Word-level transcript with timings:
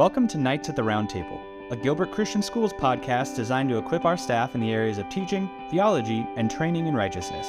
Welcome 0.00 0.28
to 0.28 0.38
Knights 0.38 0.70
at 0.70 0.76
the 0.76 0.82
Roundtable, 0.82 1.42
a 1.70 1.76
Gilbert 1.76 2.10
Christian 2.10 2.40
Schools 2.40 2.72
podcast 2.72 3.36
designed 3.36 3.68
to 3.68 3.76
equip 3.76 4.06
our 4.06 4.16
staff 4.16 4.54
in 4.54 4.62
the 4.62 4.72
areas 4.72 4.96
of 4.96 5.06
teaching, 5.10 5.50
theology, 5.70 6.26
and 6.36 6.50
training 6.50 6.86
in 6.86 6.94
righteousness. 6.94 7.46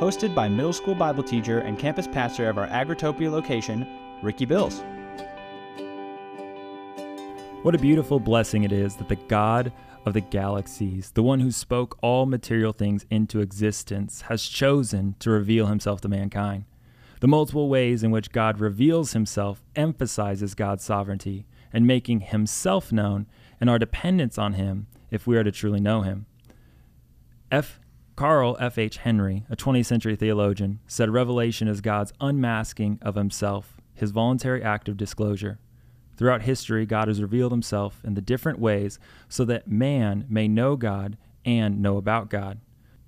Hosted 0.00 0.34
by 0.34 0.48
middle 0.48 0.72
school 0.72 0.94
Bible 0.94 1.22
teacher 1.22 1.58
and 1.58 1.78
campus 1.78 2.06
pastor 2.06 2.48
of 2.48 2.56
our 2.56 2.66
Agritopia 2.68 3.30
location, 3.30 3.86
Ricky 4.22 4.46
Bills. 4.46 4.82
What 7.60 7.74
a 7.74 7.78
beautiful 7.78 8.20
blessing 8.20 8.64
it 8.64 8.72
is 8.72 8.96
that 8.96 9.10
the 9.10 9.16
God 9.16 9.70
of 10.06 10.14
the 10.14 10.22
galaxies, 10.22 11.10
the 11.10 11.22
one 11.22 11.40
who 11.40 11.52
spoke 11.52 11.98
all 12.00 12.24
material 12.24 12.72
things 12.72 13.04
into 13.10 13.40
existence, 13.40 14.22
has 14.22 14.44
chosen 14.44 15.14
to 15.18 15.28
reveal 15.28 15.66
himself 15.66 16.00
to 16.00 16.08
mankind. 16.08 16.64
The 17.20 17.28
multiple 17.28 17.68
ways 17.68 18.02
in 18.02 18.10
which 18.10 18.32
God 18.32 18.60
reveals 18.60 19.12
himself 19.12 19.62
emphasizes 19.74 20.54
God's 20.54 20.82
sovereignty 20.82 21.44
and 21.72 21.86
making 21.86 22.20
himself 22.20 22.92
known 22.92 23.26
and 23.60 23.70
our 23.70 23.78
dependence 23.78 24.38
on 24.38 24.54
him 24.54 24.86
if 25.10 25.26
we 25.26 25.36
are 25.36 25.44
to 25.44 25.52
truly 25.52 25.80
know 25.80 26.02
him. 26.02 26.26
F. 27.50 27.80
Carl 28.16 28.56
F. 28.58 28.78
H. 28.78 28.98
Henry, 28.98 29.44
a 29.50 29.56
20th 29.56 29.86
century 29.86 30.16
theologian, 30.16 30.80
said 30.86 31.10
revelation 31.10 31.68
is 31.68 31.80
God's 31.80 32.12
unmasking 32.20 32.98
of 33.02 33.14
himself, 33.14 33.76
his 33.94 34.10
voluntary 34.10 34.62
act 34.62 34.88
of 34.88 34.96
disclosure. 34.96 35.58
Throughout 36.16 36.42
history, 36.42 36.86
God 36.86 37.08
has 37.08 37.20
revealed 37.20 37.52
himself 37.52 38.00
in 38.02 38.14
the 38.14 38.22
different 38.22 38.58
ways 38.58 38.98
so 39.28 39.44
that 39.44 39.68
man 39.68 40.24
may 40.30 40.48
know 40.48 40.76
God 40.76 41.18
and 41.44 41.82
know 41.82 41.98
about 41.98 42.30
God. 42.30 42.58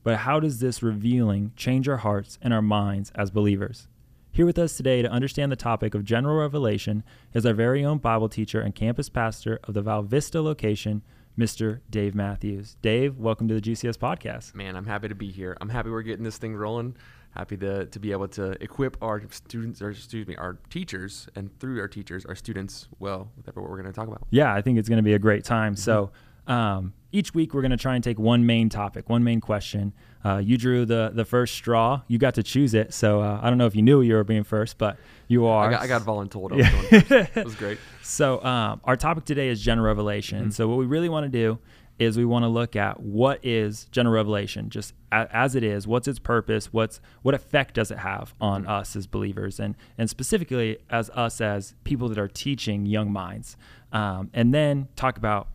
But 0.02 0.18
how 0.18 0.40
does 0.40 0.60
this 0.60 0.82
revealing 0.82 1.52
change 1.56 1.88
our 1.88 1.96
hearts 1.98 2.38
and 2.42 2.52
our 2.52 2.62
minds 2.62 3.10
as 3.14 3.30
believers? 3.30 3.88
Here 4.30 4.46
with 4.46 4.58
us 4.58 4.76
today 4.76 5.02
to 5.02 5.10
understand 5.10 5.50
the 5.50 5.56
topic 5.56 5.94
of 5.94 6.04
general 6.04 6.38
revelation 6.38 7.02
is 7.34 7.44
our 7.44 7.54
very 7.54 7.84
own 7.84 7.98
Bible 7.98 8.28
teacher 8.28 8.60
and 8.60 8.74
campus 8.74 9.08
pastor 9.08 9.58
of 9.64 9.74
the 9.74 9.82
Val 9.82 10.02
Vista 10.02 10.40
location, 10.40 11.02
Mr. 11.36 11.80
Dave 11.90 12.14
Mathews. 12.14 12.76
Dave, 12.80 13.18
welcome 13.18 13.48
to 13.48 13.54
the 13.54 13.60
GCS 13.60 13.96
podcast. 13.96 14.54
Man, 14.54 14.76
I'm 14.76 14.86
happy 14.86 15.08
to 15.08 15.14
be 15.14 15.32
here. 15.32 15.56
I'm 15.60 15.68
happy 15.68 15.90
we're 15.90 16.02
getting 16.02 16.24
this 16.24 16.38
thing 16.38 16.54
rolling. 16.54 16.94
Happy 17.30 17.56
to, 17.56 17.86
to 17.86 17.98
be 17.98 18.12
able 18.12 18.28
to 18.28 18.52
equip 18.62 18.96
our 19.02 19.22
students, 19.30 19.82
or 19.82 19.90
excuse 19.90 20.26
me, 20.26 20.36
our 20.36 20.58
teachers, 20.70 21.28
and 21.34 21.50
through 21.58 21.80
our 21.80 21.88
teachers, 21.88 22.24
our 22.24 22.34
students, 22.34 22.88
well, 23.00 23.30
with 23.36 23.46
what 23.46 23.68
we're 23.68 23.80
going 23.80 23.86
to 23.86 23.92
talk 23.92 24.08
about. 24.08 24.26
Yeah, 24.30 24.54
I 24.54 24.62
think 24.62 24.78
it's 24.78 24.88
going 24.88 24.98
to 24.98 25.02
be 25.02 25.14
a 25.14 25.18
great 25.18 25.44
time. 25.44 25.74
Mm-hmm. 25.74 25.80
So, 25.80 26.10
um, 26.48 26.94
each 27.12 27.34
week 27.34 27.54
we're 27.54 27.62
going 27.62 27.70
to 27.70 27.76
try 27.76 27.94
and 27.94 28.02
take 28.02 28.18
one 28.18 28.44
main 28.46 28.68
topic, 28.68 29.08
one 29.08 29.24
main 29.24 29.40
question. 29.40 29.92
Uh, 30.24 30.38
you 30.38 30.58
drew 30.58 30.84
the 30.84 31.10
the 31.14 31.24
first 31.24 31.54
straw. 31.54 32.02
You 32.08 32.18
got 32.18 32.34
to 32.34 32.42
choose 32.42 32.74
it. 32.74 32.92
So 32.92 33.20
uh, 33.20 33.40
I 33.42 33.48
don't 33.48 33.58
know 33.58 33.66
if 33.66 33.76
you 33.76 33.82
knew 33.82 34.00
you 34.00 34.14
were 34.14 34.24
being 34.24 34.44
first, 34.44 34.76
but 34.78 34.98
you 35.28 35.46
are. 35.46 35.68
I 35.68 35.70
got, 35.70 35.82
I 35.82 35.86
got 35.86 36.02
voluntold. 36.02 36.56
Yeah. 36.58 37.26
it 37.34 37.44
was 37.44 37.54
great. 37.62 37.78
So 38.02 38.42
um, 38.42 38.80
our 38.84 38.96
topic 38.96 39.24
today 39.24 39.48
is 39.48 39.62
general 39.62 39.86
revelation. 39.86 40.40
Mm-hmm. 40.40 40.50
So 40.50 40.68
what 40.68 40.78
we 40.78 40.86
really 40.86 41.08
want 41.08 41.24
to 41.24 41.30
do 41.30 41.58
is 41.98 42.16
we 42.16 42.24
want 42.24 42.44
to 42.44 42.48
look 42.48 42.76
at 42.76 43.00
what 43.00 43.44
is 43.44 43.86
general 43.86 44.14
revelation 44.14 44.70
just 44.70 44.94
a, 45.10 45.26
as 45.32 45.56
it 45.56 45.64
is 45.64 45.84
what's 45.86 46.06
its 46.06 46.20
purpose 46.20 46.72
what's 46.72 47.00
what 47.22 47.34
effect 47.34 47.74
does 47.74 47.90
it 47.90 47.98
have 47.98 48.34
on 48.40 48.62
mm-hmm. 48.62 48.70
us 48.70 48.94
as 48.94 49.06
believers 49.06 49.58
and 49.58 49.74
and 49.96 50.08
specifically 50.08 50.78
as 50.90 51.10
us 51.10 51.40
as 51.40 51.74
people 51.84 52.08
that 52.08 52.18
are 52.18 52.28
teaching 52.28 52.86
young 52.86 53.10
minds 53.12 53.56
um, 53.92 54.30
and 54.32 54.54
then 54.54 54.86
talk 54.94 55.16
about 55.16 55.48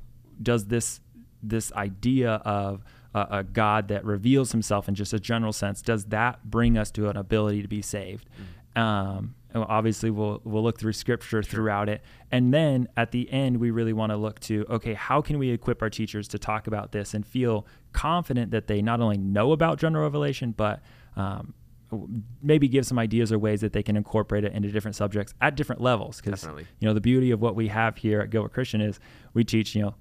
does 0.43 0.65
this 0.65 0.99
this 1.41 1.71
idea 1.73 2.35
of 2.45 2.83
a, 3.13 3.27
a, 3.29 3.43
God 3.43 3.89
that 3.89 4.05
reveals 4.05 4.51
Himself 4.51 4.87
in 4.87 4.95
just 4.95 5.13
a 5.13 5.19
general 5.19 5.53
sense 5.53 5.81
does 5.81 6.05
that 6.05 6.43
bring 6.49 6.77
us 6.77 6.89
to 6.91 7.09
an 7.09 7.17
ability 7.17 7.61
to 7.61 7.67
be 7.67 7.81
saved? 7.81 8.29
Mm-hmm. 8.29 8.79
Um, 8.79 9.35
obviously, 9.55 10.09
we'll 10.09 10.41
we'll 10.43 10.63
look 10.63 10.79
through 10.79 10.93
Scripture 10.93 11.43
sure. 11.43 11.43
throughout 11.43 11.89
it, 11.89 12.01
and 12.31 12.53
then 12.53 12.87
at 12.97 13.11
the 13.11 13.31
end, 13.31 13.57
we 13.57 13.71
really 13.71 13.93
want 13.93 14.11
to 14.11 14.17
look 14.17 14.39
to 14.41 14.65
okay, 14.69 14.93
how 14.93 15.21
can 15.21 15.37
we 15.37 15.51
equip 15.51 15.81
our 15.81 15.89
teachers 15.89 16.27
to 16.29 16.39
talk 16.39 16.67
about 16.67 16.91
this 16.91 17.13
and 17.13 17.25
feel 17.25 17.67
confident 17.91 18.51
that 18.51 18.67
they 18.67 18.81
not 18.81 18.99
only 18.99 19.17
know 19.17 19.51
about 19.51 19.77
general 19.77 20.03
revelation, 20.03 20.51
but 20.51 20.81
um, 21.15 21.53
maybe 22.41 22.67
give 22.67 22.85
some 22.85 22.97
ideas 22.97 23.31
or 23.31 23.39
ways 23.39 23.61
that 23.61 23.73
they 23.73 23.83
can 23.83 23.95
incorporate 23.95 24.43
it 24.43 24.53
into 24.53 24.69
different 24.69 24.95
subjects 24.95 25.33
at 25.41 25.55
different 25.55 25.81
levels 25.81 26.21
because 26.21 26.43
you 26.79 26.87
know 26.87 26.93
the 26.93 27.01
beauty 27.01 27.31
of 27.31 27.41
what 27.41 27.55
we 27.55 27.67
have 27.67 27.97
here 27.97 28.21
at 28.21 28.29
Gilbert 28.29 28.53
Christian 28.53 28.81
is 28.81 28.99
we 29.33 29.43
teach 29.43 29.75
you 29.75 29.81
know 29.83 29.95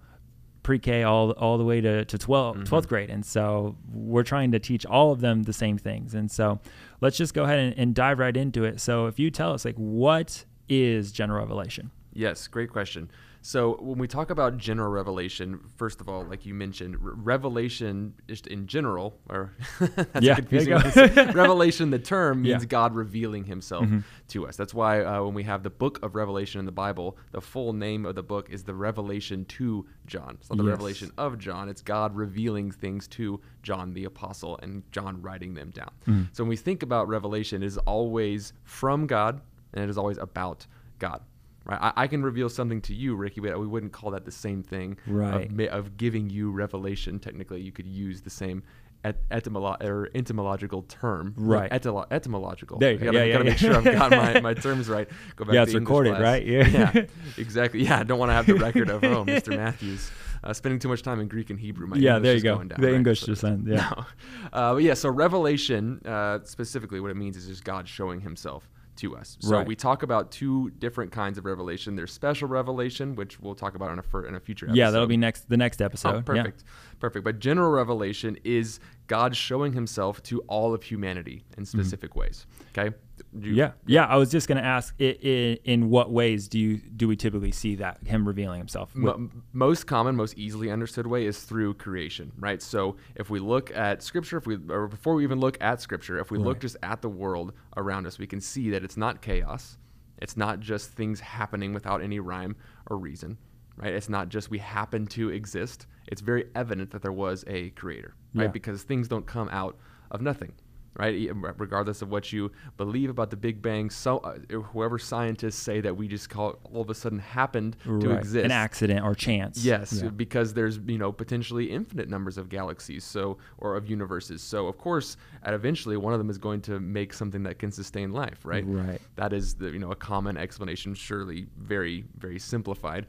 pre-K 0.62 1.02
all 1.02 1.32
all 1.32 1.58
the 1.58 1.64
way 1.64 1.80
to, 1.80 2.04
to 2.04 2.18
12, 2.18 2.56
mm-hmm. 2.56 2.74
12th 2.74 2.88
grade. 2.88 3.10
And 3.10 3.24
so 3.24 3.76
we're 3.92 4.22
trying 4.22 4.52
to 4.52 4.58
teach 4.58 4.86
all 4.86 5.12
of 5.12 5.20
them 5.20 5.42
the 5.42 5.52
same 5.52 5.78
things. 5.78 6.14
And 6.14 6.30
so 6.30 6.60
let's 7.00 7.16
just 7.16 7.34
go 7.34 7.44
ahead 7.44 7.58
and, 7.58 7.78
and 7.78 7.94
dive 7.94 8.18
right 8.18 8.36
into 8.36 8.64
it. 8.64 8.80
So 8.80 9.06
if 9.06 9.18
you 9.18 9.30
tell 9.30 9.52
us 9.52 9.64
like 9.64 9.76
what 9.76 10.44
is 10.68 11.12
general 11.12 11.40
revelation? 11.40 11.90
Yes, 12.12 12.46
great 12.46 12.70
question. 12.70 13.10
So 13.44 13.76
when 13.80 13.98
we 13.98 14.06
talk 14.06 14.30
about 14.30 14.56
general 14.56 14.90
revelation, 14.90 15.58
first 15.76 16.00
of 16.00 16.08
all, 16.08 16.24
like 16.24 16.46
you 16.46 16.54
mentioned, 16.54 16.96
revelation 17.00 18.14
just 18.28 18.46
in 18.46 18.68
general, 18.68 19.18
or 19.28 19.52
that's 19.80 20.24
yeah, 20.24 20.36
confusing. 20.36 20.74
revelation, 21.34 21.90
the 21.90 21.98
term 21.98 22.42
means 22.42 22.62
yeah. 22.62 22.68
God 22.68 22.94
revealing 22.94 23.44
Himself 23.44 23.84
mm-hmm. 23.84 23.98
to 24.28 24.46
us. 24.46 24.56
That's 24.56 24.72
why 24.72 25.02
uh, 25.02 25.24
when 25.24 25.34
we 25.34 25.42
have 25.42 25.64
the 25.64 25.70
book 25.70 25.98
of 26.04 26.14
Revelation 26.14 26.60
in 26.60 26.66
the 26.66 26.72
Bible, 26.72 27.18
the 27.32 27.40
full 27.40 27.72
name 27.72 28.06
of 28.06 28.14
the 28.14 28.22
book 28.22 28.48
is 28.48 28.62
the 28.62 28.74
Revelation 28.74 29.44
to 29.46 29.86
John. 30.06 30.36
It's 30.40 30.48
not 30.48 30.58
the 30.58 30.64
yes. 30.64 30.70
revelation 30.70 31.10
of 31.18 31.36
John. 31.38 31.68
It's 31.68 31.82
God 31.82 32.14
revealing 32.14 32.70
things 32.70 33.08
to 33.08 33.40
John 33.64 33.92
the 33.92 34.04
apostle 34.04 34.56
and 34.62 34.84
John 34.92 35.20
writing 35.20 35.54
them 35.54 35.70
down. 35.70 35.90
Mm-hmm. 36.06 36.22
So 36.32 36.44
when 36.44 36.48
we 36.48 36.56
think 36.56 36.84
about 36.84 37.08
revelation, 37.08 37.64
it 37.64 37.66
is 37.66 37.78
always 37.78 38.52
from 38.62 39.08
God 39.08 39.40
and 39.74 39.82
it 39.82 39.90
is 39.90 39.98
always 39.98 40.18
about 40.18 40.64
God 41.00 41.22
right? 41.64 41.78
I, 41.80 41.92
I, 42.04 42.06
can 42.06 42.22
reveal 42.22 42.48
something 42.48 42.80
to 42.82 42.94
you, 42.94 43.14
Ricky, 43.14 43.40
but 43.40 43.58
we 43.58 43.66
wouldn't 43.66 43.92
call 43.92 44.10
that 44.12 44.24
the 44.24 44.30
same 44.30 44.62
thing. 44.62 44.98
Right. 45.06 45.50
Of, 45.50 45.60
of 45.60 45.96
giving 45.96 46.30
you 46.30 46.50
revelation. 46.50 47.18
Technically, 47.18 47.60
you 47.60 47.72
could 47.72 47.86
use 47.86 48.22
the 48.22 48.30
same 48.30 48.62
et- 49.04 49.28
etymolo- 49.30 49.82
or 49.82 50.08
etymological 50.14 50.82
term. 50.82 51.34
Right. 51.36 51.70
Etymolo- 51.70 52.06
etymological. 52.10 52.78
There 52.78 52.92
you 52.92 52.98
gotta, 52.98 53.18
yeah, 53.18 53.24
yeah, 53.24 53.32
gotta 53.32 53.44
yeah. 53.44 53.50
make 53.50 53.58
sure 53.58 53.76
I've 53.76 53.84
got 53.84 54.10
my, 54.10 54.40
my 54.52 54.54
terms 54.54 54.88
right. 54.88 55.08
Go 55.36 55.44
back 55.44 55.54
yeah, 55.54 55.62
it's 55.62 55.74
recorded, 55.74 56.10
class. 56.10 56.22
right? 56.22 56.46
Yeah. 56.46 56.68
yeah. 56.94 57.04
Exactly. 57.36 57.82
Yeah. 57.82 58.00
I 58.00 58.02
don't 58.02 58.18
want 58.18 58.30
to 58.30 58.34
have 58.34 58.46
the 58.46 58.54
record 58.54 58.90
of 58.90 59.04
oh, 59.04 59.24
Mr. 59.24 59.48
Mathews. 59.56 60.10
Uh, 60.44 60.52
spending 60.52 60.80
too 60.80 60.88
much 60.88 61.02
time 61.02 61.20
in 61.20 61.28
Greek 61.28 61.50
and 61.50 61.60
Hebrew. 61.60 61.86
My 61.86 61.96
yeah, 61.96 62.16
English 62.16 62.22
there 62.24 62.34
you 62.34 62.42
go. 62.42 62.58
Down, 62.58 62.80
the 62.80 62.86
right? 62.88 62.94
English 62.94 63.20
so 63.20 63.26
just 63.26 63.44
end. 63.44 63.68
Yeah. 63.68 63.92
No. 63.96 64.04
Uh, 64.52 64.74
but 64.74 64.82
yeah, 64.82 64.94
so 64.94 65.08
revelation, 65.08 66.02
uh, 66.04 66.40
specifically, 66.42 66.98
what 66.98 67.12
it 67.12 67.16
means 67.16 67.36
is 67.36 67.46
just 67.46 67.62
God 67.62 67.86
showing 67.86 68.20
Himself 68.20 68.68
to 69.02 69.16
us. 69.16 69.36
So 69.40 69.50
right. 69.50 69.66
we 69.66 69.76
talk 69.76 70.02
about 70.02 70.30
two 70.30 70.70
different 70.78 71.12
kinds 71.12 71.36
of 71.36 71.44
revelation. 71.44 71.96
There's 71.96 72.12
special 72.12 72.48
revelation, 72.48 73.14
which 73.16 73.40
we'll 73.40 73.54
talk 73.54 73.74
about 73.74 73.90
in 73.90 73.98
a 73.98 74.18
in 74.26 74.34
a 74.34 74.40
future 74.40 74.66
episode. 74.66 74.78
Yeah, 74.78 74.90
that'll 74.90 75.06
be 75.06 75.16
next 75.16 75.48
the 75.48 75.56
next 75.56 75.82
episode. 75.82 76.14
Oh, 76.16 76.22
perfect. 76.22 76.62
Yeah. 76.64 76.98
Perfect. 77.00 77.24
But 77.24 77.40
general 77.40 77.70
revelation 77.70 78.38
is 78.44 78.78
God 79.08 79.36
showing 79.36 79.72
himself 79.72 80.22
to 80.24 80.40
all 80.42 80.72
of 80.72 80.84
humanity 80.84 81.44
in 81.58 81.66
specific 81.66 82.10
mm-hmm. 82.10 82.20
ways. 82.20 82.46
Okay? 82.76 82.96
You, 83.38 83.52
yeah, 83.52 83.72
yeah. 83.86 84.06
I 84.06 84.16
was 84.16 84.30
just 84.30 84.48
going 84.48 84.58
to 84.58 84.64
ask, 84.64 84.94
in, 84.98 85.58
in 85.64 85.90
what 85.90 86.10
ways 86.10 86.48
do 86.48 86.58
you 86.58 86.76
do 86.78 87.08
we 87.08 87.16
typically 87.16 87.52
see 87.52 87.76
that 87.76 87.98
him 88.04 88.26
revealing 88.26 88.58
himself? 88.58 88.92
M- 88.94 89.42
most 89.52 89.86
common, 89.86 90.16
most 90.16 90.36
easily 90.36 90.70
understood 90.70 91.06
way 91.06 91.26
is 91.26 91.42
through 91.42 91.74
creation, 91.74 92.32
right? 92.38 92.60
So 92.60 92.96
if 93.14 93.30
we 93.30 93.40
look 93.40 93.74
at 93.76 94.02
Scripture, 94.02 94.36
if 94.38 94.46
we 94.46 94.58
or 94.68 94.88
before 94.88 95.14
we 95.14 95.24
even 95.24 95.40
look 95.40 95.56
at 95.60 95.80
Scripture, 95.80 96.18
if 96.18 96.30
we 96.30 96.38
right. 96.38 96.46
look 96.46 96.60
just 96.60 96.76
at 96.82 97.02
the 97.02 97.08
world 97.08 97.52
around 97.76 98.06
us, 98.06 98.18
we 98.18 98.26
can 98.26 98.40
see 98.40 98.70
that 98.70 98.84
it's 98.84 98.96
not 98.96 99.22
chaos. 99.22 99.78
It's 100.18 100.36
not 100.36 100.60
just 100.60 100.90
things 100.90 101.18
happening 101.20 101.72
without 101.72 102.02
any 102.02 102.20
rhyme 102.20 102.54
or 102.86 102.96
reason, 102.96 103.38
right? 103.76 103.92
It's 103.92 104.08
not 104.08 104.28
just 104.28 104.50
we 104.50 104.58
happen 104.58 105.06
to 105.08 105.30
exist. 105.30 105.86
It's 106.06 106.20
very 106.20 106.46
evident 106.54 106.90
that 106.92 107.02
there 107.02 107.12
was 107.12 107.44
a 107.46 107.70
creator, 107.70 108.14
right? 108.34 108.44
Yeah. 108.44 108.48
Because 108.48 108.82
things 108.82 109.08
don't 109.08 109.26
come 109.26 109.48
out 109.50 109.76
of 110.10 110.20
nothing 110.20 110.52
right? 110.94 111.30
Regardless 111.56 112.02
of 112.02 112.10
what 112.10 112.32
you 112.32 112.50
believe 112.76 113.10
about 113.10 113.30
the 113.30 113.36
Big 113.36 113.62
Bang, 113.62 113.88
so 113.90 114.18
uh, 114.18 114.38
whoever 114.56 114.98
scientists 114.98 115.56
say 115.56 115.80
that 115.80 115.96
we 115.96 116.06
just 116.06 116.28
call 116.28 116.50
it 116.50 116.56
all 116.64 116.82
of 116.82 116.90
a 116.90 116.94
sudden 116.94 117.18
happened 117.18 117.76
right. 117.86 118.00
to 118.02 118.10
exist, 118.10 118.44
an 118.44 118.50
accident 118.50 119.04
or 119.04 119.14
chance. 119.14 119.64
Yes, 119.64 120.00
yeah. 120.02 120.10
because 120.10 120.52
there's 120.52 120.78
you 120.86 120.98
know 120.98 121.10
potentially 121.10 121.70
infinite 121.70 122.08
numbers 122.08 122.36
of 122.36 122.48
galaxies, 122.48 123.04
so 123.04 123.38
or 123.58 123.76
of 123.76 123.88
universes. 123.88 124.42
So 124.42 124.66
of 124.66 124.78
course, 124.78 125.16
at 125.42 125.54
eventually 125.54 125.96
one 125.96 126.12
of 126.12 126.18
them 126.18 126.30
is 126.30 126.38
going 126.38 126.60
to 126.62 126.78
make 126.78 127.12
something 127.12 127.42
that 127.44 127.58
can 127.58 127.72
sustain 127.72 128.12
life, 128.12 128.44
right? 128.44 128.64
Right. 128.66 129.00
That 129.16 129.32
is 129.32 129.54
the 129.54 129.70
you 129.70 129.78
know 129.78 129.92
a 129.92 129.96
common 129.96 130.36
explanation, 130.36 130.94
surely 130.94 131.46
very 131.58 132.04
very 132.18 132.38
simplified, 132.38 133.06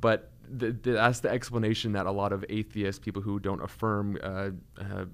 but. 0.00 0.30
The, 0.48 0.70
the, 0.70 0.92
that's 0.92 1.18
the 1.18 1.28
explanation 1.28 1.90
that 1.94 2.06
a 2.06 2.10
lot 2.12 2.32
of 2.32 2.44
atheists, 2.48 3.00
people 3.00 3.20
who 3.20 3.40
don't 3.40 3.60
affirm 3.60 4.16
uh, 4.22 4.50
uh, 4.78 5.06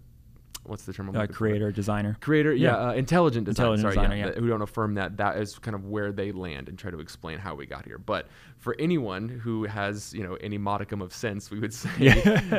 what's 0.65 0.85
the 0.85 0.93
term? 0.93 1.09
I'm 1.09 1.17
uh, 1.17 1.27
creator, 1.27 1.71
for? 1.71 1.77
designer. 1.77 2.17
Creator, 2.21 2.55
yeah, 2.55 2.71
yeah. 2.71 2.89
Uh, 2.89 2.93
intelligent 2.93 3.47
design. 3.47 3.65
Intelligent 3.65 3.83
sorry, 3.83 3.95
designer, 3.97 4.17
yeah, 4.17 4.33
yeah. 4.35 4.41
Who 4.41 4.49
don't 4.49 4.63
affirm 4.63 4.95
that 4.95 5.17
that 5.17 5.37
is 5.39 5.59
kind 5.59 5.75
of 5.75 5.87
where 5.87 6.13
they 6.13 6.33
land 6.33 6.69
and 6.69 6.79
try 6.79 6.91
to 6.91 7.01
explain 7.01 7.39
how 7.39 7.55
we 7.55 7.67
got 7.67 7.85
here. 7.85 7.99
But 7.99 8.29
for 8.59 8.77
anyone 8.79 9.29
who 9.29 9.65
has 9.65 10.13
you 10.15 10.23
know 10.23 10.35
any 10.37 10.59
modicum 10.59 11.03
of 11.03 11.13
sense, 11.13 11.51
we 11.51 11.59
would 11.59 11.75
say 11.85 11.91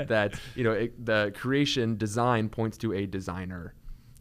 that 0.08 0.40
you 0.56 0.64
know 0.64 0.72
it, 0.74 1.06
the 1.06 1.32
creation 1.36 1.98
design 1.98 2.50
points 2.50 2.78
to 2.80 2.94
a 2.94 3.06
designer. 3.06 3.74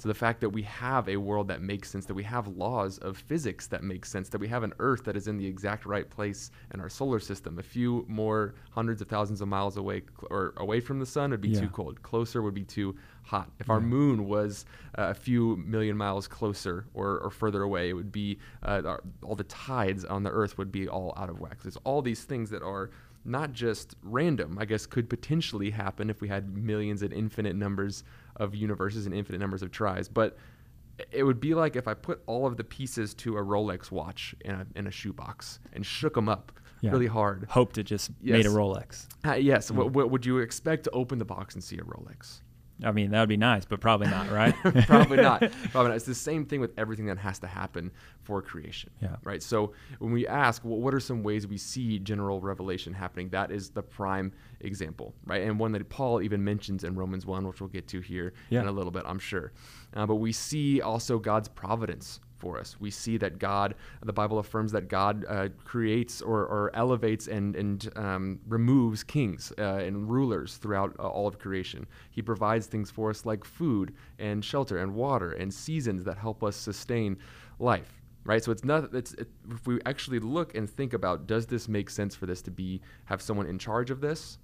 To 0.03 0.09
the 0.09 0.15
fact 0.15 0.41
that 0.41 0.49
we 0.51 0.63
have 0.63 1.09
a 1.09 1.17
world 1.17 1.47
that 1.47 1.63
makes 1.63 1.89
sense, 1.89 2.07
that 2.07 2.15
we 2.15 2.25
have 2.25 2.49
laws 2.49 2.99
of 2.99 3.17
physics 3.17 3.69
that 3.69 3.85
make 3.85 4.05
sense, 4.05 4.29
that 4.29 4.41
we 4.41 4.49
have 4.49 4.65
an 4.65 4.73
Earth 4.81 5.05
that 5.05 5.17
is 5.17 5.29
in 5.29 5.37
the 5.37 5.47
exact 5.47 5.87
right 5.87 6.11
place 6.11 6.51
in 6.75 6.81
our 6.81 6.89
solar 6.89 7.21
system. 7.21 7.57
A 7.61 7.63
few 7.63 8.05
more 8.09 8.57
hundreds 8.73 9.01
of 9.01 9.07
thousands 9.07 9.41
of 9.41 9.47
miles 9.47 9.77
away 9.77 10.03
or 10.29 10.55
away 10.57 10.81
from 10.81 10.99
the 10.99 11.07
sun 11.07 11.31
would 11.31 11.41
be 11.41 11.51
yeah. 11.51 11.61
too 11.61 11.69
cold. 11.69 12.03
Closer 12.03 12.43
would 12.43 12.53
be 12.53 12.65
too 12.65 12.97
hot. 13.23 13.49
If 13.61 13.71
our 13.71 13.81
moon 13.81 14.27
was 14.27 14.65
uh, 14.99 15.11
a 15.11 15.15
few 15.15 15.57
million 15.59 15.97
miles 15.97 16.27
closer 16.27 16.87
or, 16.95 17.21
or 17.21 17.31
further 17.31 17.63
away, 17.63 17.91
it 17.91 17.93
would 17.93 18.11
be 18.11 18.41
uh, 18.65 18.83
our, 18.85 19.05
all 19.23 19.37
the 19.37 19.45
tides 19.45 20.05
on 20.05 20.25
the 20.25 20.31
Earth 20.31 20.59
would 20.59 20.73
be 20.73 20.89
all 20.89 21.15
out 21.17 21.31
of 21.31 21.39
whack. 21.39 21.63
There's 21.63 21.79
all 21.85 22.03
these 22.03 22.25
things 22.25 22.51
that 22.51 22.65
are 22.65 22.91
not 23.25 23.53
just 23.53 23.95
random, 24.03 24.59
I 24.59 24.65
guess 24.65 24.85
could 24.85 25.09
potentially 25.09 25.71
happen 25.71 26.11
if 26.11 26.21
we 26.21 26.27
had 26.27 26.57
millions 26.57 27.03
and 27.03 27.13
infinite 27.13 27.55
numbers 27.55 28.03
of 28.37 28.55
universes 28.55 29.07
and 29.07 29.15
infinite 29.15 29.39
numbers 29.39 29.63
of 29.63 29.71
tries. 29.71 30.09
But 30.09 30.37
it 31.11 31.25
would 31.25 31.41
be 31.41 31.55
like 31.55 31.77
if 31.77 31.89
I 31.89 31.95
put 31.95 32.23
all 32.27 32.47
of 32.47 32.57
the 32.57 32.65
pieces 32.65 33.15
to 33.15 33.37
a 33.37 33.43
Rolex 33.43 33.91
watch 33.91 34.35
in 34.45 34.55
a, 34.55 34.67
in 34.77 34.87
a 34.87 34.91
shoebox 34.91 35.59
and 35.73 35.85
shook 35.85 36.15
them 36.15 36.29
up 36.29 36.53
yeah. 36.81 36.91
really 36.91 37.07
hard. 37.07 37.47
Hoped 37.49 37.79
it 37.79 37.85
just 37.85 38.11
yes. 38.21 38.37
made 38.37 38.47
a 38.47 38.51
Rolex. 38.51 39.07
Uh, 39.25 39.35
yes. 39.35 39.71
Mm. 39.71 39.77
What, 39.77 39.93
what, 39.93 40.11
would 40.11 40.27
you 40.27 40.39
expect 40.39 40.85
to 40.85 40.91
open 40.91 41.19
the 41.19 41.25
box 41.25 41.55
and 41.55 41.63
see 41.63 41.77
a 41.77 41.83
Rolex? 41.83 42.41
I 42.85 42.93
mean, 42.93 43.11
that 43.11 43.21
would 43.21 43.29
be 43.29 43.37
nice, 43.37 43.65
but 43.65 43.81
probably 43.81 44.09
not, 44.09 44.31
right? 44.31 44.55
probably 44.87 45.19
not. 45.19 45.41
Probably 45.73 45.89
not. 45.91 45.97
It's 45.97 46.05
the 46.05 46.15
same 46.15 46.45
thing 46.45 46.61
with 46.61 46.73
everything 46.77 47.07
that 47.07 47.19
has 47.19 47.39
to 47.41 47.47
happen 47.47 47.91
for 48.23 48.43
creation. 48.43 48.91
Yeah. 49.01 49.17
Right. 49.25 49.43
So 49.43 49.73
when 49.99 50.13
we 50.13 50.27
ask, 50.27 50.65
well, 50.65 50.79
what 50.79 50.95
are 50.95 51.01
some 51.01 51.23
ways 51.23 51.47
we 51.47 51.57
see 51.59 51.99
general 51.99 52.41
revelation 52.41 52.93
happening? 52.93 53.29
That 53.31 53.51
is 53.51 53.71
the 53.71 53.83
prime 53.83 54.33
example, 54.61 55.15
right? 55.25 55.43
And 55.43 55.59
one 55.59 55.73
that 55.73 55.89
Paul 55.89 56.23
even 56.23 56.43
mentions 56.45 56.85
in 56.85 56.95
Romans 56.95 57.27
1, 57.27 57.47
which 57.47 57.61
we'll 57.61 57.69
get 57.69 57.89
to 57.89 58.01
here 58.01 58.35
yeah. 58.51 58.61
in 58.61 58.67
a 58.67 58.73
little 58.73 58.93
bit, 58.93 59.05
I'm 59.07 59.19
sure. 59.19 59.53
Uh, 59.95 60.07
but 60.07 60.17
we 60.17 60.33
see 60.33 60.81
also 60.81 61.19
God's 61.19 61.49
providence 61.49 62.21
for 62.43 62.59
us. 62.59 62.77
We 62.81 62.91
see 62.91 63.17
that 63.19 63.39
God, 63.39 63.77
the 64.05 64.13
Bible 64.13 64.41
affirms 64.41 64.73
that 64.73 64.89
God 64.89 65.25
uh, 65.29 65.49
creates 65.65 66.21
or, 66.21 66.41
or, 66.41 66.73
elevates 66.75 67.29
and, 67.29 67.55
and 67.55 67.89
um, 67.95 68.41
removes 68.49 69.05
kings 69.05 69.53
uh, 69.59 69.87
and 69.87 70.11
rulers 70.11 70.57
throughout 70.57 70.97
uh, 70.99 71.07
all 71.07 71.29
of 71.29 71.39
creation. 71.39 71.87
He 72.11 72.21
provides 72.21 72.67
things 72.67 72.91
for 72.91 73.11
us 73.11 73.25
like 73.25 73.45
food 73.45 73.95
and 74.19 74.45
shelter 74.45 74.79
and 74.79 74.93
water 74.93 75.31
and 75.33 75.55
seasons 75.55 76.03
that 76.05 76.19
help 76.19 76.43
us 76.43 76.57
sustain 76.57 77.17
life. 77.61 78.03
Right, 78.25 78.43
so 78.43 78.53
it's 78.53 78.65
not. 78.65 78.95
It's 78.95 79.15
it, 79.15 79.29
if 79.51 79.67
we 79.67 79.81
actually 79.85 80.21
look 80.21 80.55
and 80.55 80.71
think 80.71 80.93
about, 80.93 81.27
does 81.27 81.45
this 81.47 81.67
make 81.67 81.91
sense 81.91 82.15
for 82.15 82.27
this 82.27 82.41
to 82.43 82.53
be 82.53 82.81
have 83.07 83.21
someone 83.21 83.49
in 83.49 83.59
charge 83.59 83.91
of 83.91 84.01
this? 84.01 84.39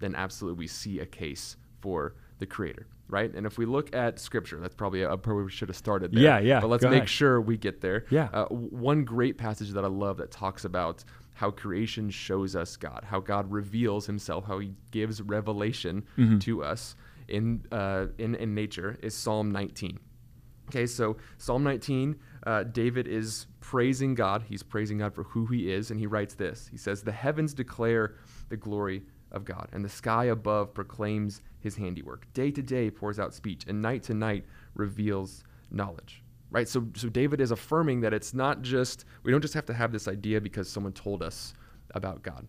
Then 0.00 0.16
absolutely, 0.16 0.58
we 0.58 0.66
see 0.66 0.98
a 0.98 1.06
case 1.06 1.56
for 1.80 2.16
the 2.40 2.46
Creator 2.46 2.88
right? 3.10 3.32
And 3.34 3.46
if 3.46 3.58
we 3.58 3.66
look 3.66 3.94
at 3.94 4.18
scripture, 4.18 4.60
that's 4.60 4.74
probably 4.74 5.02
a, 5.02 5.16
where 5.16 5.36
we 5.36 5.50
should 5.50 5.68
have 5.68 5.76
started 5.76 6.12
there. 6.12 6.22
Yeah, 6.22 6.38
yeah. 6.38 6.60
But 6.60 6.68
let's 6.68 6.84
make 6.84 6.92
ahead. 6.92 7.08
sure 7.08 7.40
we 7.40 7.56
get 7.56 7.80
there. 7.80 8.04
Yeah. 8.10 8.28
Uh, 8.32 8.46
one 8.46 9.04
great 9.04 9.38
passage 9.38 9.70
that 9.70 9.84
I 9.84 9.88
love 9.88 10.18
that 10.18 10.30
talks 10.30 10.64
about 10.64 11.04
how 11.34 11.50
creation 11.50 12.10
shows 12.10 12.54
us 12.54 12.76
God, 12.76 13.04
how 13.06 13.20
God 13.20 13.50
reveals 13.50 14.06
Himself, 14.06 14.46
how 14.46 14.58
He 14.58 14.72
gives 14.90 15.22
revelation 15.22 16.04
mm-hmm. 16.18 16.38
to 16.38 16.62
us 16.62 16.96
in 17.28 17.64
uh, 17.72 18.06
in 18.18 18.34
in 18.34 18.54
nature 18.54 18.98
is 19.02 19.14
Psalm 19.14 19.50
19. 19.50 19.98
Okay, 20.68 20.86
so 20.86 21.16
Psalm 21.38 21.64
19, 21.64 22.16
uh, 22.46 22.62
David 22.62 23.08
is 23.08 23.46
praising 23.58 24.14
God. 24.14 24.44
He's 24.48 24.62
praising 24.62 24.98
God 24.98 25.14
for 25.14 25.24
who 25.24 25.46
He 25.46 25.72
is, 25.72 25.90
and 25.90 25.98
he 25.98 26.06
writes 26.06 26.34
this. 26.34 26.68
He 26.70 26.76
says, 26.76 27.02
"The 27.02 27.12
heavens 27.12 27.54
declare 27.54 28.16
the 28.50 28.56
glory 28.56 29.02
of 29.32 29.44
God, 29.44 29.68
and 29.72 29.84
the 29.84 29.88
sky 29.88 30.26
above 30.26 30.74
proclaims 30.74 31.42
his 31.60 31.76
handiwork. 31.76 32.32
Day 32.32 32.50
to 32.50 32.62
day 32.62 32.90
pours 32.90 33.18
out 33.18 33.34
speech, 33.34 33.64
and 33.68 33.80
night 33.80 34.02
to 34.04 34.14
night 34.14 34.44
reveals 34.74 35.44
knowledge. 35.70 36.22
Right? 36.50 36.68
So, 36.68 36.88
so 36.96 37.08
David 37.08 37.40
is 37.40 37.52
affirming 37.52 38.00
that 38.00 38.12
it's 38.12 38.34
not 38.34 38.62
just, 38.62 39.04
we 39.22 39.30
don't 39.30 39.40
just 39.40 39.54
have 39.54 39.66
to 39.66 39.74
have 39.74 39.92
this 39.92 40.08
idea 40.08 40.40
because 40.40 40.68
someone 40.68 40.92
told 40.92 41.22
us 41.22 41.54
about 41.94 42.22
God. 42.22 42.46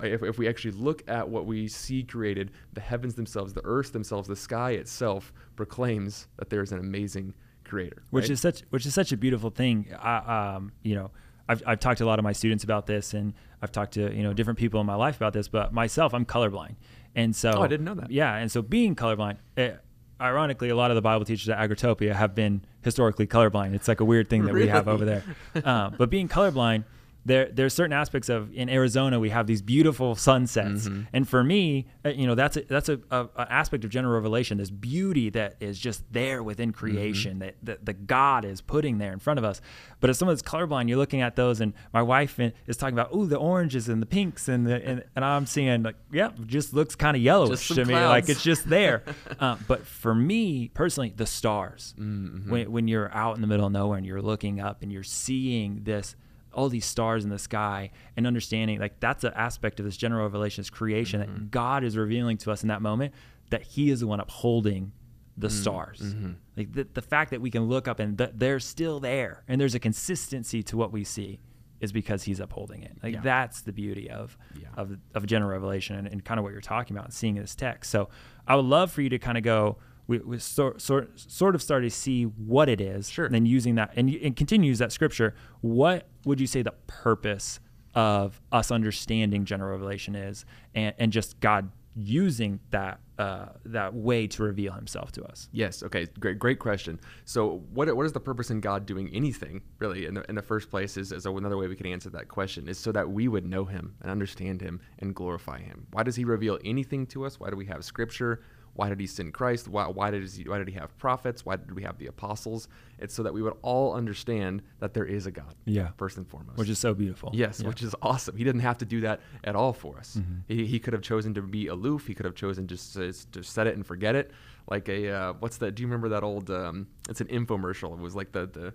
If, 0.00 0.22
if 0.22 0.38
we 0.38 0.48
actually 0.48 0.72
look 0.72 1.02
at 1.08 1.28
what 1.28 1.46
we 1.46 1.66
see 1.68 2.02
created, 2.04 2.52
the 2.72 2.80
heavens 2.80 3.14
themselves, 3.14 3.52
the 3.52 3.64
earth 3.64 3.92
themselves, 3.92 4.28
the 4.28 4.36
sky 4.36 4.72
itself 4.72 5.32
proclaims 5.56 6.28
that 6.38 6.50
there 6.50 6.62
is 6.62 6.72
an 6.72 6.78
amazing 6.78 7.34
creator. 7.64 8.02
Which 8.10 8.24
right? 8.24 8.30
is 8.30 8.40
such, 8.40 8.62
which 8.70 8.86
is 8.86 8.94
such 8.94 9.12
a 9.12 9.16
beautiful 9.16 9.50
thing. 9.50 9.92
I, 10.00 10.54
um, 10.54 10.72
you 10.82 10.94
know, 10.94 11.10
I've, 11.48 11.62
I've 11.66 11.80
talked 11.80 11.98
to 11.98 12.04
a 12.04 12.06
lot 12.06 12.18
of 12.18 12.22
my 12.22 12.32
students 12.32 12.64
about 12.64 12.86
this, 12.86 13.14
and 13.14 13.34
I've 13.60 13.72
talked 13.72 13.94
to 13.94 14.14
you 14.14 14.22
know 14.22 14.32
different 14.32 14.58
people 14.58 14.80
in 14.80 14.86
my 14.86 14.94
life 14.94 15.16
about 15.16 15.32
this. 15.32 15.48
But 15.48 15.72
myself, 15.72 16.14
I'm 16.14 16.24
colorblind, 16.24 16.76
and 17.14 17.34
so 17.34 17.52
oh, 17.56 17.62
I 17.62 17.68
didn't 17.68 17.84
know 17.84 17.94
that. 17.94 18.10
Yeah, 18.10 18.34
and 18.34 18.50
so 18.50 18.62
being 18.62 18.94
colorblind, 18.94 19.38
it, 19.56 19.60
eh, 19.60 19.74
ironically, 20.20 20.68
a 20.68 20.76
lot 20.76 20.90
of 20.90 20.94
the 20.94 21.02
Bible 21.02 21.24
teachers 21.24 21.48
at 21.48 21.58
Agritopia 21.58 22.14
have 22.14 22.34
been 22.34 22.64
historically 22.82 23.26
colorblind. 23.26 23.74
It's 23.74 23.88
like 23.88 24.00
a 24.00 24.04
weird 24.04 24.30
thing 24.30 24.44
that 24.44 24.52
really? 24.52 24.66
we 24.66 24.70
have 24.70 24.88
over 24.88 25.04
there. 25.04 25.24
Uh, 25.64 25.90
but 25.90 26.10
being 26.10 26.28
colorblind 26.28 26.84
there 27.24 27.48
there's 27.52 27.72
certain 27.72 27.92
aspects 27.92 28.28
of 28.28 28.52
in 28.52 28.68
Arizona 28.68 29.20
we 29.20 29.30
have 29.30 29.46
these 29.46 29.62
beautiful 29.62 30.14
sunsets, 30.14 30.88
mm-hmm. 30.88 31.02
and 31.12 31.28
for 31.28 31.44
me, 31.44 31.86
uh, 32.04 32.08
you 32.08 32.26
know, 32.26 32.34
that's 32.34 32.56
a, 32.56 32.62
that's 32.62 32.88
a, 32.88 32.98
a, 33.10 33.28
a, 33.36 33.52
aspect 33.52 33.84
of 33.84 33.90
general 33.90 34.14
revelation. 34.14 34.58
This 34.58 34.70
beauty 34.70 35.30
that 35.30 35.56
is 35.60 35.78
just 35.78 36.02
there 36.12 36.42
within 36.42 36.72
creation 36.72 37.32
mm-hmm. 37.32 37.40
that, 37.40 37.54
that 37.62 37.86
the 37.86 37.92
God 37.92 38.44
is 38.44 38.60
putting 38.60 38.98
there 38.98 39.12
in 39.12 39.20
front 39.20 39.38
of 39.38 39.44
us. 39.44 39.60
But 40.00 40.10
as 40.10 40.18
someone 40.18 40.34
that's 40.34 40.42
colorblind, 40.42 40.88
you're 40.88 40.98
looking 40.98 41.20
at 41.20 41.36
those, 41.36 41.60
and 41.60 41.74
my 41.92 42.02
wife 42.02 42.40
is 42.66 42.76
talking 42.76 42.94
about 42.94 43.10
oh 43.12 43.26
the 43.26 43.36
oranges 43.36 43.88
and 43.88 44.02
the 44.02 44.06
pinks, 44.06 44.48
and 44.48 44.66
the 44.66 44.84
and, 44.84 45.04
and 45.14 45.24
I'm 45.24 45.46
seeing 45.46 45.84
like 45.84 45.96
yeah, 46.12 46.30
just 46.46 46.74
looks 46.74 46.96
kind 46.96 47.16
of 47.16 47.22
yellowish 47.22 47.68
to 47.68 47.84
me, 47.84 47.94
like 47.94 48.28
it's 48.28 48.42
just 48.42 48.68
there. 48.68 49.04
uh, 49.38 49.56
but 49.68 49.86
for 49.86 50.14
me 50.14 50.68
personally, 50.74 51.12
the 51.14 51.26
stars. 51.26 51.94
Mm-hmm. 51.98 52.50
When 52.50 52.72
when 52.72 52.88
you're 52.88 53.14
out 53.14 53.36
in 53.36 53.42
the 53.42 53.46
middle 53.46 53.66
of 53.66 53.72
nowhere 53.72 53.98
and 53.98 54.06
you're 54.06 54.22
looking 54.22 54.60
up 54.60 54.82
and 54.82 54.92
you're 54.92 55.04
seeing 55.04 55.84
this 55.84 56.16
all 56.54 56.68
these 56.68 56.84
stars 56.84 57.24
in 57.24 57.30
the 57.30 57.38
sky 57.38 57.90
and 58.16 58.26
understanding 58.26 58.78
like 58.78 59.00
that's 59.00 59.24
an 59.24 59.32
aspect 59.34 59.80
of 59.80 59.86
this 59.86 59.96
general 59.96 60.22
revelation, 60.22 60.60
this 60.60 60.70
creation 60.70 61.20
mm-hmm. 61.20 61.32
that 61.34 61.50
God 61.50 61.84
is 61.84 61.96
revealing 61.96 62.36
to 62.38 62.50
us 62.50 62.62
in 62.62 62.68
that 62.68 62.82
moment 62.82 63.14
that 63.50 63.62
He 63.62 63.90
is 63.90 64.00
the 64.00 64.06
one 64.06 64.20
upholding 64.20 64.92
the 65.36 65.48
mm-hmm. 65.48 65.56
stars. 65.56 66.00
Mm-hmm. 66.00 66.32
Like 66.56 66.72
the, 66.72 66.86
the 66.92 67.02
fact 67.02 67.30
that 67.30 67.40
we 67.40 67.50
can 67.50 67.64
look 67.64 67.88
up 67.88 67.98
and 67.98 68.18
th- 68.18 68.30
they're 68.34 68.60
still 68.60 69.00
there 69.00 69.44
and 69.48 69.60
there's 69.60 69.74
a 69.74 69.80
consistency 69.80 70.62
to 70.64 70.76
what 70.76 70.92
we 70.92 71.04
see 71.04 71.40
is 71.80 71.92
because 71.92 72.22
he's 72.22 72.38
upholding 72.38 72.82
it. 72.82 72.96
Like 73.02 73.14
yeah. 73.14 73.20
that's 73.22 73.62
the 73.62 73.72
beauty 73.72 74.08
of 74.08 74.38
yeah. 74.54 74.68
of 74.76 74.96
of 75.14 75.26
general 75.26 75.50
revelation 75.50 75.96
and, 75.96 76.06
and 76.06 76.24
kind 76.24 76.38
of 76.38 76.44
what 76.44 76.52
you're 76.52 76.60
talking 76.60 76.96
about 76.96 77.06
and 77.06 77.14
seeing 77.14 77.34
this 77.34 77.54
text. 77.54 77.90
So 77.90 78.08
I 78.46 78.56
would 78.56 78.66
love 78.66 78.92
for 78.92 79.02
you 79.02 79.08
to 79.08 79.18
kind 79.18 79.36
of 79.36 79.44
go 79.44 79.78
we, 80.06 80.18
we 80.18 80.38
sort, 80.38 80.80
sort, 80.80 81.18
sort 81.18 81.54
of 81.54 81.62
started 81.62 81.90
to 81.90 81.96
see 81.96 82.24
what 82.24 82.68
it 82.68 82.80
is 82.80 83.08
sure. 83.08 83.24
and 83.24 83.34
then 83.34 83.46
using 83.46 83.76
that 83.76 83.92
and, 83.96 84.10
and 84.10 84.36
continue 84.36 84.66
to 84.66 84.68
use 84.68 84.78
that 84.78 84.92
scripture 84.92 85.34
what 85.60 86.08
would 86.24 86.40
you 86.40 86.46
say 86.46 86.62
the 86.62 86.74
purpose 86.86 87.60
of 87.94 88.40
us 88.50 88.70
understanding 88.70 89.44
general 89.44 89.72
revelation 89.72 90.14
is 90.14 90.44
and, 90.74 90.94
and 90.98 91.12
just 91.12 91.38
god 91.40 91.70
using 91.94 92.58
that 92.70 93.00
uh, 93.18 93.46
that 93.66 93.94
way 93.94 94.26
to 94.26 94.42
reveal 94.42 94.72
himself 94.72 95.12
to 95.12 95.22
us? 95.24 95.48
Yes. 95.52 95.82
Okay. 95.82 96.06
Great 96.18 96.38
great 96.38 96.58
question. 96.58 96.98
So 97.24 97.62
what, 97.72 97.94
what 97.94 98.06
is 98.06 98.12
the 98.12 98.20
purpose 98.20 98.50
in 98.50 98.60
god 98.60 98.86
doing 98.86 99.10
anything 99.12 99.62
really 99.78 100.06
in 100.06 100.14
the, 100.14 100.28
in 100.28 100.34
the 100.34 100.42
first 100.42 100.70
place 100.70 100.96
is, 100.96 101.12
is 101.12 101.26
another 101.26 101.56
way 101.56 101.68
we 101.68 101.76
can 101.76 101.86
answer 101.86 102.10
that 102.10 102.28
question 102.28 102.68
is 102.68 102.78
so 102.78 102.92
that 102.92 103.10
we 103.10 103.28
would 103.28 103.46
know 103.46 103.64
him 103.64 103.94
and 104.00 104.10
understand 104.10 104.60
him 104.60 104.80
and 105.00 105.14
glorify 105.14 105.60
him. 105.60 105.86
Why 105.92 106.02
does 106.02 106.16
he 106.16 106.24
reveal 106.24 106.58
anything 106.64 107.06
to 107.08 107.24
us? 107.26 107.38
Why 107.38 107.50
do 107.50 107.56
we 107.56 107.66
have 107.66 107.84
scripture 107.84 108.42
why 108.74 108.88
did 108.88 108.98
he 108.98 109.06
send 109.06 109.34
Christ? 109.34 109.68
Why, 109.68 109.86
why, 109.86 110.10
did 110.10 110.28
he, 110.30 110.44
why 110.44 110.58
did 110.58 110.68
he 110.68 110.74
have 110.74 110.96
prophets? 110.96 111.44
Why 111.44 111.56
did 111.56 111.74
we 111.74 111.82
have 111.82 111.98
the 111.98 112.06
apostles? 112.06 112.68
It's 112.98 113.14
so 113.14 113.22
that 113.22 113.34
we 113.34 113.42
would 113.42 113.54
all 113.62 113.94
understand 113.94 114.62
that 114.78 114.94
there 114.94 115.04
is 115.04 115.26
a 115.26 115.30
God. 115.30 115.54
Yeah. 115.66 115.88
First 115.96 116.16
and 116.16 116.26
foremost. 116.26 116.58
Which 116.58 116.70
is 116.70 116.78
so 116.78 116.94
beautiful. 116.94 117.30
Yes, 117.34 117.60
yeah. 117.60 117.68
which 117.68 117.82
is 117.82 117.94
awesome. 118.00 118.36
He 118.36 118.44
didn't 118.44 118.62
have 118.62 118.78
to 118.78 118.84
do 118.84 119.00
that 119.02 119.20
at 119.44 119.54
all 119.54 119.72
for 119.72 119.98
us. 119.98 120.16
Mm-hmm. 120.18 120.38
He, 120.48 120.66
he 120.66 120.78
could 120.78 120.94
have 120.94 121.02
chosen 121.02 121.34
to 121.34 121.42
be 121.42 121.66
aloof. 121.66 122.06
He 122.06 122.14
could 122.14 122.24
have 122.24 122.34
chosen 122.34 122.66
just 122.66 122.94
to, 122.94 123.12
to 123.32 123.42
set 123.42 123.66
it 123.66 123.76
and 123.76 123.84
forget 123.84 124.14
it. 124.14 124.30
Like 124.70 124.88
a, 124.88 125.10
uh, 125.10 125.32
what's 125.40 125.58
that? 125.58 125.74
Do 125.74 125.82
you 125.82 125.86
remember 125.88 126.08
that 126.10 126.22
old, 126.22 126.50
um, 126.50 126.86
it's 127.08 127.20
an 127.20 127.26
infomercial. 127.26 127.92
It 127.92 128.00
was 128.00 128.14
like 128.14 128.32
the, 128.32 128.46
the, 128.46 128.72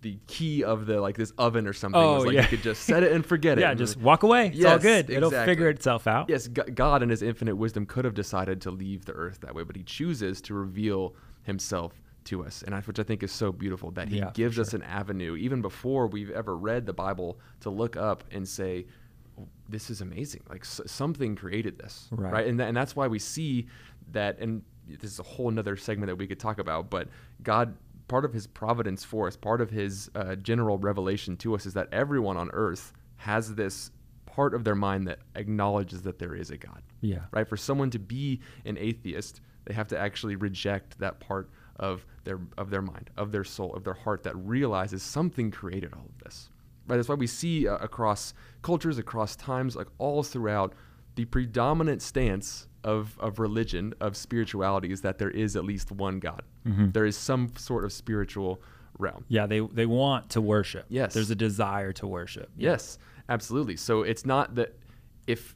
the 0.00 0.18
key 0.26 0.62
of 0.62 0.86
the 0.86 1.00
like 1.00 1.16
this 1.16 1.32
oven 1.38 1.66
or 1.66 1.72
something 1.72 2.00
oh, 2.00 2.14
was 2.16 2.26
like 2.26 2.34
yeah. 2.34 2.42
you 2.42 2.48
could 2.48 2.62
just 2.62 2.82
set 2.82 3.02
it 3.02 3.12
and 3.12 3.24
forget 3.24 3.58
it. 3.58 3.60
yeah, 3.62 3.74
just 3.74 3.96
walk 3.96 4.22
away. 4.22 4.48
It's 4.48 4.56
yes, 4.56 4.72
all 4.72 4.78
good. 4.78 5.10
It'll 5.10 5.30
figure 5.30 5.68
itself 5.68 6.06
out. 6.06 6.28
Yes, 6.28 6.48
God 6.48 7.02
in 7.02 7.08
his 7.08 7.22
infinite 7.22 7.56
wisdom 7.56 7.86
could 7.86 8.04
have 8.04 8.14
decided 8.14 8.60
to 8.62 8.70
leave 8.70 9.04
the 9.04 9.12
earth 9.12 9.40
that 9.40 9.54
way, 9.54 9.64
but 9.64 9.76
he 9.76 9.82
chooses 9.82 10.40
to 10.42 10.54
reveal 10.54 11.14
himself 11.42 12.00
to 12.24 12.44
us, 12.44 12.62
and 12.62 12.74
I, 12.74 12.80
which 12.80 12.98
I 12.98 13.02
think 13.02 13.22
is 13.22 13.32
so 13.32 13.52
beautiful 13.52 13.90
that 13.92 14.08
he 14.08 14.18
yeah, 14.18 14.30
gives 14.34 14.56
sure. 14.56 14.62
us 14.62 14.74
an 14.74 14.82
avenue 14.82 15.36
even 15.36 15.62
before 15.62 16.06
we've 16.06 16.30
ever 16.30 16.56
read 16.56 16.84
the 16.84 16.92
Bible 16.92 17.38
to 17.60 17.70
look 17.70 17.96
up 17.96 18.24
and 18.30 18.46
say, 18.46 18.86
"This 19.68 19.88
is 19.88 20.00
amazing! 20.00 20.42
Like 20.48 20.60
s- 20.60 20.80
something 20.86 21.36
created 21.36 21.78
this, 21.78 22.08
right?" 22.10 22.32
right? 22.32 22.46
And 22.46 22.58
th- 22.58 22.68
and 22.68 22.76
that's 22.76 22.94
why 22.94 23.06
we 23.08 23.18
see 23.18 23.66
that, 24.12 24.38
and 24.40 24.62
this 24.86 25.10
is 25.10 25.18
a 25.18 25.22
whole 25.22 25.48
another 25.48 25.76
segment 25.76 26.08
that 26.08 26.16
we 26.16 26.26
could 26.26 26.38
talk 26.38 26.58
about, 26.58 26.90
but 26.90 27.08
God 27.42 27.74
part 28.08 28.24
of 28.24 28.32
his 28.32 28.46
providence 28.46 29.04
for 29.04 29.26
us, 29.26 29.36
part 29.36 29.60
of 29.60 29.70
his 29.70 30.10
uh, 30.14 30.34
general 30.36 30.78
revelation 30.78 31.36
to 31.38 31.54
us 31.54 31.66
is 31.66 31.74
that 31.74 31.88
everyone 31.92 32.36
on 32.36 32.50
earth 32.52 32.92
has 33.16 33.54
this 33.54 33.90
part 34.26 34.54
of 34.54 34.64
their 34.64 34.74
mind 34.74 35.06
that 35.06 35.18
acknowledges 35.34 36.02
that 36.02 36.18
there 36.18 36.34
is 36.34 36.50
a 36.50 36.56
God. 36.56 36.82
Yeah. 37.00 37.20
Right? 37.32 37.46
For 37.48 37.56
someone 37.56 37.90
to 37.90 37.98
be 37.98 38.40
an 38.64 38.76
atheist, 38.78 39.40
they 39.64 39.74
have 39.74 39.88
to 39.88 39.98
actually 39.98 40.36
reject 40.36 40.98
that 40.98 41.20
part 41.20 41.50
of 41.76 42.04
their 42.24 42.40
of 42.56 42.70
their 42.70 42.82
mind, 42.82 43.10
of 43.16 43.30
their 43.32 43.44
soul, 43.44 43.74
of 43.74 43.84
their 43.84 43.94
heart 43.94 44.22
that 44.24 44.36
realizes 44.36 45.02
something 45.02 45.50
created 45.50 45.92
all 45.92 46.06
of 46.08 46.24
this. 46.24 46.50
Right? 46.86 46.96
That's 46.96 47.08
why 47.08 47.16
we 47.16 47.26
see 47.26 47.68
uh, 47.68 47.76
across 47.76 48.34
cultures, 48.62 48.98
across 48.98 49.36
times, 49.36 49.76
like 49.76 49.88
all 49.98 50.22
throughout, 50.22 50.72
the 51.16 51.24
predominant 51.26 52.00
stance 52.00 52.68
of, 52.88 53.18
of 53.20 53.38
religion, 53.38 53.92
of 54.00 54.16
spirituality, 54.16 54.90
is 54.90 55.02
that 55.02 55.18
there 55.18 55.30
is 55.30 55.56
at 55.56 55.64
least 55.64 55.92
one 55.92 56.18
God. 56.18 56.42
Mm-hmm. 56.66 56.90
There 56.92 57.04
is 57.04 57.16
some 57.16 57.52
sort 57.56 57.84
of 57.84 57.92
spiritual 57.92 58.62
realm. 58.98 59.24
Yeah, 59.28 59.46
they 59.46 59.60
they 59.60 59.86
want 59.86 60.30
to 60.30 60.40
worship. 60.40 60.86
Yes. 60.88 61.12
There's 61.12 61.30
a 61.30 61.34
desire 61.34 61.92
to 61.92 62.06
worship. 62.06 62.50
Yes, 62.56 62.98
absolutely. 63.28 63.76
So 63.76 64.02
it's 64.02 64.24
not 64.24 64.54
that 64.54 64.74
if 65.26 65.54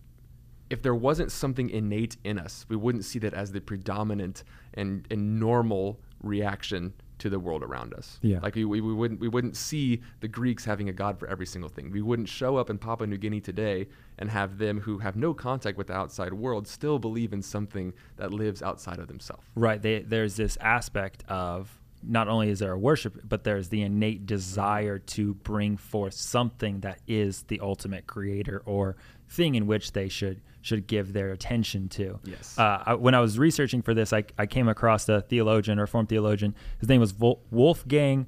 if 0.68 0.82
there 0.82 0.94
wasn't 0.94 1.32
something 1.32 1.70
innate 1.70 2.16
in 2.24 2.38
us, 2.38 2.66
we 2.68 2.76
wouldn't 2.76 3.04
see 3.04 3.18
that 3.20 3.34
as 3.34 3.52
the 3.52 3.60
predominant 3.60 4.44
and, 4.74 5.06
and 5.10 5.38
normal 5.38 6.00
reaction 6.22 6.94
to 7.22 7.30
the 7.30 7.38
world 7.38 7.62
around 7.62 7.94
us. 7.94 8.18
Yeah. 8.20 8.40
Like 8.42 8.56
we, 8.56 8.64
we, 8.64 8.80
we 8.80 8.92
wouldn't 8.92 9.20
we 9.20 9.28
wouldn't 9.28 9.56
see 9.56 10.02
the 10.20 10.28
Greeks 10.28 10.64
having 10.64 10.88
a 10.88 10.92
god 10.92 11.20
for 11.20 11.28
every 11.28 11.46
single 11.46 11.70
thing. 11.70 11.92
We 11.92 12.02
wouldn't 12.02 12.28
show 12.28 12.56
up 12.56 12.68
in 12.68 12.78
Papua 12.78 13.06
New 13.06 13.16
Guinea 13.16 13.40
today 13.40 13.86
and 14.18 14.28
have 14.28 14.58
them 14.58 14.80
who 14.80 14.98
have 14.98 15.14
no 15.14 15.32
contact 15.32 15.78
with 15.78 15.86
the 15.86 15.94
outside 15.94 16.32
world 16.32 16.66
still 16.66 16.98
believe 16.98 17.32
in 17.32 17.40
something 17.40 17.92
that 18.16 18.32
lives 18.32 18.60
outside 18.60 18.98
of 18.98 19.06
themselves. 19.06 19.46
Right. 19.54 19.80
They, 19.80 20.00
there's 20.00 20.34
this 20.34 20.58
aspect 20.60 21.22
of 21.28 21.78
not 22.02 22.26
only 22.26 22.50
is 22.50 22.58
there 22.58 22.72
a 22.72 22.78
worship, 22.78 23.20
but 23.22 23.44
there's 23.44 23.68
the 23.68 23.82
innate 23.82 24.26
desire 24.26 24.98
to 24.98 25.34
bring 25.34 25.76
forth 25.76 26.14
something 26.14 26.80
that 26.80 26.98
is 27.06 27.44
the 27.44 27.60
ultimate 27.60 28.08
creator 28.08 28.62
or 28.66 28.96
thing 29.28 29.54
in 29.54 29.68
which 29.68 29.92
they 29.92 30.08
should 30.08 30.40
should 30.62 30.86
give 30.86 31.12
their 31.12 31.30
attention 31.32 31.88
to. 31.90 32.18
Yes. 32.24 32.56
Uh, 32.58 32.82
I, 32.86 32.94
when 32.94 33.14
I 33.14 33.20
was 33.20 33.38
researching 33.38 33.82
for 33.82 33.92
this, 33.92 34.12
I, 34.12 34.24
I 34.38 34.46
came 34.46 34.68
across 34.68 35.08
a 35.08 35.20
theologian, 35.20 35.78
a 35.78 35.82
Reformed 35.82 36.08
theologian. 36.08 36.54
His 36.78 36.88
name 36.88 37.00
was 37.00 37.12
Vol- 37.12 37.42
Wolfgang 37.50 38.26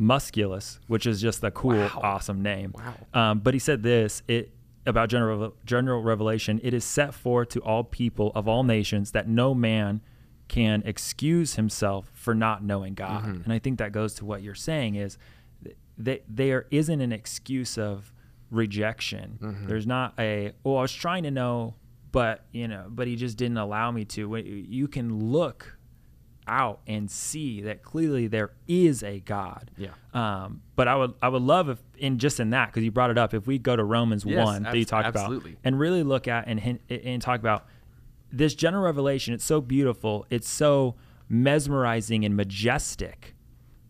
Musculus, 0.00 0.78
which 0.86 1.06
is 1.06 1.20
just 1.20 1.44
a 1.44 1.50
cool, 1.50 1.76
Wow. 1.76 2.00
awesome 2.02 2.42
name. 2.42 2.74
Wow. 2.74 2.94
Um, 3.30 3.38
but 3.40 3.54
he 3.54 3.60
said 3.60 3.82
this 3.82 4.22
it 4.28 4.52
about 4.86 5.08
general 5.10 5.54
general 5.64 6.02
revelation. 6.02 6.60
It 6.62 6.74
is 6.74 6.84
set 6.84 7.14
forth 7.14 7.50
to 7.50 7.60
all 7.60 7.84
people 7.84 8.32
of 8.34 8.48
all 8.48 8.64
nations 8.64 9.12
that 9.12 9.28
no 9.28 9.54
man 9.54 10.00
can 10.48 10.82
excuse 10.84 11.54
himself 11.54 12.10
for 12.12 12.34
not 12.34 12.62
knowing 12.64 12.94
God. 12.94 13.24
Mm-hmm. 13.24 13.42
And 13.44 13.52
I 13.52 13.58
think 13.58 13.78
that 13.78 13.92
goes 13.92 14.14
to 14.14 14.24
what 14.24 14.42
you're 14.42 14.54
saying 14.54 14.96
is 14.96 15.18
that 15.98 16.24
there 16.28 16.66
isn't 16.70 17.00
an 17.00 17.12
excuse 17.12 17.78
of 17.78 18.11
rejection. 18.52 19.38
Mm-hmm. 19.42 19.66
There's 19.66 19.86
not 19.86 20.14
a 20.18 20.52
oh 20.64 20.76
I 20.76 20.82
was 20.82 20.92
trying 20.92 21.24
to 21.24 21.30
know, 21.30 21.74
but 22.12 22.44
you 22.52 22.68
know, 22.68 22.86
but 22.88 23.08
he 23.08 23.16
just 23.16 23.36
didn't 23.36 23.56
allow 23.56 23.90
me 23.90 24.04
to. 24.06 24.36
You 24.36 24.86
can 24.86 25.32
look 25.32 25.78
out 26.46 26.80
and 26.86 27.10
see 27.10 27.62
that 27.62 27.82
clearly 27.82 28.26
there 28.26 28.50
is 28.66 29.02
a 29.02 29.20
God. 29.20 29.70
Yeah. 29.76 29.90
Um, 30.12 30.62
but 30.76 30.86
I 30.86 30.96
would 30.96 31.14
I 31.22 31.28
would 31.28 31.42
love 31.42 31.68
if 31.68 31.78
in 31.98 32.18
just 32.18 32.38
in 32.40 32.50
that 32.50 32.68
because 32.68 32.84
you 32.84 32.90
brought 32.90 33.10
it 33.10 33.18
up 33.18 33.34
if 33.34 33.46
we 33.46 33.58
go 33.58 33.74
to 33.74 33.84
Romans 33.84 34.24
Yes, 34.24 34.44
one 34.44 34.62
that 34.64 34.76
you 34.76 34.84
talked 34.84 35.06
absolutely. 35.06 35.52
about 35.52 35.60
and 35.64 35.78
really 35.78 36.02
look 36.02 36.28
at 36.28 36.46
and 36.46 36.78
and 36.88 37.22
talk 37.22 37.40
about 37.40 37.66
this 38.30 38.54
general 38.54 38.84
revelation. 38.84 39.34
It's 39.34 39.44
so 39.44 39.60
beautiful. 39.60 40.26
It's 40.30 40.48
so 40.48 40.96
mesmerizing 41.28 42.24
and 42.24 42.36
majestic. 42.36 43.34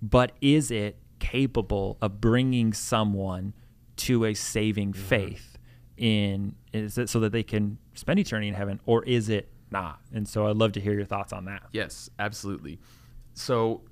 But 0.00 0.32
is 0.40 0.70
it 0.70 0.98
capable 1.20 1.96
of 2.02 2.20
bringing 2.20 2.72
someone 2.72 3.54
to 3.96 4.24
a 4.24 4.34
saving 4.34 4.92
Mm-hmm. 4.92 5.02
faith 5.02 5.58
in 5.96 6.54
is 6.72 6.96
it 6.98 7.08
so 7.08 7.20
that 7.20 7.32
they 7.32 7.42
can 7.42 7.78
spend 7.94 8.18
eternity 8.18 8.48
in 8.48 8.54
heaven 8.54 8.80
or 8.86 9.04
is 9.04 9.28
it 9.28 9.48
not? 9.70 10.00
And 10.12 10.26
so 10.26 10.46
I'd 10.48 10.56
love 10.56 10.72
to 10.72 10.80
hear 10.80 10.92
your 10.94 11.04
thoughts 11.04 11.32
on 11.32 11.44
that. 11.46 11.62
Yes, 11.72 12.10
absolutely. 12.18 12.78
So, 13.34 13.82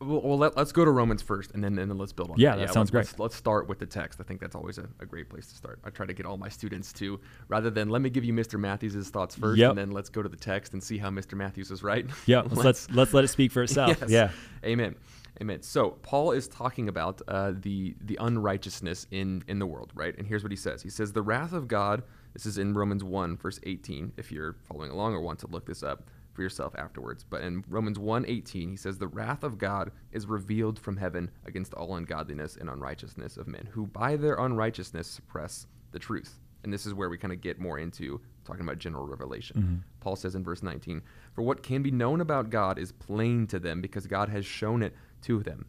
well, 0.00 0.20
well 0.22 0.38
let, 0.38 0.56
us 0.56 0.72
go 0.72 0.84
to 0.84 0.90
Romans 0.90 1.22
first, 1.22 1.52
and 1.52 1.62
then 1.62 1.78
and 1.78 1.90
then 1.90 1.98
let's 1.98 2.12
build 2.12 2.30
on. 2.30 2.36
Yeah, 2.38 2.56
that, 2.56 2.68
that 2.68 2.74
sounds 2.74 2.86
let's, 2.86 2.90
great. 2.90 3.00
Let's, 3.06 3.18
let's 3.18 3.36
start 3.36 3.68
with 3.68 3.78
the 3.78 3.86
text. 3.86 4.20
I 4.20 4.24
think 4.24 4.40
that's 4.40 4.54
always 4.56 4.78
a, 4.78 4.88
a 4.98 5.06
great 5.06 5.28
place 5.28 5.46
to 5.48 5.54
start. 5.54 5.78
I 5.84 5.90
try 5.90 6.06
to 6.06 6.12
get 6.14 6.26
all 6.26 6.36
my 6.38 6.48
students 6.48 6.92
to 6.94 7.20
rather 7.48 7.70
than 7.70 7.88
let 7.90 8.02
me 8.02 8.10
give 8.10 8.24
you 8.24 8.32
Mr. 8.32 8.58
Mathews' 8.58 9.08
thoughts 9.10 9.34
first, 9.34 9.58
Yep. 9.58 9.70
and 9.70 9.78
then 9.78 9.90
let's 9.90 10.08
go 10.08 10.22
to 10.22 10.28
the 10.28 10.36
text 10.36 10.72
and 10.72 10.82
see 10.82 10.98
how 10.98 11.10
Mr. 11.10 11.34
Mathews 11.34 11.70
is 11.70 11.82
right. 11.82 12.06
Yeah, 12.26 12.40
let's 12.50 12.56
let's, 12.56 12.90
let's 12.90 13.14
let 13.14 13.24
it 13.24 13.28
speak 13.28 13.52
for 13.52 13.62
itself. 13.62 13.98
Yes. 14.00 14.10
Yeah. 14.10 14.30
Amen. 14.64 14.96
Amen. 15.40 15.62
So 15.62 15.92
Paul 16.02 16.32
is 16.32 16.48
talking 16.48 16.88
about 16.88 17.22
uh, 17.26 17.52
the 17.54 17.94
the 18.02 18.18
unrighteousness 18.20 19.06
in 19.10 19.42
in 19.48 19.58
the 19.58 19.66
world, 19.66 19.90
right? 19.94 20.16
And 20.18 20.26
here's 20.26 20.42
what 20.42 20.52
he 20.52 20.56
says. 20.56 20.82
He 20.82 20.90
says, 20.90 21.12
"The 21.12 21.22
wrath 21.22 21.52
of 21.52 21.66
God." 21.68 22.02
This 22.34 22.46
is 22.46 22.58
in 22.58 22.74
Romans 22.74 23.02
one, 23.02 23.36
verse 23.36 23.58
18. 23.64 24.12
If 24.16 24.30
you're 24.30 24.54
following 24.68 24.90
along 24.90 25.14
or 25.14 25.20
want 25.20 25.38
to 25.40 25.46
look 25.48 25.66
this 25.66 25.82
up 25.82 26.10
for 26.32 26.42
yourself 26.42 26.74
afterwards, 26.76 27.24
but 27.28 27.42
in 27.42 27.64
Romans 27.68 27.98
1, 27.98 28.24
18, 28.28 28.70
he 28.70 28.76
says, 28.76 28.98
"The 28.98 29.08
wrath 29.08 29.42
of 29.42 29.58
God 29.58 29.90
is 30.12 30.26
revealed 30.26 30.78
from 30.78 30.96
heaven 30.96 31.30
against 31.44 31.74
all 31.74 31.96
ungodliness 31.96 32.56
and 32.56 32.70
unrighteousness 32.70 33.36
of 33.36 33.48
men, 33.48 33.68
who 33.72 33.86
by 33.86 34.16
their 34.16 34.34
unrighteousness 34.34 35.08
suppress 35.08 35.66
the 35.90 35.98
truth." 35.98 36.38
And 36.62 36.72
this 36.72 36.84
is 36.84 36.92
where 36.92 37.08
we 37.08 37.16
kind 37.16 37.32
of 37.32 37.40
get 37.40 37.58
more 37.58 37.78
into 37.78 38.20
talking 38.44 38.62
about 38.62 38.78
general 38.78 39.06
revelation. 39.06 39.82
Paul 40.00 40.16
says 40.16 40.34
in 40.34 40.44
verse 40.44 40.62
19, 40.62 41.02
For 41.32 41.42
what 41.42 41.62
can 41.62 41.82
be 41.82 41.90
known 41.90 42.20
about 42.20 42.50
God 42.50 42.78
is 42.78 42.92
plain 42.92 43.46
to 43.48 43.58
them 43.58 43.80
because 43.80 44.06
God 44.06 44.28
has 44.28 44.44
shown 44.44 44.82
it 44.82 44.94
to 45.22 45.42
them. 45.42 45.66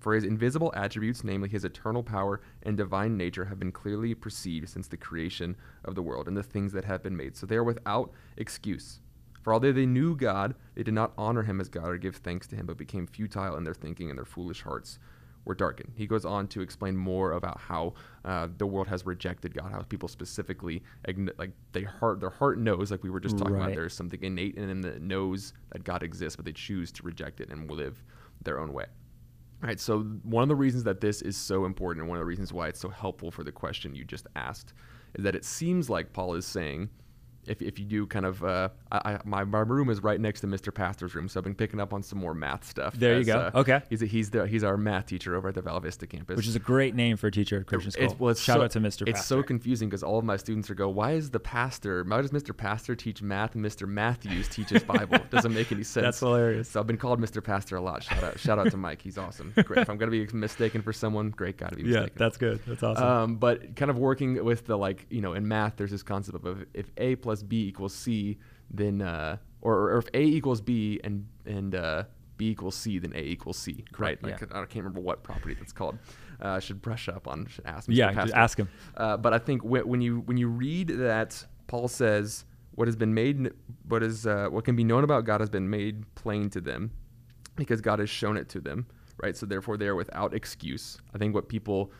For 0.00 0.14
his 0.14 0.24
invisible 0.24 0.72
attributes, 0.74 1.22
namely 1.22 1.48
his 1.48 1.64
eternal 1.64 2.02
power 2.02 2.40
and 2.64 2.76
divine 2.76 3.16
nature, 3.16 3.44
have 3.44 3.60
been 3.60 3.70
clearly 3.70 4.14
perceived 4.14 4.68
since 4.68 4.88
the 4.88 4.96
creation 4.96 5.56
of 5.84 5.94
the 5.94 6.02
world 6.02 6.26
and 6.26 6.36
the 6.36 6.42
things 6.42 6.72
that 6.72 6.84
have 6.84 7.04
been 7.04 7.16
made. 7.16 7.36
So 7.36 7.46
they 7.46 7.54
are 7.54 7.62
without 7.62 8.12
excuse. 8.36 8.98
For 9.42 9.52
although 9.52 9.72
they 9.72 9.86
knew 9.86 10.16
God, 10.16 10.54
they 10.74 10.82
did 10.82 10.94
not 10.94 11.12
honor 11.16 11.42
him 11.42 11.60
as 11.60 11.68
God 11.68 11.88
or 11.88 11.98
give 11.98 12.16
thanks 12.16 12.48
to 12.48 12.56
him, 12.56 12.66
but 12.66 12.76
became 12.76 13.06
futile 13.06 13.56
in 13.56 13.64
their 13.64 13.74
thinking, 13.74 14.10
and 14.10 14.18
their 14.18 14.24
foolish 14.24 14.62
hearts 14.62 14.98
were 15.44 15.54
darkened. 15.54 15.92
He 15.96 16.06
goes 16.06 16.24
on 16.24 16.46
to 16.48 16.60
explain 16.62 16.96
more 16.96 17.32
about 17.32 17.60
how 17.60 17.94
uh, 18.24 18.48
the 18.58 18.66
world 18.66 18.86
has 18.88 19.04
rejected 19.04 19.54
God, 19.54 19.72
how 19.72 19.82
people 19.82 20.08
specifically 20.08 20.82
like 21.38 21.50
they 21.72 21.82
heart 21.82 22.20
their 22.20 22.30
heart 22.30 22.58
knows, 22.58 22.92
like 22.92 23.02
we 23.02 23.10
were 23.10 23.18
just 23.20 23.38
talking 23.38 23.56
about, 23.56 23.74
there's 23.74 23.94
something 23.94 24.22
innate 24.22 24.56
in 24.56 24.68
them 24.68 24.82
that 24.82 25.02
knows 25.02 25.52
that 25.72 25.82
God 25.82 26.04
exists, 26.04 26.36
but 26.36 26.44
they 26.44 26.52
choose 26.52 26.92
to 26.92 27.02
reject 27.02 27.40
it 27.40 27.50
and 27.50 27.68
live 27.70 28.02
their 28.44 28.58
own 28.58 28.72
way. 28.72 28.86
All 29.62 29.68
right, 29.68 29.78
so 29.78 30.00
one 30.24 30.42
of 30.42 30.48
the 30.48 30.56
reasons 30.56 30.84
that 30.84 31.00
this 31.00 31.22
is 31.22 31.36
so 31.36 31.64
important, 31.64 32.02
and 32.02 32.08
one 32.08 32.18
of 32.18 32.20
the 32.20 32.26
reasons 32.26 32.52
why 32.52 32.68
it's 32.68 32.80
so 32.80 32.88
helpful 32.88 33.30
for 33.30 33.44
the 33.44 33.52
question 33.52 33.94
you 33.94 34.04
just 34.04 34.26
asked, 34.34 34.74
is 35.14 35.24
that 35.24 35.36
it 35.36 35.44
seems 35.44 35.88
like 35.88 36.12
Paul 36.12 36.34
is 36.34 36.44
saying, 36.44 36.88
if, 37.46 37.60
if 37.62 37.78
you 37.78 37.84
do 37.84 38.06
kind 38.06 38.24
of, 38.26 38.42
uh, 38.44 38.68
I, 38.90 39.14
I, 39.14 39.20
my, 39.24 39.44
my 39.44 39.60
room 39.60 39.90
is 39.90 40.02
right 40.02 40.20
next 40.20 40.40
to 40.42 40.46
Mr. 40.46 40.72
Pastor's 40.72 41.14
room, 41.14 41.28
so 41.28 41.40
I've 41.40 41.44
been 41.44 41.54
picking 41.54 41.80
up 41.80 41.92
on 41.92 42.02
some 42.02 42.18
more 42.18 42.34
math 42.34 42.64
stuff. 42.64 42.94
There 42.94 43.18
you 43.18 43.24
go. 43.24 43.50
uh, 43.54 43.60
Okay. 43.60 43.80
He's 43.90 44.02
a, 44.02 44.06
he's 44.06 44.30
the 44.30 44.46
he's 44.46 44.62
our 44.64 44.76
math 44.76 45.06
teacher 45.06 45.34
over 45.34 45.48
at 45.48 45.54
the 45.54 45.62
Val 45.62 45.80
Vista 45.80 46.06
campus. 46.06 46.36
Which 46.36 46.46
is 46.46 46.56
a 46.56 46.60
great 46.60 46.94
name 46.94 47.16
for 47.16 47.26
a 47.26 47.30
teacher 47.32 47.58
at 47.60 47.66
Christian 47.66 47.90
school. 47.90 48.04
It's, 48.04 48.18
well, 48.20 48.34
Shout 48.34 48.56
so- 48.58 48.62
out 48.64 48.70
to 48.72 48.80
Mr. 48.80 49.08
It's 49.08 49.24
so 49.24 49.42
confusing 49.42 49.88
because 49.88 50.02
all 50.02 50.18
of 50.18 50.24
my 50.24 50.36
students 50.36 50.70
are 50.70 50.74
go, 50.74 50.88
why 50.88 51.12
is 51.12 51.30
the 51.30 51.40
pastor, 51.40 52.04
why 52.06 52.20
does 52.22 52.30
Mr. 52.30 52.56
Pastor 52.56 52.94
teach 52.94 53.22
math 53.22 53.54
and 53.54 53.64
Mr. 53.64 53.86
Mathews 53.88 54.48
teaches 54.48 54.82
Bible? 54.82 55.14
It 55.16 55.30
doesn't 55.30 55.54
make 55.54 55.72
any 55.72 55.82
sense. 55.84 56.04
That's 56.04 56.20
hilarious. 56.20 56.68
So 56.68 56.80
I've 56.80 56.86
been 56.86 56.96
called 56.98 57.20
Mr. 57.20 57.42
Pastor 57.42 57.76
a 57.76 57.80
lot. 57.80 58.02
Shout 58.02 58.22
out, 58.24 58.38
shout 58.38 58.58
out 58.58 58.70
to 58.70 58.76
Mike. 58.76 59.02
He's 59.02 59.18
awesome. 59.18 59.52
Great. 59.64 59.82
If 59.82 59.90
I'm 59.90 59.96
gonna 59.98 60.10
be 60.10 60.26
mistaken 60.32 60.82
for 60.82 60.92
someone, 60.92 61.30
great 61.30 61.56
guy 61.56 61.68
to 61.68 61.76
be 61.76 61.82
mistaken. 61.84 62.10
yeah, 62.14 62.18
that's 62.18 62.36
good. 62.36 62.60
That's 62.66 62.82
awesome. 62.82 63.04
Um, 63.04 63.36
but 63.36 63.76
kind 63.76 63.90
of 63.90 63.98
working 63.98 64.44
with 64.44 64.66
the 64.66 64.76
like, 64.76 65.06
you 65.10 65.20
know, 65.20 65.32
in 65.34 65.46
math, 65.48 65.76
there's 65.76 65.90
this 65.90 66.02
concept 66.02 66.44
of 66.44 66.64
if 66.74 66.90
A 66.98 67.16
plus 67.16 67.31
B 67.40 67.68
equals 67.68 67.94
C, 67.94 68.38
then 68.68 69.00
uh, 69.00 69.36
or, 69.60 69.92
or 69.92 69.98
if 69.98 70.08
A 70.12 70.20
equals 70.20 70.60
B 70.60 70.98
and 71.04 71.24
and 71.46 71.76
uh, 71.76 72.02
B 72.36 72.48
equals 72.50 72.74
C, 72.74 72.98
then 72.98 73.12
A 73.14 73.20
equals 73.22 73.58
C, 73.58 73.84
right? 73.96 74.20
Correct, 74.20 74.22
Like, 74.24 74.42
I 74.52 74.58
can't 74.66 74.84
remember 74.84 75.00
what 75.00 75.22
property 75.22 75.54
that's 75.54 75.72
called. 75.72 75.96
Uh, 76.42 76.48
I 76.48 76.58
should 76.58 76.82
brush 76.82 77.08
up 77.08 77.28
on. 77.28 77.46
Should 77.46 77.66
ask. 77.66 77.88
Mr. 77.88 77.94
yeah, 77.94 78.12
just 78.12 78.34
ask 78.34 78.58
him. 78.58 78.68
Uh, 78.96 79.16
but 79.16 79.32
I 79.32 79.38
think 79.38 79.62
wh- 79.62 79.86
when 79.86 80.00
you 80.00 80.20
when 80.22 80.36
you 80.36 80.48
read 80.48 80.88
that 80.88 81.46
Paul 81.68 81.86
says 81.86 82.44
what 82.74 82.88
has 82.88 82.96
been 82.96 83.14
made, 83.14 83.52
what 83.86 84.02
is 84.02 84.26
uh, 84.26 84.48
what 84.50 84.64
can 84.64 84.74
be 84.74 84.82
known 84.82 85.04
about 85.04 85.24
God 85.24 85.40
has 85.40 85.50
been 85.50 85.70
made 85.70 86.12
plain 86.16 86.50
to 86.50 86.60
them, 86.60 86.90
because 87.54 87.80
God 87.80 87.98
has 88.00 88.10
shown 88.10 88.36
it 88.36 88.48
to 88.48 88.60
them, 88.60 88.86
right? 89.18 89.36
So 89.36 89.46
therefore 89.46 89.76
they 89.76 89.86
are 89.86 89.94
without 89.94 90.34
excuse. 90.34 90.98
I 91.14 91.18
think 91.18 91.34
what 91.34 91.48
people 91.48 91.92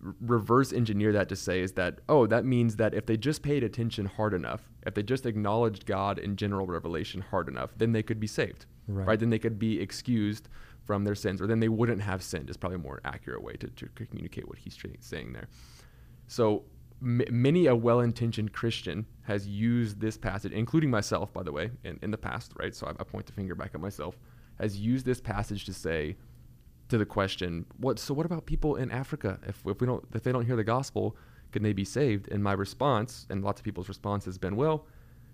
reverse 0.00 0.72
engineer 0.72 1.12
that 1.12 1.28
to 1.28 1.34
say 1.34 1.60
is 1.60 1.72
that 1.72 2.00
oh 2.08 2.24
that 2.26 2.44
means 2.44 2.76
that 2.76 2.94
if 2.94 3.06
they 3.06 3.16
just 3.16 3.42
paid 3.42 3.64
attention 3.64 4.06
hard 4.06 4.32
enough, 4.32 4.70
if 4.86 4.94
they 4.94 5.02
just 5.02 5.26
acknowledged 5.26 5.86
God 5.86 6.18
in 6.18 6.36
general 6.36 6.66
revelation 6.66 7.20
hard 7.20 7.48
enough, 7.48 7.70
then 7.76 7.92
they 7.92 8.02
could 8.02 8.20
be 8.20 8.26
saved, 8.26 8.66
Right. 8.88 9.20
Then 9.20 9.30
they 9.30 9.38
could 9.38 9.58
be 9.58 9.80
excused 9.80 10.48
from 10.84 11.04
their 11.04 11.14
sins, 11.14 11.42
or 11.42 11.46
then 11.46 11.60
they 11.60 11.68
wouldn't 11.68 12.00
have 12.00 12.22
sinned. 12.22 12.48
Is 12.48 12.56
probably 12.56 12.76
a 12.76 12.80
more 12.80 13.00
accurate 13.04 13.42
way 13.42 13.52
to, 13.54 13.68
to 13.68 13.88
communicate 14.06 14.48
what 14.48 14.58
he's 14.58 14.78
saying 15.00 15.32
there. 15.34 15.48
So 16.26 16.64
m- 17.02 17.22
many 17.30 17.66
a 17.66 17.76
well-intentioned 17.76 18.52
Christian 18.52 19.06
has 19.22 19.46
used 19.46 20.00
this 20.00 20.16
passage, 20.16 20.52
including 20.52 20.90
myself, 20.90 21.32
by 21.32 21.42
the 21.42 21.52
way, 21.52 21.70
in, 21.84 21.98
in 22.02 22.10
the 22.10 22.18
past, 22.18 22.52
right? 22.58 22.74
So 22.74 22.86
I, 22.86 22.90
I 22.90 23.04
point 23.04 23.26
the 23.26 23.32
finger 23.32 23.54
back 23.54 23.72
at 23.74 23.80
myself, 23.80 24.16
has 24.58 24.78
used 24.78 25.04
this 25.04 25.20
passage 25.20 25.66
to 25.66 25.74
say 25.74 26.16
to 26.88 26.98
the 26.98 27.06
question, 27.06 27.66
what? 27.78 27.98
So 27.98 28.14
what 28.14 28.26
about 28.26 28.46
people 28.46 28.76
in 28.76 28.90
Africa? 28.90 29.38
If, 29.46 29.62
if 29.66 29.80
we 29.80 29.86
don't, 29.86 30.04
if 30.14 30.22
they 30.22 30.32
don't 30.32 30.46
hear 30.46 30.56
the 30.56 30.64
gospel, 30.64 31.16
can 31.52 31.62
they 31.62 31.72
be 31.72 31.84
saved? 31.84 32.28
And 32.30 32.42
my 32.42 32.52
response, 32.52 33.26
and 33.30 33.42
lots 33.44 33.60
of 33.60 33.64
people's 33.64 33.88
response 33.88 34.24
has 34.24 34.38
been, 34.38 34.56
well, 34.56 34.86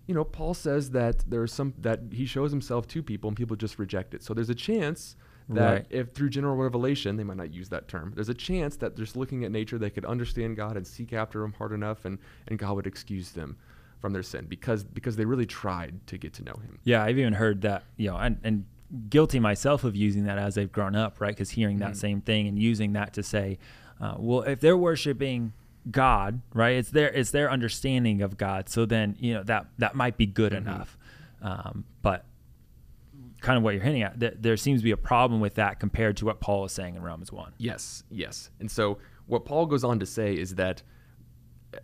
you 0.06 0.14
know, 0.14 0.24
Paul 0.24 0.54
says 0.54 0.90
that 0.90 1.24
there's 1.28 1.52
some 1.52 1.74
that 1.78 2.00
he 2.12 2.26
shows 2.26 2.50
himself 2.50 2.86
to 2.88 3.02
people 3.02 3.28
and 3.28 3.36
people 3.36 3.56
just 3.56 3.78
reject 3.78 4.14
it. 4.14 4.22
So 4.22 4.34
there's 4.34 4.50
a 4.50 4.54
chance 4.54 5.16
that 5.48 5.70
Right. 5.72 5.86
if 5.90 6.12
through 6.12 6.30
general 6.30 6.56
revelation, 6.56 7.16
they 7.16 7.24
might 7.24 7.36
not 7.36 7.52
use 7.52 7.68
that 7.70 7.86
term. 7.88 8.12
There's 8.14 8.28
a 8.28 8.34
chance 8.34 8.76
that 8.76 8.96
just 8.96 9.16
looking 9.16 9.44
at 9.44 9.50
nature, 9.50 9.78
they 9.78 9.90
could 9.90 10.04
understand 10.04 10.56
God 10.56 10.76
and 10.76 10.86
seek 10.86 11.12
after 11.12 11.42
Him 11.42 11.52
hard 11.54 11.72
enough, 11.72 12.04
and 12.04 12.18
and 12.48 12.58
God 12.58 12.76
would 12.76 12.86
excuse 12.86 13.30
them 13.32 13.56
from 13.98 14.12
their 14.12 14.22
sin 14.22 14.46
because 14.46 14.84
because 14.84 15.16
they 15.16 15.24
really 15.24 15.46
tried 15.46 16.06
to 16.06 16.18
get 16.18 16.32
to 16.34 16.42
know 16.44 16.54
Him. 16.62 16.78
Yeah, 16.84 17.02
I've 17.02 17.18
even 17.18 17.32
heard 17.34 17.62
that, 17.62 17.84
you 17.96 18.10
know, 18.10 18.16
and, 18.16 18.38
and 18.44 18.64
guilty 19.08 19.40
myself 19.40 19.84
of 19.84 19.96
using 19.96 20.24
that 20.24 20.38
as 20.38 20.54
they've 20.54 20.70
grown 20.70 20.94
up, 20.94 21.20
right? 21.20 21.34
Because 21.34 21.50
hearing 21.50 21.78
that 21.78 21.96
same 21.96 22.20
thing 22.20 22.46
and 22.46 22.58
using 22.58 22.92
that 22.92 23.12
to 23.14 23.22
say, 23.22 23.58
uh, 24.00 24.14
well, 24.18 24.42
if 24.42 24.60
they're 24.60 24.76
worshiping 24.76 25.52
God, 25.90 26.40
right, 26.52 26.76
it's 26.76 26.90
their 26.90 27.08
it's 27.08 27.30
their 27.30 27.50
understanding 27.50 28.22
of 28.22 28.36
God. 28.36 28.68
So 28.68 28.86
then, 28.86 29.16
you 29.18 29.34
know, 29.34 29.42
that 29.44 29.66
that 29.78 29.94
might 29.94 30.16
be 30.16 30.26
good 30.26 30.52
enough. 30.52 30.96
Um, 31.42 31.84
but 32.02 32.24
kind 33.40 33.58
of 33.58 33.62
what 33.62 33.74
you're 33.74 33.82
hinting 33.82 34.02
at, 34.02 34.18
that 34.20 34.42
there 34.42 34.56
seems 34.56 34.80
to 34.80 34.84
be 34.84 34.92
a 34.92 34.96
problem 34.96 35.40
with 35.40 35.56
that 35.56 35.78
compared 35.78 36.16
to 36.16 36.24
what 36.24 36.40
Paul 36.40 36.64
is 36.64 36.72
saying 36.72 36.94
in 36.96 37.02
Romans 37.02 37.30
one. 37.30 37.52
Yes, 37.58 38.02
yes. 38.10 38.50
And 38.60 38.70
so 38.70 38.98
what 39.26 39.44
Paul 39.44 39.66
goes 39.66 39.84
on 39.84 39.98
to 39.98 40.06
say 40.06 40.34
is 40.34 40.54
that 40.54 40.82
uh, 41.74 41.78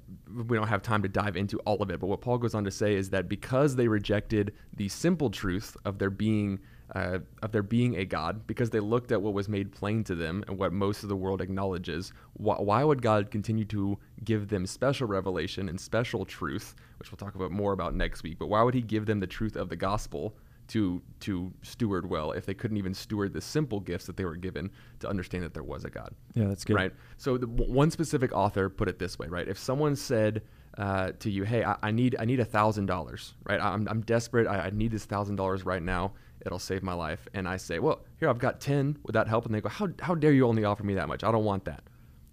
we 0.47 0.57
don't 0.57 0.69
have 0.69 0.81
time 0.81 1.03
to 1.03 1.09
dive 1.09 1.37
into 1.37 1.59
all 1.61 1.83
of 1.83 1.91
it, 1.91 2.01
but 2.01 2.07
what 2.07 2.23
Paul 2.23 2.39
goes 2.39 2.55
on 2.55 2.65
to 2.65 2.71
say 2.71 2.95
is 2.95 3.11
that 3.11 3.29
because 3.29 3.77
they 3.77 3.89
rejected 3.89 4.55
the 4.75 4.89
simple 4.89 5.29
truth 5.29 5.77
of 5.85 5.99
there 5.99 6.09
being 6.09 6.61
uh, 6.95 7.19
of 7.43 7.53
there 7.53 7.63
being 7.63 7.97
a 7.97 8.05
God, 8.05 8.47
because 8.47 8.71
they 8.71 8.81
looked 8.81 9.13
at 9.13 9.23
what 9.23 9.35
was 9.35 9.49
made 9.49 9.73
plain 9.73 10.03
to 10.05 10.15
them 10.15 10.45
and 10.49 10.59
what 10.59 10.73
most 10.73 11.03
of 11.03 11.09
the 11.09 11.17
world 11.17 11.41
acknowledges, 11.41 12.13
why, 12.35 12.57
why 12.57 12.85
would 12.85 13.03
God 13.03 13.31
continue 13.31 13.65
to 13.67 13.99
give 14.25 14.49
them 14.49 14.67
special 14.67 15.07
revelation 15.07 15.69
and 15.69 15.81
special 15.81 16.25
truth, 16.25 16.75
which 16.99 17.11
we'll 17.11 17.17
talk 17.17 17.35
about 17.35 17.53
more 17.53 17.73
about 17.73 17.95
next 17.95 18.23
week? 18.23 18.39
But 18.39 18.49
why 18.49 18.63
would 18.63 18.75
He 18.75 18.83
give 18.83 19.07
them 19.07 19.21
the 19.21 19.27
truth 19.27 19.57
of 19.57 19.69
the 19.69 19.77
gospel? 19.77 20.37
to 20.71 21.03
to 21.19 21.53
steward 21.63 22.09
well 22.09 22.31
if 22.31 22.47
they 22.47 22.55
couldn't 22.55 22.77
even 22.77 22.95
steward 22.95 23.33
the 23.33 23.41
simple 23.41 23.81
gifts 23.81 24.07
that 24.07 24.17
they 24.17 24.25
were 24.25 24.37
given 24.37 24.71
to 25.01 25.09
understand 25.09 25.43
that 25.43 25.53
there 25.53 25.65
was 25.65 25.85
a 25.85 25.91
God. 25.91 26.15
Yeah, 26.35 26.47
that's 26.47 26.65
good. 26.65 26.77
Right. 26.77 26.93
So 27.17 27.37
the, 27.37 27.49
one 27.49 27.91
specific 27.91 28.33
author 28.33 28.71
put 28.71 28.89
it 28.89 29.01
this 29.01 29.19
way, 29.19 29.27
right? 29.27 29.49
If 29.49 29.59
someone 29.59 29.97
said 29.97 30.43
uh, 30.79 31.11
to 31.19 31.29
you, 31.29 31.43
"Hey, 31.43 31.65
I, 31.65 31.77
I 31.83 31.91
need 31.91 32.15
I 32.21 32.25
need 32.25 32.39
a 32.39 32.45
thousand 32.45 32.87
dollars, 32.87 33.35
right? 33.45 33.61
I'm 33.61 33.89
I'm 33.89 34.03
desperate. 34.03 34.47
I, 34.47 34.67
I 34.67 34.71
need 34.71 34.93
this 34.93 35.05
thousand 35.05 35.37
dollars 35.37 35.67
right 35.67 35.83
now. 35.83 36.13
It'll 36.45 36.59
save 36.59 36.83
my 36.83 36.93
life." 36.95 37.29
And 37.35 37.49
I 37.49 37.57
say, 37.57 37.79
"Well, 37.79 38.05
here 38.19 38.29
I've 38.29 38.39
got 38.39 38.61
ten. 38.61 38.97
Would 39.05 39.15
that 39.15 39.29
help?" 39.29 39.47
And 39.47 39.55
they 39.55 39.61
go, 39.61 39.69
"How 39.69 39.89
how 40.01 40.15
dare 40.15 40.33
you 40.33 40.47
only 40.47 40.65
offer 40.65 40.85
me 40.85 40.95
that 40.95 41.09
much? 41.09 41.25
I 41.25 41.33
don't 41.33 41.45
want 41.45 41.65
that. 41.65 41.85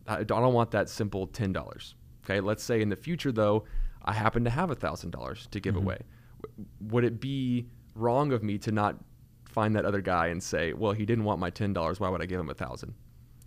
I 0.07 0.23
don't 0.23 0.53
want 0.53 0.71
that 0.71 0.89
simple 0.89 1.27
ten 1.27 1.53
dollars." 1.53 1.95
Okay. 2.23 2.39
Let's 2.39 2.63
say 2.63 2.81
in 2.81 2.89
the 2.89 2.95
future 2.95 3.31
though, 3.31 3.65
I 4.03 4.13
happen 4.13 4.43
to 4.43 4.49
have 4.49 4.71
a 4.71 4.75
thousand 4.75 5.11
dollars 5.11 5.47
to 5.51 5.59
give 5.59 5.75
mm-hmm. 5.75 5.83
away. 5.83 5.99
Would 6.81 7.03
it 7.03 7.19
be 7.19 7.67
wrong 7.95 8.31
of 8.31 8.43
me 8.43 8.57
to 8.59 8.71
not 8.71 8.97
find 9.45 9.75
that 9.75 9.85
other 9.85 10.01
guy 10.01 10.27
and 10.27 10.41
say, 10.41 10.73
"Well, 10.73 10.91
he 10.91 11.05
didn't 11.05 11.23
want 11.23 11.39
my 11.39 11.49
ten 11.49 11.73
dollars. 11.73 11.99
Why 11.99 12.09
would 12.09 12.21
I 12.21 12.25
give 12.25 12.39
him 12.39 12.49
a 12.49 12.53
thousand? 12.53 12.93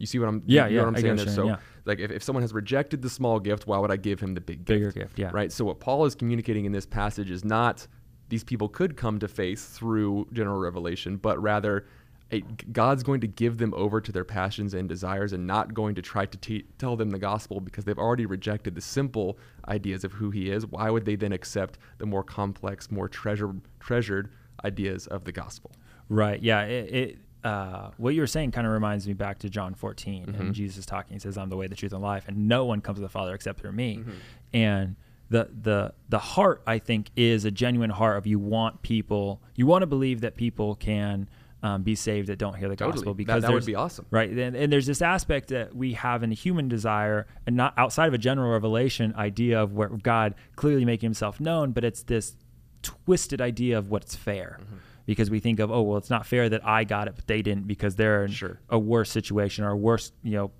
You 0.00 0.06
see 0.06 0.18
what 0.18 0.28
I'm? 0.28 0.42
Yeah, 0.46 0.66
you 0.66 0.76
yeah, 0.76 0.80
know 0.80 0.86
what 0.86 0.96
I'm 0.96 1.02
saying 1.02 1.16
there. 1.16 1.26
So, 1.28 1.44
saying, 1.44 1.56
like, 1.84 1.98
if, 1.98 2.10
if 2.10 2.22
someone 2.22 2.42
has 2.42 2.54
rejected 2.54 3.02
the 3.02 3.10
small 3.10 3.38
gift, 3.38 3.66
why 3.66 3.78
would 3.78 3.90
I 3.90 3.96
give 3.96 4.18
him 4.18 4.34
the 4.34 4.40
big 4.40 4.64
Bigger 4.64 4.86
gift? 4.86 4.96
gift, 4.96 5.18
yeah. 5.18 5.30
Right. 5.30 5.52
So, 5.52 5.64
what 5.66 5.78
Paul 5.78 6.06
is 6.06 6.14
communicating 6.14 6.64
in 6.64 6.72
this 6.72 6.86
passage 6.86 7.30
is 7.30 7.44
not 7.44 7.86
these 8.30 8.42
people 8.44 8.68
could 8.68 8.96
come 8.96 9.18
to 9.18 9.28
faith 9.28 9.62
through 9.76 10.26
general 10.32 10.58
revelation, 10.58 11.16
but 11.16 11.40
rather. 11.42 11.86
A, 12.32 12.42
God's 12.70 13.02
going 13.02 13.20
to 13.22 13.26
give 13.26 13.58
them 13.58 13.74
over 13.76 14.00
to 14.00 14.12
their 14.12 14.22
passions 14.24 14.72
and 14.72 14.88
desires 14.88 15.32
and 15.32 15.48
not 15.48 15.74
going 15.74 15.96
to 15.96 16.00
try 16.02 16.26
to 16.26 16.38
te- 16.38 16.64
tell 16.78 16.94
them 16.94 17.10
the 17.10 17.18
gospel 17.18 17.58
because 17.58 17.84
they've 17.84 17.98
already 17.98 18.24
rejected 18.24 18.76
the 18.76 18.80
simple 18.80 19.36
ideas 19.66 20.04
of 20.04 20.12
who 20.12 20.30
he 20.30 20.48
is. 20.48 20.64
Why 20.64 20.90
would 20.90 21.04
they 21.06 21.16
then 21.16 21.32
accept 21.32 21.80
the 21.98 22.06
more 22.06 22.22
complex, 22.22 22.88
more 22.88 23.08
treasure, 23.08 23.52
treasured 23.80 24.30
ideas 24.64 25.08
of 25.08 25.24
the 25.24 25.32
gospel? 25.32 25.72
Right. 26.08 26.40
Yeah. 26.40 26.62
It, 26.66 26.94
it 26.94 27.18
uh, 27.42 27.90
what 27.96 28.14
you 28.14 28.20
were 28.20 28.28
saying 28.28 28.52
kind 28.52 28.64
of 28.64 28.72
reminds 28.74 29.08
me 29.08 29.12
back 29.14 29.40
to 29.40 29.50
John 29.50 29.74
14 29.74 30.26
Mm-hmm. 30.26 30.40
and 30.40 30.54
Jesus 30.54 30.86
talking. 30.86 31.14
He 31.14 31.18
says, 31.18 31.36
"I'm 31.36 31.48
the 31.48 31.56
way, 31.56 31.66
the 31.66 31.74
truth, 31.74 31.92
and 31.92 32.00
life, 32.00 32.26
and 32.28 32.46
no 32.46 32.64
one 32.64 32.80
comes 32.80 32.98
to 32.98 33.02
the 33.02 33.08
Father 33.08 33.34
except 33.34 33.58
through 33.58 33.72
me." 33.72 33.96
Mm-hmm. 33.96 34.10
And 34.54 34.94
the 35.30 35.48
the 35.62 35.94
the 36.08 36.18
heart, 36.18 36.62
I 36.66 36.78
think, 36.78 37.10
is 37.16 37.44
a 37.44 37.50
genuine 37.50 37.90
heart 37.90 38.18
of 38.18 38.26
you 38.26 38.38
want 38.38 38.82
people, 38.82 39.40
you 39.54 39.64
want 39.66 39.82
to 39.82 39.86
believe 39.86 40.20
that 40.22 40.36
people 40.36 40.74
can. 40.74 41.28
Um, 41.62 41.82
be 41.82 41.94
saved 41.94 42.28
that 42.28 42.38
don't 42.38 42.54
hear 42.56 42.70
the 42.70 42.74
Totally. 42.74 42.96
gospel 42.96 43.12
because 43.12 43.42
that 43.42 43.48
would 43.48 43.56
there's- 43.56 43.66
be 43.66 43.74
awesome. 43.74 44.06
right 44.10 44.30
and, 44.30 44.56
and 44.56 44.72
there's 44.72 44.86
this 44.86 45.02
aspect 45.02 45.48
that 45.48 45.76
we 45.76 45.92
have 45.92 46.22
in 46.22 46.30
human 46.30 46.68
desire 46.68 47.26
and 47.46 47.54
not 47.54 47.74
outside 47.76 48.06
of 48.08 48.14
a 48.14 48.18
general 48.18 48.50
revelation 48.50 49.12
idea 49.14 49.60
of 49.62 49.74
where 49.74 49.90
god 49.90 50.34
clearly 50.56 50.86
making 50.86 51.06
himself 51.08 51.38
known 51.38 51.72
but 51.72 51.84
it's 51.84 52.02
this 52.04 52.34
twisted 52.82 53.42
idea 53.42 53.76
of 53.76 53.90
what's 53.90 54.16
fair 54.16 54.58
Mm-hmm. 54.62 54.76
because 55.04 55.30
we 55.30 55.38
think 55.38 55.60
of 55.60 55.70
oh 55.70 55.82
well 55.82 55.98
it's 55.98 56.08
not 56.08 56.24
fair 56.24 56.48
that 56.48 56.66
i 56.66 56.82
got 56.84 57.08
it 57.08 57.16
but 57.16 57.26
they 57.26 57.42
didn't 57.42 57.66
because 57.66 57.94
they're 57.94 58.24
in 58.24 58.30
Sure. 58.32 58.58
a 58.70 58.78
worse 58.78 59.10
situation 59.10 59.62
or 59.62 59.72
a 59.72 59.76
worse 59.76 60.12
you 60.22 60.32
know 60.32 60.52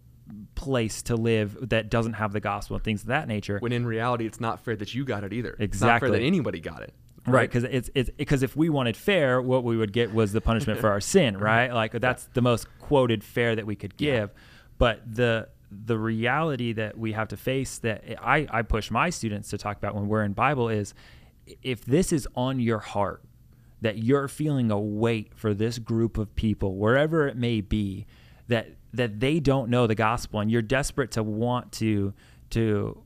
place 0.55 1.03
to 1.03 1.17
live 1.17 1.57
that 1.71 1.91
doesn't 1.91 2.15
have 2.15 2.33
the 2.33 2.41
gospel 2.41 2.77
and 2.77 2.85
things 2.85 3.03
of 3.03 3.09
that 3.09 3.27
nature 3.29 3.59
When 3.61 3.73
in 3.73 3.87
reality, 3.87 4.27
it's 4.27 4.41
not 4.41 4.61
fair 4.65 4.77
that 4.77 4.95
you 4.95 5.05
got 5.05 5.25
it 5.25 5.33
either. 5.33 5.51
It's 5.59 5.81
not 5.81 5.87
Exactly. 5.89 6.09
fair 6.11 6.19
that 6.19 6.25
anybody 6.25 6.61
got 6.61 6.83
it. 6.83 6.93
right 7.27 7.49
because 7.49 7.65
it's 7.65 7.91
it's 7.95 8.11
because 8.17 8.43
if 8.43 8.57
we 8.57 8.69
wanted 8.71 8.97
fair 8.97 9.43
what 9.43 9.63
we 9.63 9.77
would 9.77 9.93
get 9.93 10.13
was 10.15 10.33
the 10.33 10.41
punishment 10.41 10.81
for 10.81 10.89
our 10.89 11.01
sin 11.01 11.37
right 11.53 11.71
like 11.73 11.93
that's 11.93 12.25
the 12.33 12.41
most 12.41 12.67
quoted 12.79 13.23
fair 13.23 13.55
that 13.55 13.67
we 13.67 13.77
could 13.77 13.95
give 13.99 14.33
but 14.79 15.03
the 15.07 15.47
the 15.71 15.99
reality 15.99 16.73
that 16.73 16.97
we 16.99 17.13
have 17.13 17.29
to 17.29 17.37
face 17.37 17.79
that 17.79 18.03
I, 18.23 18.47
I 18.51 18.63
push 18.63 18.91
my 18.91 19.11
students 19.11 19.51
to 19.51 19.59
talk 19.59 19.77
about 19.77 19.95
when 19.95 20.09
we're 20.09 20.25
in 20.25 20.33
bible 20.33 20.71
is 20.71 20.95
if 21.63 21.85
this 21.85 22.11
is 22.11 22.27
on 22.35 22.59
your 22.59 22.79
heart 22.79 23.23
that 23.83 23.99
you're 23.99 24.27
feeling 24.27 24.71
a 24.71 24.81
weight 24.81 25.33
for 25.35 25.53
this 25.53 25.79
group 25.79 26.17
of 26.17 26.35
people 26.37 26.77
wherever 26.77 27.29
it 27.29 27.37
may 27.37 27.61
be 27.61 28.07
that 28.49 28.69
that 28.93 29.21
they 29.21 29.41
don't 29.41 29.71
know 29.71 29.87
the 29.87 29.95
gospel 29.95 30.41
and 30.41 30.51
you're 30.51 30.63
desperate 30.63 31.11
to 31.13 31.23
want 31.23 31.73
to 31.73 32.13
to 32.51 33.03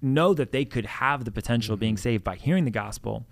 know 0.00 0.34
that 0.34 0.52
they 0.52 0.64
could 0.64 0.86
have 0.86 1.24
the 1.24 1.30
potential 1.30 1.74
of 1.74 1.80
being 1.80 1.94
mm-hmm. 1.94 2.02
saved 2.02 2.24
by 2.24 2.34
hearing 2.34 2.64
the 2.64 2.70
gospel 2.70 3.26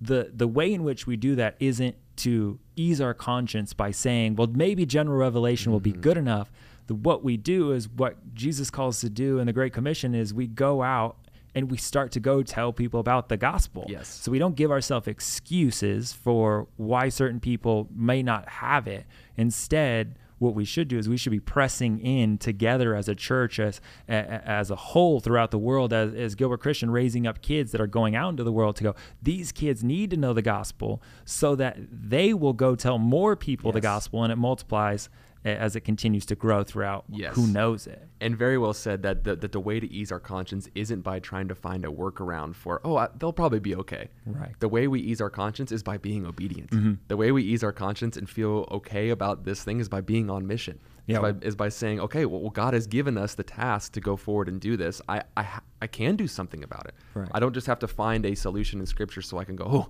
the 0.00 0.30
the 0.34 0.48
way 0.48 0.72
in 0.72 0.84
which 0.84 1.06
we 1.06 1.16
do 1.16 1.34
that 1.34 1.56
isn't 1.60 1.96
to 2.16 2.58
ease 2.76 3.00
our 3.00 3.14
conscience 3.14 3.72
by 3.72 3.90
saying 3.90 4.36
well 4.36 4.48
maybe 4.48 4.84
general 4.86 5.18
revelation 5.18 5.72
will 5.72 5.80
be 5.80 5.92
mm-hmm. 5.92 6.00
good 6.00 6.18
enough. 6.18 6.50
The, 6.86 6.94
what 6.94 7.24
we 7.24 7.36
do 7.36 7.72
is 7.72 7.88
what 7.88 8.34
jesus 8.34 8.70
calls 8.70 8.96
us 8.96 9.00
to 9.02 9.10
do 9.10 9.38
in 9.38 9.46
the 9.46 9.52
great 9.52 9.72
commission 9.72 10.14
is 10.14 10.32
we 10.32 10.46
go 10.46 10.82
out 10.82 11.16
and 11.54 11.70
we 11.70 11.78
start 11.78 12.12
to 12.12 12.20
go 12.20 12.42
tell 12.42 12.70
people 12.70 13.00
about 13.00 13.30
the 13.30 13.38
gospel. 13.38 13.86
Yes. 13.88 14.08
so 14.08 14.30
we 14.30 14.38
don't 14.38 14.54
give 14.54 14.70
ourselves 14.70 15.08
excuses 15.08 16.12
for 16.12 16.68
why 16.76 17.08
certain 17.08 17.40
people 17.40 17.88
may 17.90 18.22
not 18.22 18.46
have 18.46 18.86
it. 18.86 19.06
Instead 19.38 20.18
what 20.38 20.54
we 20.54 20.64
should 20.64 20.88
do 20.88 20.98
is 20.98 21.08
we 21.08 21.16
should 21.16 21.32
be 21.32 21.40
pressing 21.40 21.98
in 22.00 22.38
together 22.38 22.94
as 22.94 23.08
a 23.08 23.14
church 23.14 23.58
as 23.58 23.80
a- 24.08 24.12
as 24.48 24.70
a 24.70 24.76
whole 24.76 25.20
throughout 25.20 25.50
the 25.50 25.58
world 25.58 25.92
as, 25.92 26.14
as 26.14 26.34
Gilbert 26.34 26.58
Christian 26.58 26.90
raising 26.90 27.26
up 27.26 27.40
kids 27.40 27.72
that 27.72 27.80
are 27.80 27.86
going 27.86 28.14
out 28.14 28.30
into 28.30 28.44
the 28.44 28.52
world 28.52 28.76
to 28.76 28.84
go 28.84 28.94
these 29.22 29.50
kids 29.52 29.82
need 29.82 30.10
to 30.10 30.16
know 30.16 30.32
the 30.32 30.42
gospel 30.42 31.02
so 31.24 31.54
that 31.56 31.76
they 31.90 32.34
will 32.34 32.52
go 32.52 32.74
tell 32.74 32.98
more 32.98 33.34
people 33.36 33.72
the 33.72 33.80
gospel 33.80 34.22
and 34.22 34.32
it 34.32 34.36
multiplies 34.36 35.08
as 35.48 35.76
it 35.76 35.80
continues 35.82 36.26
to 36.26 36.34
grow 36.34 36.64
throughout 36.64 37.04
Yes. 37.08 37.34
who 37.36 37.46
knows 37.46 37.86
it 37.86 38.08
And 38.20 38.36
very 38.36 38.58
well 38.58 38.72
said 38.72 39.02
that 39.02 39.24
the, 39.24 39.36
that 39.36 39.52
the 39.52 39.60
way 39.60 39.78
to 39.80 39.90
ease 39.92 40.10
our 40.10 40.20
conscience 40.20 40.68
isn't 40.74 41.02
by 41.02 41.20
trying 41.20 41.48
to 41.48 41.54
find 41.54 41.84
a 41.84 41.88
workaround 41.88 42.54
for, 42.54 42.80
oh, 42.84 42.96
I, 42.96 43.08
they'll 43.18 43.32
probably 43.32 43.60
be 43.60 43.74
okay. 43.76 44.08
Right. 44.24 44.54
The 44.58 44.68
way 44.68 44.88
we 44.88 45.00
ease 45.00 45.20
our 45.20 45.30
conscience 45.30 45.70
is 45.70 45.82
by 45.82 45.98
being 45.98 46.26
obedient. 46.26 46.70
Mm-hmm. 46.70 46.94
The 47.08 47.16
way 47.16 47.30
we 47.32 47.42
ease 47.42 47.62
our 47.62 47.72
conscience 47.72 48.16
and 48.16 48.28
feel 48.28 48.66
okay 48.70 49.10
about 49.10 49.44
this 49.44 49.62
thing 49.62 49.80
is 49.80 49.88
by 49.88 50.00
being 50.00 50.30
on 50.30 50.46
mission. 50.46 50.78
Yeah. 51.06 51.16
Is, 51.16 51.22
by, 51.22 51.46
is 51.46 51.56
by 51.56 51.68
saying, 51.68 52.00
okay, 52.00 52.24
well, 52.26 52.40
well, 52.40 52.50
God 52.50 52.74
has 52.74 52.86
given 52.86 53.16
us 53.16 53.34
the 53.34 53.44
task 53.44 53.92
to 53.92 54.00
go 54.00 54.16
forward 54.16 54.48
and 54.48 54.60
do 54.60 54.76
this. 54.76 55.00
I, 55.08 55.22
I, 55.36 55.60
I 55.80 55.86
can 55.86 56.16
do 56.16 56.26
something 56.26 56.64
about 56.64 56.86
it. 56.86 56.94
Right. 57.14 57.28
I 57.32 57.38
don't 57.38 57.52
just 57.52 57.66
have 57.68 57.78
to 57.80 57.88
find 57.88 58.26
a 58.26 58.34
solution 58.34 58.80
in 58.80 58.86
Scripture 58.86 59.22
so 59.22 59.38
I 59.38 59.44
can 59.44 59.56
go, 59.56 59.64
oh, 59.66 59.88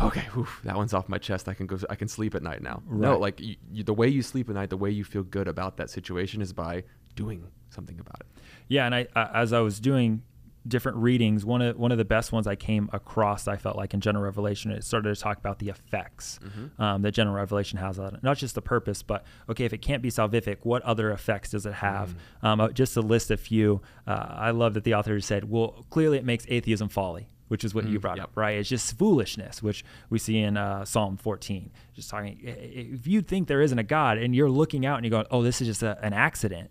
okay, 0.00 0.26
whew, 0.34 0.46
that 0.64 0.76
one's 0.76 0.94
off 0.94 1.08
my 1.08 1.18
chest. 1.18 1.48
I 1.48 1.54
can 1.54 1.66
go. 1.66 1.78
I 1.90 1.94
can 1.94 2.08
sleep 2.08 2.34
at 2.34 2.42
night 2.42 2.62
now. 2.62 2.82
No, 2.90 3.18
like 3.18 3.40
you, 3.40 3.56
you, 3.70 3.84
the 3.84 3.94
way 3.94 4.08
you 4.08 4.22
sleep 4.22 4.48
at 4.48 4.54
night, 4.54 4.70
the 4.70 4.76
way 4.76 4.90
you 4.90 5.04
feel 5.04 5.22
good 5.22 5.48
about 5.48 5.76
that 5.78 5.90
situation 5.90 6.40
is 6.40 6.52
by 6.52 6.84
doing 7.14 7.46
something 7.70 7.98
about 7.98 8.20
it. 8.20 8.26
Yeah, 8.68 8.86
and 8.86 8.94
I, 8.94 9.06
I 9.14 9.42
as 9.42 9.52
I 9.52 9.60
was 9.60 9.80
doing 9.80 10.22
different 10.66 10.98
readings, 10.98 11.44
one 11.46 11.62
of 11.62 11.76
one 11.78 11.92
of 11.92 11.98
the 11.98 12.04
best 12.04 12.30
ones 12.30 12.46
I 12.46 12.54
came 12.54 12.90
across, 12.92 13.48
I 13.48 13.56
felt 13.56 13.76
like 13.76 13.94
in 13.94 14.00
General 14.00 14.24
Revelation, 14.24 14.70
it 14.70 14.84
started 14.84 15.14
to 15.14 15.20
talk 15.20 15.38
about 15.38 15.58
the 15.58 15.70
effects 15.70 16.38
um, 16.78 17.02
that 17.02 17.12
General 17.12 17.36
Revelation 17.36 17.78
has 17.78 17.98
on 17.98 18.14
it. 18.14 18.22
Not 18.22 18.36
just 18.36 18.54
the 18.54 18.62
purpose, 18.62 19.02
but 19.02 19.24
okay, 19.48 19.64
if 19.64 19.72
it 19.72 19.78
can't 19.78 20.02
be 20.02 20.10
salvific, 20.10 20.58
what 20.62 20.82
other 20.82 21.10
effects 21.10 21.50
does 21.50 21.64
it 21.64 21.74
have? 21.74 22.14
Um, 22.42 22.60
uh, 22.60 22.68
just 22.68 22.94
to 22.94 23.00
list 23.00 23.30
a 23.30 23.36
few, 23.36 23.80
uh, 24.06 24.26
I 24.30 24.50
love 24.50 24.74
that 24.74 24.84
the 24.84 24.94
author 24.94 25.18
said, 25.20 25.48
well, 25.48 25.86
clearly 25.90 26.18
it 26.18 26.24
makes 26.24 26.44
atheism 26.48 26.88
folly. 26.88 27.28
Which 27.48 27.64
is 27.64 27.74
what 27.74 27.88
you 27.88 27.98
brought 27.98 28.18
yep. 28.18 28.24
up, 28.24 28.30
right? 28.34 28.58
It's 28.58 28.68
just 28.68 28.98
foolishness, 28.98 29.62
which 29.62 29.84
we 30.10 30.18
see 30.18 30.38
in 30.38 30.56
uh, 30.58 30.84
Psalm 30.84 31.16
14. 31.16 31.70
Just 31.94 32.10
talking, 32.10 32.38
if 32.42 33.06
you 33.06 33.22
think 33.22 33.48
there 33.48 33.62
isn't 33.62 33.78
a 33.78 33.82
God 33.82 34.18
and 34.18 34.34
you're 34.36 34.50
looking 34.50 34.84
out 34.84 34.96
and 34.96 35.06
you're 35.06 35.10
going, 35.10 35.26
"Oh, 35.30 35.42
this 35.42 35.62
is 35.62 35.66
just 35.66 35.82
a, 35.82 35.98
an 36.02 36.12
accident," 36.12 36.70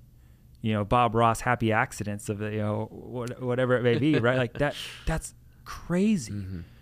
you 0.62 0.74
know 0.74 0.86
Bob 0.86 1.16
Ross 1.16 1.42
happy 1.42 1.72
accidents 1.72 2.30
of 2.30 2.42
you 2.42 2.60
know 2.60 2.88
what, 2.92 3.42
whatever 3.42 3.76
it 3.76 3.84
may 3.84 3.98
be 3.98 4.20
right 4.20 4.38
like 4.38 4.54
that 4.54 4.76
that's 5.06 5.34
crazy 5.66 6.32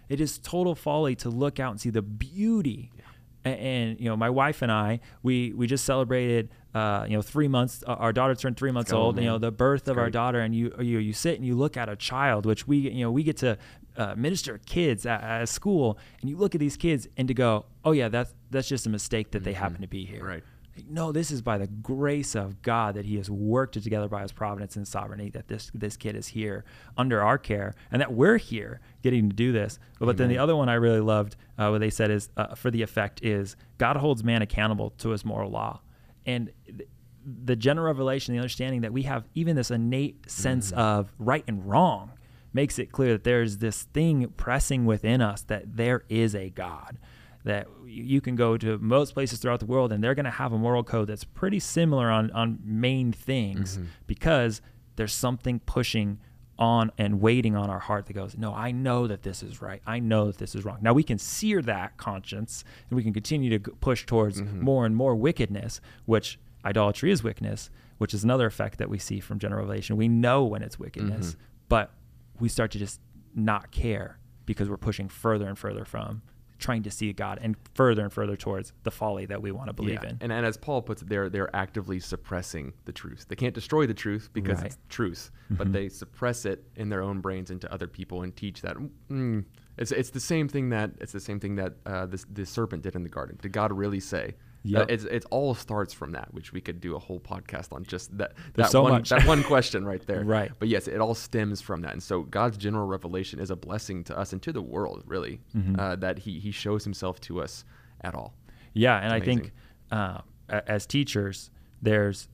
It 0.10 0.22
is 0.22 0.38
total 0.38 0.76
folly 0.76 1.16
to 1.18 1.30
look 1.30 1.60
out 1.60 1.72
and 1.72 1.82
see 1.82 1.90
the 1.90 2.02
beauty. 2.02 2.92
Yeah. 2.96 3.04
And, 3.44 3.60
and, 3.60 4.00
you 4.00 4.10
know, 4.10 4.18
my 4.18 4.30
wife 4.30 4.62
and 4.62 4.72
I, 4.72 5.00
we 5.24 5.54
we 5.54 5.68
just 5.68 5.86
celebrated, 5.86 6.50
uh, 6.74 7.06
you 7.08 7.16
know, 7.16 7.22
three 7.22 7.48
months. 7.48 7.84
Uh, 7.86 7.94
our 7.94 8.12
daughter 8.12 8.34
turned 8.34 8.58
three 8.58 8.72
months 8.72 8.92
go, 8.92 8.98
old. 8.98 9.16
Man. 9.16 9.24
You 9.24 9.30
know, 9.32 9.38
the 9.38 9.52
birth 9.52 9.82
That's 9.82 9.90
of 9.90 9.96
great. 9.96 10.04
our 10.04 10.10
daughter, 10.10 10.40
and 10.40 10.56
you 10.56 10.74
you 10.80 10.98
you 10.98 11.14
sit 11.14 11.36
and 11.36 11.46
you 11.46 11.56
look 11.56 11.78
at 11.78 11.88
a 11.88 11.96
child, 11.96 12.46
which 12.46 12.68
we 12.68 12.78
you 12.78 13.04
know 13.04 13.12
we 13.12 13.24
get 13.24 13.38
to 13.38 13.58
uh, 13.98 14.16
minister 14.16 14.60
kids 14.66 15.06
at, 15.06 15.22
at, 15.22 15.42
a 15.42 15.48
school, 15.48 15.98
and 16.22 16.30
you 16.30 16.38
look 16.38 16.56
at 16.56 16.60
these 16.60 16.78
kids 16.78 17.08
and 17.18 17.28
to 17.28 17.34
go, 17.34 17.66
oh 17.84 17.92
yeah, 17.92 18.10
that's 18.10 18.34
that's 18.52 18.68
just 18.68 18.86
a 18.86 18.90
mistake 18.90 19.32
that 19.32 19.40
mm-hmm. 19.40 19.46
they 19.46 19.54
happen 19.54 19.82
to 19.82 19.88
be 19.88 20.06
here. 20.06 20.24
Right. 20.24 20.44
No, 20.90 21.14
this 21.14 21.32
is 21.32 21.42
by 21.42 21.58
the 21.58 21.68
grace 21.68 22.36
of 22.36 22.62
God 22.62 22.96
that 22.96 23.06
He 23.06 23.16
has 23.16 23.30
worked 23.30 23.78
it 23.78 23.84
together 23.84 24.10
by 24.10 24.24
His 24.24 24.34
providence 24.34 24.76
and 24.76 24.88
sovereignty 24.88 25.30
that 25.30 25.48
this 25.48 25.72
this 25.74 25.96
kid 25.96 26.16
is 26.16 26.28
here 26.28 26.66
under 26.98 27.22
our 27.22 27.38
care, 27.38 27.76
and 27.92 28.02
that 28.02 28.14
we're 28.14 28.38
here 28.38 28.82
getting 29.02 29.30
to 29.30 29.36
do 29.36 29.52
this. 29.52 29.80
But, 30.00 30.08
but 30.08 30.18
then 30.18 30.28
the 30.28 30.38
other 30.38 30.56
one 30.56 30.68
I 30.68 30.74
really 30.74 31.00
loved, 31.00 31.38
uh, 31.58 31.70
what 31.70 31.80
they 31.80 31.90
said 31.90 32.12
is 32.12 32.30
uh, 32.36 32.56
for 32.56 32.72
the 32.72 32.82
effect 32.82 33.24
is 33.24 33.56
God 33.78 33.96
holds 33.96 34.24
man 34.24 34.42
accountable 34.42 34.90
to 34.98 35.10
His 35.10 35.24
moral 35.26 35.52
law, 35.52 35.82
and. 36.26 36.52
Th- 36.66 36.90
the 37.26 37.56
general 37.56 37.88
revelation, 37.88 38.36
the 38.36 38.40
understanding 38.40 38.82
that 38.82 38.94
we 38.94 39.02
have 39.02 39.28
even 39.34 39.56
this 39.56 39.72
innate 39.72 40.30
sense 40.30 40.70
mm-hmm. 40.70 40.80
of 40.80 41.12
right 41.18 41.44
and 41.48 41.68
wrong, 41.68 42.12
makes 42.56 42.80
it 42.80 42.92
clear 42.92 43.12
that 43.12 43.26
there's 43.26 43.58
this 43.58 43.84
thing 43.84 44.30
pressing 44.38 44.86
within 44.86 45.22
us 45.22 45.42
that 45.44 45.76
there 45.76 46.06
is 46.08 46.34
a 46.34 46.50
God 46.50 46.98
that 47.44 47.68
you 47.86 48.22
can 48.22 48.36
go 48.36 48.58
to 48.58 48.78
most 48.80 49.14
places 49.14 49.40
throughout 49.40 49.60
the 49.60 49.66
world 49.66 49.92
and 49.92 50.02
they're 50.02 50.16
going 50.16 50.26
to 50.26 50.32
have 50.32 50.54
a 50.54 50.58
moral 50.58 50.84
code 50.84 51.10
that's 51.10 51.26
pretty 51.26 51.60
similar 51.60 52.10
on, 52.10 52.32
on 52.32 52.58
main 52.64 53.12
things 53.12 53.76
mm-hmm. 53.76 53.88
because 54.08 54.62
there's 54.96 55.14
something 55.14 55.60
pushing 55.60 56.18
on 56.58 56.90
and 56.98 57.20
waiting 57.20 57.58
on 57.58 57.70
our 57.70 57.80
heart 57.80 58.06
that 58.06 58.14
goes, 58.14 58.38
No, 58.38 58.54
I 58.54 58.72
know 58.72 59.06
that 59.06 59.24
this 59.24 59.44
is 59.44 59.62
right. 59.62 59.82
I 59.86 60.00
know 60.00 60.28
that 60.28 60.38
this 60.38 60.56
is 60.56 60.64
wrong. 60.64 60.78
Now 60.82 60.94
we 60.94 61.04
can 61.04 61.18
sear 61.18 61.62
that 61.64 61.98
conscience 61.98 62.64
and 62.90 62.96
we 62.96 63.04
can 63.04 63.12
continue 63.12 63.60
to 63.60 63.72
push 63.74 64.06
towards 64.06 64.42
mm-hmm. 64.42 64.62
more 64.62 64.86
and 64.86 64.96
more 64.96 65.14
wickedness, 65.14 65.82
which 66.06 66.40
idolatry 66.64 67.12
is 67.12 67.22
wickedness, 67.22 67.70
which 67.98 68.14
is 68.14 68.24
another 68.24 68.46
effect 68.48 68.78
that 68.78 68.90
we 68.90 68.98
see 68.98 69.20
from 69.20 69.40
general 69.40 69.60
revelation. 69.60 69.98
We 69.98 70.08
know 70.08 70.46
when 70.46 70.64
it's 70.64 70.80
wickedness, 70.80 71.32
mm-hmm. 71.32 71.42
but 71.68 71.92
we 72.40 72.50
start 72.50 72.72
to 72.72 72.80
just 72.80 73.00
not 73.34 73.72
care 73.72 74.20
because 74.46 74.70
we're 74.70 74.78
pushing 74.78 75.10
further 75.10 75.48
and 75.48 75.58
further 75.58 75.86
from 75.86 76.22
trying 76.58 76.84
to 76.84 76.92
see 76.92 77.12
God 77.14 77.40
and 77.42 77.56
further 77.74 78.04
and 78.04 78.12
further 78.12 78.36
towards 78.36 78.74
the 78.84 78.92
folly 78.92 79.26
that 79.26 79.42
we 79.42 79.52
want 79.52 79.68
to 79.68 79.74
believe 79.74 80.00
yeah. 80.02 80.10
in. 80.10 80.18
And, 80.22 80.32
and 80.32 80.46
as 80.46 80.58
Paul 80.58 80.82
puts 80.82 81.02
it, 81.02 81.10
they're 81.10 81.30
they're 81.30 81.54
actively 81.56 82.00
suppressing 82.00 82.74
the 82.86 82.92
truth. 82.92 83.26
They 83.28 83.36
can't 83.36 83.54
destroy 83.54 83.86
the 83.86 83.94
truth 83.94 84.30
because 84.34 84.58
right. 84.58 84.68
it's 84.68 84.78
truth, 84.90 85.32
mm-hmm. 85.46 85.56
but 85.56 85.74
they 85.74 85.90
suppress 85.90 86.46
it 86.46 86.64
in 86.76 86.90
their 86.90 87.02
own 87.02 87.20
brains 87.20 87.52
into 87.52 87.72
other 87.72 87.88
people 87.88 88.24
and 88.24 88.36
teach 88.36 88.62
that. 88.62 88.78
Mm, 89.10 89.46
it's 89.78 89.92
it's 89.92 90.12
the 90.12 90.20
same 90.20 90.48
thing 90.48 90.70
that 90.70 90.92
it's 91.00 91.12
the 91.12 91.20
same 91.20 91.40
thing 91.40 91.56
that 91.56 91.74
uh, 91.86 92.06
this 92.06 92.26
the 92.32 92.46
serpent 92.46 92.84
did 92.84 92.96
in 92.96 93.04
the 93.04 93.10
garden. 93.10 93.38
Did 93.42 93.52
God 93.52 93.74
really 93.74 94.00
say? 94.00 94.36
Yeah, 94.66 94.86
it's 94.90 95.04
it 95.04 95.26
all 95.30 95.54
starts 95.54 95.94
from 95.94 96.12
that, 96.14 96.34
which 96.34 96.52
we 96.52 96.60
could 96.60 96.82
do 96.82 96.96
a 96.96 97.00
whole 97.00 97.20
podcast 97.20 97.72
on 97.72 97.84
just 97.84 98.18
that 98.18 98.34
that 98.56 98.72
so 98.72 98.84
one 98.84 98.92
much. 98.94 99.10
that 99.10 99.26
one 99.26 99.44
question 99.44 99.86
right 99.86 100.02
there. 100.08 100.24
right. 100.24 100.52
But 100.58 100.70
yes, 100.70 100.88
it 100.88 101.00
all 101.00 101.14
stems 101.14 101.62
from 101.62 101.82
that, 101.82 101.94
and 101.94 102.02
so 102.02 102.24
God's 102.24 102.58
general 102.58 102.88
revelation 102.88 103.40
is 103.40 103.52
a 103.52 103.56
blessing 103.56 104.04
to 104.06 104.18
us 104.18 104.34
and 104.34 104.42
to 104.42 104.52
the 104.52 104.62
world, 104.62 105.04
really, 105.06 105.42
mm-hmm. 105.56 105.80
uh, 105.80 105.96
that 105.98 106.20
He 106.20 106.40
He 106.40 106.52
shows 106.52 106.84
Himself 106.84 107.22
to 107.22 107.42
us 107.42 107.64
at 108.02 108.16
all. 108.16 108.34
Yeah, 108.74 108.98
and 108.98 109.14
I 109.14 109.20
think 109.20 109.52
uh, 109.92 110.22
as 110.50 110.86
teachers, 110.86 111.52
there's 111.82 112.28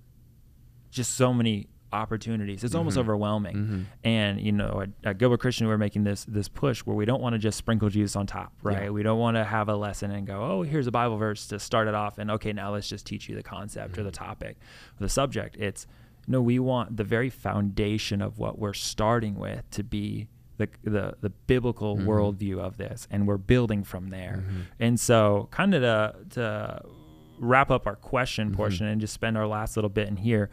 just 0.89 1.15
so 1.15 1.33
many 1.33 1.67
opportunities. 1.93 2.63
It's 2.63 2.71
mm-hmm. 2.71 2.79
almost 2.79 2.97
overwhelming. 2.97 3.55
Mm-hmm. 3.55 3.81
And 4.03 4.41
you 4.41 4.51
know, 4.51 4.81
at, 4.81 4.89
at, 5.09 5.17
Gilbert 5.17 5.39
Christian, 5.39 5.67
we're 5.67 5.77
making 5.77 6.03
this 6.03 6.25
this 6.25 6.47
push 6.47 6.81
where 6.81 6.95
we 6.95 7.05
don't 7.05 7.21
want 7.21 7.33
to 7.33 7.39
just 7.39 7.57
sprinkle 7.57 7.89
Jesus 7.89 8.15
on 8.15 8.27
top, 8.27 8.53
right? 8.61 8.83
Yeah. 8.83 8.89
We 8.89 9.03
don't 9.03 9.19
want 9.19 9.37
to 9.37 9.43
have 9.43 9.69
a 9.69 9.75
lesson 9.75 10.11
and 10.11 10.25
go, 10.25 10.41
oh, 10.41 10.61
here's 10.63 10.87
a 10.87 10.91
Bible 10.91 11.17
verse 11.17 11.47
to 11.47 11.59
start 11.59 11.87
it 11.87 11.93
off, 11.93 12.17
and 12.17 12.31
okay, 12.31 12.53
now 12.53 12.73
let's 12.73 12.89
just 12.89 13.05
teach 13.05 13.29
you 13.29 13.35
the 13.35 13.43
concept 13.43 13.93
mm-hmm. 13.93 14.01
or 14.01 14.03
the 14.03 14.11
mm-hmm. 14.11 14.25
topic, 14.25 14.57
or 14.99 15.03
the 15.03 15.09
subject. 15.09 15.57
It's 15.57 15.87
no, 16.27 16.41
we 16.41 16.59
want 16.59 16.97
the 16.97 17.03
very 17.03 17.29
foundation 17.29 18.21
of 18.21 18.37
what 18.39 18.59
we're 18.59 18.73
starting 18.73 19.35
with 19.35 19.69
to 19.71 19.83
be 19.83 20.27
the 20.57 20.69
the, 20.83 21.15
the 21.21 21.29
biblical 21.29 21.97
mm-hmm. 21.97 22.09
worldview 22.09 22.59
of 22.59 22.77
this, 22.77 23.07
and 23.11 23.27
we're 23.27 23.37
building 23.37 23.83
from 23.83 24.09
there. 24.09 24.43
Mm-hmm. 24.45 24.61
And 24.79 24.99
so, 24.99 25.47
kind 25.51 25.73
of 25.73 25.81
to 25.81 26.15
to 26.35 26.85
wrap 27.41 27.71
up 27.71 27.87
our 27.87 27.95
question 27.95 28.53
portion 28.53 28.85
and 28.85 29.01
just 29.01 29.13
spend 29.13 29.35
our 29.35 29.47
last 29.47 29.75
little 29.75 29.89
bit 29.89 30.07
in 30.07 30.15
here 30.15 30.51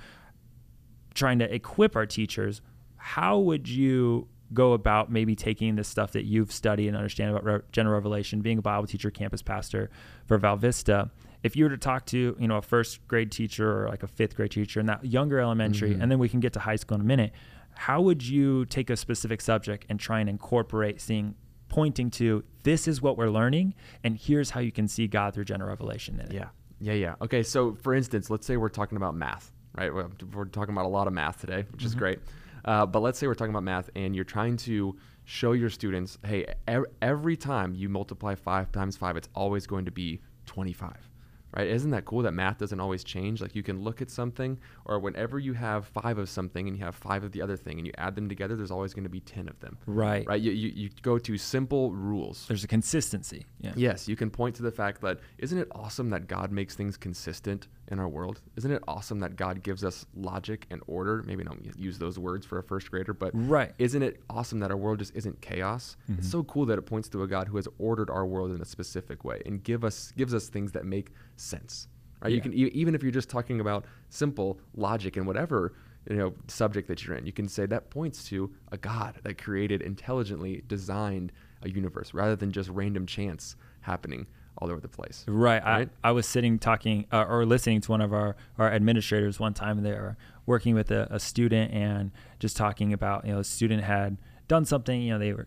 trying 1.18 1.38
to 1.40 1.54
equip 1.54 1.96
our 1.96 2.06
teachers, 2.06 2.62
how 2.96 3.38
would 3.38 3.68
you 3.68 4.28
go 4.54 4.72
about 4.72 5.10
maybe 5.10 5.36
taking 5.36 5.76
the 5.76 5.84
stuff 5.84 6.12
that 6.12 6.24
you've 6.24 6.50
studied 6.50 6.88
and 6.88 6.96
understand 6.96 7.30
about 7.30 7.44
re- 7.44 7.60
general 7.72 7.94
revelation, 7.94 8.40
being 8.40 8.58
a 8.58 8.62
Bible 8.62 8.86
teacher, 8.86 9.10
campus 9.10 9.42
pastor 9.42 9.90
for 10.26 10.38
Val 10.38 10.56
Vista? 10.56 11.10
If 11.42 11.54
you 11.54 11.64
were 11.64 11.70
to 11.70 11.76
talk 11.76 12.06
to, 12.06 12.36
you 12.38 12.48
know, 12.48 12.56
a 12.56 12.62
first 12.62 13.06
grade 13.06 13.30
teacher 13.30 13.84
or 13.84 13.88
like 13.88 14.02
a 14.02 14.08
fifth 14.08 14.34
grade 14.34 14.50
teacher 14.50 14.80
in 14.80 14.86
that 14.86 15.04
younger 15.04 15.38
elementary, 15.38 15.90
mm-hmm. 15.90 16.02
and 16.02 16.10
then 16.10 16.18
we 16.18 16.28
can 16.28 16.40
get 16.40 16.52
to 16.54 16.60
high 16.60 16.76
school 16.76 16.94
in 16.96 17.00
a 17.00 17.04
minute, 17.04 17.32
how 17.74 18.00
would 18.00 18.26
you 18.26 18.64
take 18.66 18.90
a 18.90 18.96
specific 18.96 19.40
subject 19.40 19.84
and 19.88 20.00
try 20.00 20.20
and 20.20 20.28
incorporate 20.28 21.00
seeing 21.00 21.34
pointing 21.68 22.10
to 22.10 22.42
this 22.64 22.88
is 22.88 23.02
what 23.02 23.16
we're 23.16 23.28
learning 23.28 23.74
and 24.02 24.16
here's 24.16 24.50
how 24.50 24.60
you 24.60 24.72
can 24.72 24.88
see 24.88 25.06
God 25.06 25.34
through 25.34 25.44
general 25.44 25.68
revelation 25.68 26.18
in 26.18 26.26
it. 26.26 26.32
Yeah. 26.32 26.48
Yeah, 26.80 26.92
yeah. 26.94 27.14
Okay, 27.20 27.42
so 27.42 27.76
for 27.82 27.92
instance, 27.94 28.30
let's 28.30 28.46
say 28.46 28.56
we're 28.56 28.68
talking 28.68 28.96
about 28.96 29.14
math 29.14 29.52
right? 29.78 29.94
We're, 29.94 30.08
we're 30.34 30.44
talking 30.46 30.74
about 30.74 30.86
a 30.86 30.88
lot 30.88 31.06
of 31.06 31.12
math 31.12 31.40
today, 31.40 31.64
which 31.70 31.80
mm-hmm. 31.80 31.86
is 31.86 31.94
great. 31.94 32.18
Uh, 32.64 32.84
but 32.84 33.00
let's 33.00 33.18
say 33.18 33.26
we're 33.26 33.34
talking 33.34 33.52
about 33.52 33.62
math 33.62 33.88
and 33.94 34.14
you're 34.14 34.24
trying 34.24 34.56
to 34.58 34.96
show 35.24 35.52
your 35.52 35.70
students, 35.70 36.18
hey, 36.26 36.54
er- 36.68 36.90
every 37.00 37.36
time 37.36 37.74
you 37.74 37.88
multiply 37.88 38.34
five 38.34 38.72
times 38.72 38.96
five, 38.96 39.16
it's 39.16 39.28
always 39.34 39.66
going 39.66 39.84
to 39.84 39.90
be 39.90 40.20
25 40.46 41.08
right? 41.56 41.66
Isn't 41.66 41.90
that 41.90 42.04
cool 42.04 42.22
that 42.22 42.32
math 42.32 42.58
doesn't 42.58 42.80
always 42.80 43.04
change? 43.04 43.40
Like 43.40 43.54
you 43.54 43.62
can 43.62 43.82
look 43.82 44.02
at 44.02 44.10
something, 44.10 44.58
or 44.84 44.98
whenever 44.98 45.38
you 45.38 45.52
have 45.54 45.86
five 45.86 46.18
of 46.18 46.28
something 46.28 46.68
and 46.68 46.76
you 46.76 46.84
have 46.84 46.94
five 46.94 47.24
of 47.24 47.32
the 47.32 47.42
other 47.42 47.56
thing, 47.56 47.78
and 47.78 47.86
you 47.86 47.92
add 47.98 48.14
them 48.14 48.28
together, 48.28 48.56
there's 48.56 48.70
always 48.70 48.94
going 48.94 49.04
to 49.04 49.10
be 49.10 49.20
ten 49.20 49.48
of 49.48 49.58
them. 49.60 49.78
Right. 49.86 50.26
Right. 50.26 50.40
You, 50.40 50.52
you, 50.52 50.72
you 50.74 50.90
go 51.02 51.18
to 51.18 51.38
simple 51.38 51.92
rules. 51.92 52.46
There's 52.48 52.64
a 52.64 52.68
consistency. 52.68 53.46
Yeah. 53.60 53.72
Yes, 53.76 54.08
you 54.08 54.16
can 54.16 54.30
point 54.30 54.56
to 54.56 54.62
the 54.62 54.72
fact 54.72 55.00
that 55.02 55.20
isn't 55.38 55.58
it 55.58 55.68
awesome 55.72 56.10
that 56.10 56.26
God 56.26 56.52
makes 56.52 56.74
things 56.74 56.96
consistent 56.96 57.68
in 57.90 57.98
our 57.98 58.08
world? 58.08 58.40
Isn't 58.56 58.70
it 58.70 58.82
awesome 58.86 59.20
that 59.20 59.36
God 59.36 59.62
gives 59.62 59.82
us 59.82 60.04
logic 60.14 60.66
and 60.70 60.82
order? 60.86 61.22
Maybe 61.26 61.44
don't 61.44 61.66
use 61.76 61.98
those 61.98 62.18
words 62.18 62.44
for 62.44 62.58
a 62.58 62.62
first 62.62 62.90
grader, 62.90 63.14
but 63.14 63.30
right. 63.34 63.72
Isn't 63.78 64.02
it 64.02 64.20
awesome 64.28 64.58
that 64.60 64.70
our 64.70 64.76
world 64.76 64.98
just 64.98 65.14
isn't 65.14 65.40
chaos? 65.40 65.96
Mm-hmm. 66.04 66.18
It's 66.18 66.30
so 66.30 66.42
cool 66.44 66.66
that 66.66 66.78
it 66.78 66.82
points 66.82 67.08
to 67.10 67.22
a 67.22 67.26
God 67.26 67.48
who 67.48 67.56
has 67.56 67.66
ordered 67.78 68.10
our 68.10 68.26
world 68.26 68.50
in 68.52 68.60
a 68.60 68.64
specific 68.64 69.24
way 69.24 69.40
and 69.46 69.62
give 69.62 69.84
us 69.84 70.12
gives 70.16 70.34
us 70.34 70.48
things 70.48 70.72
that 70.72 70.84
make 70.84 71.12
sense. 71.48 71.88
Right? 72.22 72.30
Yeah. 72.30 72.36
You 72.36 72.42
can 72.42 72.52
even 72.54 72.94
if 72.94 73.02
you're 73.02 73.12
just 73.12 73.30
talking 73.30 73.60
about 73.60 73.84
simple 74.08 74.58
logic 74.74 75.16
and 75.16 75.26
whatever 75.26 75.74
you 76.08 76.16
know 76.16 76.34
subject 76.46 76.88
that 76.88 77.04
you're 77.04 77.16
in, 77.16 77.26
you 77.26 77.32
can 77.32 77.48
say 77.48 77.66
that 77.66 77.90
points 77.90 78.24
to 78.28 78.50
a 78.72 78.76
God 78.76 79.20
that 79.22 79.38
created 79.38 79.82
intelligently 79.82 80.62
designed 80.66 81.32
a 81.62 81.68
universe 81.68 82.14
rather 82.14 82.36
than 82.36 82.52
just 82.52 82.68
random 82.70 83.06
chance 83.06 83.56
happening 83.80 84.26
all 84.58 84.70
over 84.70 84.80
the 84.80 84.88
place. 84.88 85.24
Right. 85.28 85.62
right? 85.64 85.88
I, 86.02 86.08
I 86.08 86.12
was 86.12 86.26
sitting 86.26 86.58
talking 86.58 87.06
uh, 87.12 87.24
or 87.28 87.46
listening 87.46 87.80
to 87.82 87.90
one 87.90 88.00
of 88.00 88.12
our, 88.12 88.36
our 88.58 88.72
administrators 88.72 89.38
one 89.38 89.54
time. 89.54 89.82
They 89.82 89.92
were 89.92 90.16
working 90.46 90.74
with 90.74 90.90
a, 90.90 91.06
a 91.10 91.20
student 91.20 91.72
and 91.72 92.10
just 92.38 92.56
talking 92.56 92.92
about, 92.92 93.24
you 93.24 93.32
know, 93.32 93.40
a 93.40 93.44
student 93.44 93.84
had 93.84 94.18
done 94.48 94.64
something, 94.64 95.00
you 95.00 95.12
know, 95.12 95.18
they 95.18 95.32
were 95.32 95.46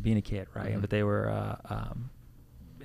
being 0.00 0.16
a 0.16 0.22
kid, 0.22 0.48
right? 0.54 0.70
Mm-hmm. 0.70 0.80
But 0.80 0.90
they 0.90 1.02
were 1.02 1.28
uh, 1.28 1.56
um, 1.74 2.10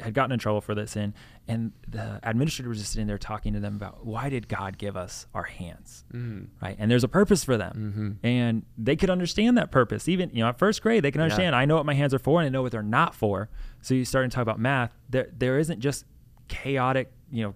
had 0.03 0.13
gotten 0.13 0.31
in 0.31 0.39
trouble 0.39 0.61
for 0.61 0.75
this 0.75 0.95
and 0.95 1.13
and 1.47 1.71
the 1.87 2.19
administrator 2.23 2.69
was 2.69 2.79
just 2.79 2.91
sitting 2.91 3.07
there 3.07 3.17
talking 3.17 3.53
to 3.53 3.59
them 3.59 3.75
about 3.75 4.05
why 4.05 4.29
did 4.29 4.47
God 4.47 4.77
give 4.77 4.95
us 4.95 5.27
our 5.33 5.43
hands 5.43 6.03
mm. 6.13 6.47
right 6.61 6.75
and 6.77 6.91
there's 6.91 7.03
a 7.03 7.07
purpose 7.09 7.43
for 7.43 7.57
them 7.57 7.93
mm-hmm. 8.21 8.25
and 8.25 8.63
they 8.77 8.95
could 8.95 9.09
understand 9.09 9.57
that 9.57 9.71
purpose 9.71 10.07
even 10.07 10.29
you 10.31 10.43
know 10.43 10.49
at 10.49 10.59
first 10.59 10.81
grade 10.81 11.03
they 11.03 11.11
can 11.11 11.21
understand 11.21 11.53
yeah. 11.53 11.59
I 11.59 11.65
know 11.65 11.75
what 11.75 11.85
my 11.85 11.93
hands 11.93 12.13
are 12.13 12.19
for 12.19 12.39
and 12.39 12.45
I 12.45 12.49
know 12.49 12.61
what 12.61 12.71
they're 12.71 12.83
not 12.83 13.15
for 13.15 13.49
so 13.81 13.93
you 13.93 14.05
start 14.05 14.29
to 14.29 14.35
talk 14.35 14.41
about 14.41 14.59
math 14.59 14.91
there 15.09 15.29
there 15.37 15.59
isn't 15.59 15.79
just 15.79 16.05
chaotic 16.47 17.11
you 17.31 17.43
know 17.43 17.55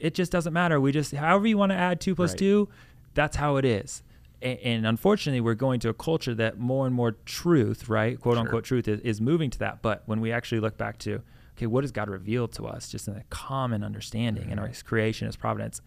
it 0.00 0.14
just 0.14 0.32
doesn't 0.32 0.52
matter 0.52 0.80
we 0.80 0.92
just 0.92 1.12
however 1.12 1.46
you 1.46 1.58
want 1.58 1.70
to 1.70 1.76
add 1.76 2.00
2 2.00 2.14
plus 2.14 2.32
right. 2.32 2.38
2 2.38 2.68
that's 3.14 3.36
how 3.36 3.56
it 3.56 3.64
is 3.64 4.02
and, 4.42 4.86
unfortunately 4.86 5.40
we're 5.40 5.54
going 5.54 5.80
to 5.80 5.88
a 5.88 5.94
culture 5.94 6.34
that 6.34 6.58
more 6.58 6.86
and 6.86 6.94
more 6.94 7.12
truth 7.24 7.88
right 7.88 8.20
quote 8.20 8.34
sure. 8.34 8.40
unquote 8.40 8.64
truth 8.64 8.88
is, 8.88 9.00
is 9.00 9.20
moving 9.20 9.50
to 9.50 9.58
that 9.58 9.80
but 9.82 10.02
when 10.06 10.20
we 10.20 10.32
actually 10.32 10.60
look 10.60 10.76
back 10.76 10.98
to 10.98 11.22
okay, 11.56 11.66
what 11.66 11.84
has 11.84 11.92
God 11.92 12.08
revealed 12.08 12.52
to 12.52 12.66
us 12.66 12.88
just 12.88 13.08
in 13.08 13.14
a 13.14 13.24
common 13.30 13.84
understanding 13.84 14.50
in 14.50 14.58
our 14.58 14.70
creation, 14.84 15.26
His 15.26 15.36
providence? 15.36 15.80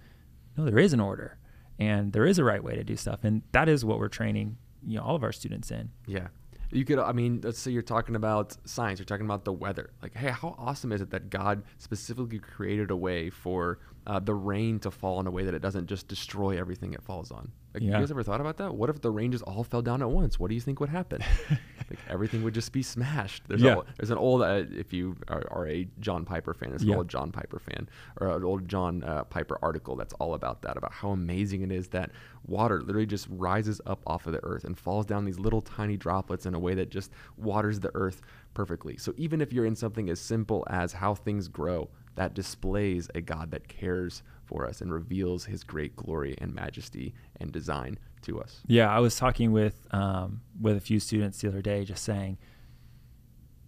No, 0.58 0.66
there 0.66 0.80
is 0.80 0.94
an 0.94 1.00
order 1.00 1.38
and 1.80 2.14
there 2.14 2.26
is 2.26 2.40
a 2.40 2.44
right 2.44 2.64
way 2.64 2.76
to 2.76 2.84
do 2.84 2.96
stuff. 2.96 3.24
And 3.24 3.44
that 3.52 3.70
is 3.70 3.86
what 3.86 4.00
we're 4.00 4.08
training 4.08 4.58
you 4.86 4.98
know, 4.98 5.04
all 5.04 5.16
of 5.16 5.24
our 5.24 5.32
students 5.32 5.72
in. 5.72 5.90
Yeah. 6.06 6.28
You 6.72 6.84
could, 6.84 7.00
I 7.00 7.14
mean, 7.14 7.42
let's 7.44 7.60
say 7.60 7.72
you're 7.72 7.82
talking 7.82 8.16
about 8.16 8.58
science, 8.68 9.00
you're 9.00 9.06
talking 9.06 9.26
about 9.26 9.46
the 9.46 9.54
weather. 9.54 9.92
Like, 10.02 10.16
hey, 10.16 10.32
how 10.32 10.56
awesome 10.58 10.92
is 10.92 11.02
it 11.02 11.12
that 11.12 11.30
God 11.30 11.64
specifically 11.78 12.40
created 12.40 12.92
a 12.92 12.96
way 12.96 13.30
for 13.30 13.80
uh, 14.08 14.20
the 14.20 14.34
rain 14.34 14.80
to 14.80 14.90
fall 14.90 15.20
in 15.20 15.28
a 15.28 15.32
way 15.32 15.44
that 15.44 15.54
it 15.54 15.60
doesn't 15.62 15.86
just 15.86 16.08
destroy 16.08 16.58
everything 16.58 16.94
it 16.94 17.04
falls 17.04 17.30
on. 17.30 17.52
Like, 17.74 17.84
Yeah. 17.84 17.92
You 17.92 18.00
guys 18.00 18.10
ever 18.10 18.24
thought 18.24 18.40
about 18.42 18.58
that? 18.58 18.74
What 18.74 18.90
if 18.90 19.02
the 19.02 19.12
rain 19.12 19.32
just 19.34 19.44
all 19.44 19.64
fell 19.64 19.82
down 19.82 20.02
at 20.02 20.10
once? 20.10 20.40
What 20.40 20.48
do 20.48 20.56
you 20.56 20.62
think 20.62 20.80
would 20.80 20.90
happen? 20.90 21.22
like 21.90 22.00
everything 22.10 22.42
would 22.44 22.54
just 22.54 22.72
be 22.72 22.82
smashed. 22.82 23.44
There's, 23.48 23.62
Yeah. 23.62 23.80
a, 23.80 23.84
there's 23.98 24.10
an 24.10 24.18
old, 24.18 24.42
uh, 24.42 24.64
if 24.72 24.94
you 24.94 25.16
are, 25.28 25.44
are 25.52 25.68
a 25.68 25.88
John 26.00 26.24
Piper 26.26 26.54
fan, 26.54 26.72
an 26.72 26.80
Yeah. 26.82 26.96
old 26.96 27.10
John 27.10 27.32
Piper 27.32 27.60
fan, 27.60 27.90
or 28.22 28.30
an 28.36 28.44
old 28.46 28.68
John 28.70 29.04
uh, 29.04 29.26
Piper 29.26 29.60
article 29.62 29.96
that's 29.98 30.14
all 30.14 30.34
about 30.36 30.62
that, 30.64 30.78
about 30.78 30.94
how 30.94 31.10
amazing 31.10 31.62
it 31.62 31.72
is 31.72 31.90
that 31.90 32.12
water 32.46 32.82
literally 32.82 33.06
just 33.06 33.28
rises 33.30 33.82
up 33.86 34.02
off 34.08 34.26
of 34.26 34.32
the 34.34 34.44
earth 34.44 34.64
and 34.64 34.78
falls 34.78 35.06
down 35.06 35.26
these 35.26 35.38
little 35.38 35.62
tiny 35.62 35.98
droplets 35.98 36.46
in 36.46 36.54
a 36.56 36.60
way 36.60 36.74
that 36.76 36.90
just 36.90 37.12
waters 37.36 37.82
the 37.82 37.92
earth 37.94 38.22
perfectly. 38.54 38.96
So 38.98 39.14
even 39.18 39.42
if 39.42 39.52
you're 39.52 39.66
in 39.66 39.76
something 39.76 40.10
as 40.10 40.20
simple 40.22 40.66
as 40.70 40.94
how 40.94 41.14
things 41.14 41.48
grow, 41.50 41.90
that 42.18 42.34
displays 42.34 43.10
a 43.16 43.22
God 43.22 43.50
that 43.52 43.68
cares 43.68 44.22
for 44.46 44.68
us 44.68 44.82
and 44.82 44.92
reveals 44.94 45.46
his 45.46 45.64
great 45.64 45.96
glory 45.96 46.36
and 46.40 46.54
majesty 46.54 47.14
and 47.40 47.52
design 47.52 47.98
to 48.24 48.40
us. 48.42 48.62
Yeah, 48.68 48.90
I 48.94 49.00
was 49.00 49.16
talking 49.16 49.52
with 49.52 49.88
um, 49.92 50.42
with 50.62 50.78
a 50.78 50.82
few 50.82 51.00
students 51.00 51.40
the 51.42 51.48
other 51.48 51.62
day, 51.62 51.86
just 51.86 52.04
saying 52.04 52.38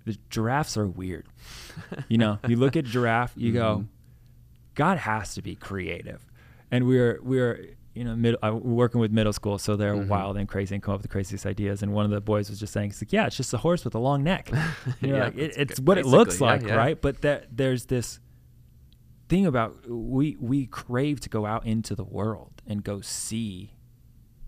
the 0.05 0.17
giraffes 0.29 0.77
are 0.77 0.87
weird. 0.87 1.27
you 2.07 2.17
know, 2.17 2.39
you 2.47 2.55
look 2.55 2.75
at 2.75 2.85
giraffe, 2.85 3.33
you 3.35 3.53
go, 3.63 3.77
Mhm. 3.83 3.87
God 4.75 4.97
has 4.99 5.33
to 5.35 5.41
be 5.41 5.55
creative, 5.55 6.25
and 6.71 6.87
we're 6.87 7.19
we're 7.21 7.67
you 7.93 8.03
know 8.05 8.15
mid, 8.15 8.35
uh, 8.35 8.51
we're 8.53 8.73
working 8.75 9.01
with 9.01 9.11
middle 9.11 9.33
school, 9.33 9.57
so 9.57 9.75
they're 9.75 9.93
Mhm. 9.95 10.07
wild 10.07 10.37
and 10.37 10.47
crazy 10.47 10.73
and 10.75 10.81
come 10.83 10.93
up 10.93 10.99
with 10.99 11.03
the 11.09 11.11
craziest 11.11 11.45
ideas. 11.45 11.83
And 11.83 11.91
one 11.93 12.05
of 12.05 12.11
the 12.11 12.21
boys 12.21 12.49
was 12.49 12.59
just 12.59 12.71
saying, 12.71 12.91
"He's 12.91 13.01
like, 13.01 13.11
yeah, 13.11 13.25
it's 13.27 13.35
just 13.37 13.53
a 13.53 13.57
horse 13.57 13.83
with 13.83 13.93
a 13.95 13.99
long 13.99 14.23
neck. 14.23 14.49
You 15.01 15.07
know, 15.09 15.15
Yeah, 15.17 15.23
like, 15.25 15.37
it, 15.37 15.53
it's 15.57 15.77
g- 15.79 15.83
what 15.83 15.97
it 15.97 16.05
looks 16.05 16.39
yeah, 16.39 16.47
like, 16.47 16.61
yeah. 16.63 16.75
right? 16.75 16.99
But 17.01 17.21
that 17.21 17.47
there's 17.55 17.85
this 17.87 18.19
thing 19.29 19.45
about 19.45 19.87
we 19.89 20.35
we 20.39 20.65
crave 20.65 21.19
to 21.21 21.29
go 21.29 21.45
out 21.45 21.65
into 21.65 21.95
the 21.95 22.03
world 22.03 22.61
and 22.67 22.83
go 22.83 22.99
see 23.01 23.75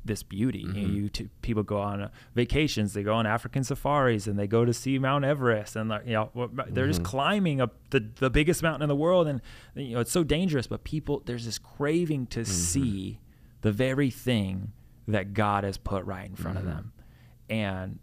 this 0.04 0.24
beauty. 0.24 0.62
You, 0.62 0.68
know, 0.68 0.74
Mhm. 0.74 0.94
you 0.96 1.10
t- 1.10 1.30
people 1.44 1.62
go 1.62 1.80
on 1.80 2.02
uh, 2.02 2.10
vacations, 2.34 2.94
they 2.94 3.04
go 3.04 3.14
on 3.14 3.28
African 3.28 3.64
safaris, 3.64 4.26
and 4.26 4.38
they 4.40 4.48
go 4.48 4.66
to 4.66 4.74
see 4.74 4.98
Mount 4.98 5.24
Everest, 5.24 5.76
and 5.76 5.90
like, 5.90 6.08
you 6.08 6.14
know 6.14 6.32
they're 6.72 6.88
just 6.88 7.02
Mhm. 7.04 7.06
climbing 7.06 7.62
up 7.62 7.76
the 7.92 8.00
the 8.16 8.32
biggest 8.32 8.64
mountain 8.64 8.82
in 8.82 8.90
the 8.90 8.96
world, 8.96 9.28
and 9.28 9.42
you 9.76 9.94
know 9.94 10.00
it's 10.00 10.12
so 10.12 10.24
dangerous. 10.24 10.66
But 10.66 10.84
people, 10.84 11.22
there's 11.26 11.46
this 11.46 11.60
craving 11.60 12.26
to 12.28 12.40
Mm-hmm. 12.42 12.52
see 12.52 13.20
the 13.62 13.72
very 13.72 14.10
thing 14.10 14.72
that 15.08 15.34
God 15.36 15.64
has 15.64 15.78
put 15.78 16.04
right 16.06 16.28
in 16.28 16.36
front 16.36 16.58
of 16.58 16.66
them, 16.66 16.94
and 17.50 18.00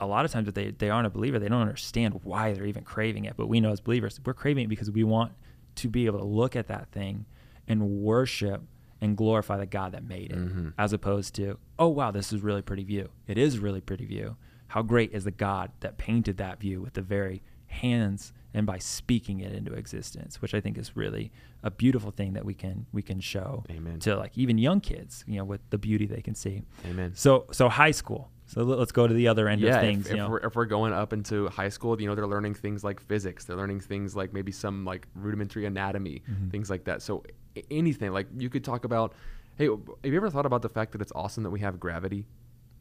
a 0.00 0.06
lot 0.06 0.24
of 0.26 0.30
times 0.32 0.48
if 0.48 0.54
they, 0.54 0.72
they 0.72 0.90
aren't 0.90 1.06
a 1.06 1.10
believer 1.10 1.38
they 1.38 1.48
don't 1.48 1.60
understand 1.60 2.20
why 2.24 2.52
they're 2.52 2.66
even 2.66 2.82
craving 2.82 3.24
it 3.24 3.34
but 3.36 3.46
we 3.46 3.60
know 3.60 3.70
as 3.70 3.80
believers 3.80 4.18
we're 4.26 4.34
craving 4.34 4.64
it 4.64 4.66
because 4.66 4.90
we 4.90 5.04
want 5.04 5.30
to 5.76 5.88
be 5.88 6.06
able 6.06 6.18
to 6.18 6.24
look 6.24 6.54
at 6.56 6.66
that 6.68 6.88
thing 6.92 7.24
and 7.68 7.82
worship 8.02 8.62
and 9.00 9.16
glorify 9.16 9.56
the 9.56 9.66
god 9.66 9.92
that 9.92 10.04
made 10.04 10.30
it 10.30 10.38
Mhm. 10.38 10.74
as 10.78 10.92
opposed 10.92 11.34
to 11.34 11.58
oh 11.78 11.88
wow 11.88 12.10
this 12.10 12.32
is 12.32 12.40
really 12.42 12.62
pretty 12.62 12.84
view 12.84 13.08
it 13.26 13.38
is 13.38 13.58
really 13.58 13.80
pretty 13.80 14.04
view 14.06 14.36
how 14.68 14.82
great 14.82 15.12
is 15.12 15.24
the 15.24 15.30
god 15.30 15.70
that 15.80 15.98
painted 15.98 16.36
that 16.38 16.60
view 16.60 16.80
with 16.80 16.94
the 16.94 17.02
very 17.02 17.42
hands 17.66 18.32
and 18.54 18.66
by 18.66 18.78
speaking 18.78 19.40
it 19.40 19.52
into 19.52 19.72
existence 19.72 20.40
which 20.42 20.54
i 20.54 20.60
think 20.60 20.76
is 20.76 20.94
really 20.96 21.32
a 21.62 21.70
beautiful 21.70 22.10
thing 22.10 22.34
that 22.34 22.44
we 22.44 22.54
can 22.54 22.86
we 22.92 23.02
can 23.02 23.18
show 23.18 23.64
Amen. 23.70 23.98
to 24.00 24.14
like 24.16 24.36
even 24.36 24.58
young 24.58 24.80
kids 24.80 25.24
you 25.26 25.38
know 25.38 25.44
with 25.44 25.60
the 25.70 25.78
beauty 25.78 26.06
they 26.06 26.20
can 26.20 26.34
see 26.34 26.62
Amen. 26.86 27.12
so 27.14 27.46
so 27.50 27.68
high 27.68 27.90
school. 27.92 28.30
So 28.52 28.62
let- 28.64 28.78
let's 28.78 28.92
go 28.92 29.06
to 29.06 29.14
the 29.14 29.28
other 29.28 29.48
end 29.48 29.60
yeah, 29.62 29.76
of 29.76 29.80
things. 29.80 30.06
if, 30.08 30.18
if, 30.18 30.28
we're, 30.28 30.38
if 30.38 30.54
we're 30.56 30.66
going 30.66 30.92
up 30.92 31.12
into 31.12 31.48
high 31.48 31.68
school, 31.70 32.00
you 32.00 32.06
know, 32.06 32.14
they're 32.14 32.26
learning 32.26 32.54
things 32.54 32.84
like 32.84 33.00
physics. 33.00 33.44
They're 33.44 33.56
learning 33.56 33.80
things 33.80 34.14
like 34.14 34.32
maybe 34.32 34.52
some 34.52 34.84
like 34.84 35.06
rudimentary 35.14 35.64
anatomy, 35.66 36.22
Mm-hmm. 36.30 36.48
things 36.50 36.68
like 36.68 36.84
that. 36.84 37.00
So 37.02 37.24
anything 37.70 38.12
like 38.12 38.26
you 38.36 38.50
could 38.50 38.64
talk 38.64 38.84
about. 38.84 39.14
Hey, 39.56 39.66
have 39.66 39.78
you 40.04 40.16
ever 40.16 40.30
thought 40.30 40.46
about 40.46 40.62
the 40.62 40.68
fact 40.70 40.92
that 40.92 41.00
it's 41.02 41.12
awesome 41.14 41.42
that 41.44 41.50
we 41.50 41.60
have 41.60 41.78
gravity? 41.78 42.24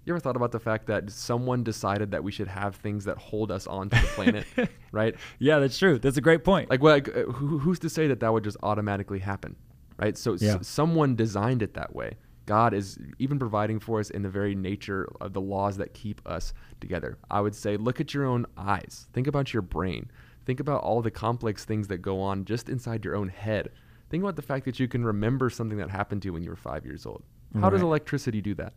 You 0.06 0.14
ever 0.14 0.20
thought 0.20 0.36
about 0.36 0.52
the 0.52 0.60
fact 0.60 0.88
that 0.88 1.12
someone 1.12 1.64
decided 1.64 2.12
that 2.12 2.24
we 2.24 2.32
should 2.32 2.48
have 2.48 2.76
things 2.78 3.06
that 3.06 3.18
hold 3.18 3.52
us 3.52 3.68
onto 3.68 4.00
the 4.02 4.08
planet, 4.08 4.46
right? 4.92 5.14
yeah, 5.38 5.60
that's 5.60 5.78
true. 5.78 6.00
That's 6.00 6.18
a 6.18 6.22
great 6.22 6.44
point. 6.44 6.70
Like, 6.72 6.82
well, 6.82 6.96
like 6.96 7.08
uh, 7.10 7.24
who, 7.32 7.60
who's 7.60 7.78
to 7.80 7.90
say 7.90 8.08
that 8.08 8.20
that 8.22 8.34
would 8.34 8.44
just 8.44 8.58
automatically 8.64 9.20
happen, 9.20 9.56
right? 9.98 10.18
So 10.18 10.34
s- 10.34 10.66
someone 10.68 11.16
designed 11.16 11.62
it 11.62 11.76
that 11.76 11.94
way. 11.96 12.16
God 12.46 12.74
is 12.74 12.98
even 13.20 13.38
providing 13.40 13.80
for 13.80 14.00
us 14.00 14.10
in 14.10 14.24
the 14.24 14.30
very 14.30 14.56
nature 14.56 15.08
of 15.22 15.34
the 15.34 15.42
laws 15.42 15.78
that 15.78 15.94
keep 15.94 16.22
us 16.26 16.54
together. 16.80 17.18
I 17.30 17.40
would 17.42 17.56
say, 17.56 17.78
look 17.78 18.02
at 18.02 18.14
your 18.14 18.26
own 18.26 18.46
eyes. 18.58 19.08
Think 19.14 19.28
about 19.28 19.54
your 19.54 19.62
brain. 19.62 20.10
Think 20.46 20.60
about 20.60 20.82
all 20.82 21.02
the 21.02 21.12
complex 21.12 21.66
things 21.66 21.88
that 21.90 22.00
go 22.00 22.20
on 22.20 22.46
just 22.46 22.68
inside 22.68 23.06
your 23.06 23.16
own 23.16 23.30
head. 23.30 23.70
Think 24.10 24.24
about 24.24 24.36
the 24.36 24.42
fact 24.42 24.66
that 24.66 24.80
you 24.80 24.88
can 24.88 25.06
remember 25.06 25.50
something 25.50 25.78
that 25.78 25.90
happened 25.92 26.24
to 26.24 26.28
you 26.28 26.34
when 26.34 26.44
you 26.44 26.50
were 26.50 26.56
five 26.56 26.84
years 26.86 27.06
old. 27.06 27.24
How 27.60 27.70
does 27.70 27.82
electricity 27.82 28.42
do 28.42 28.56
that? 28.56 28.74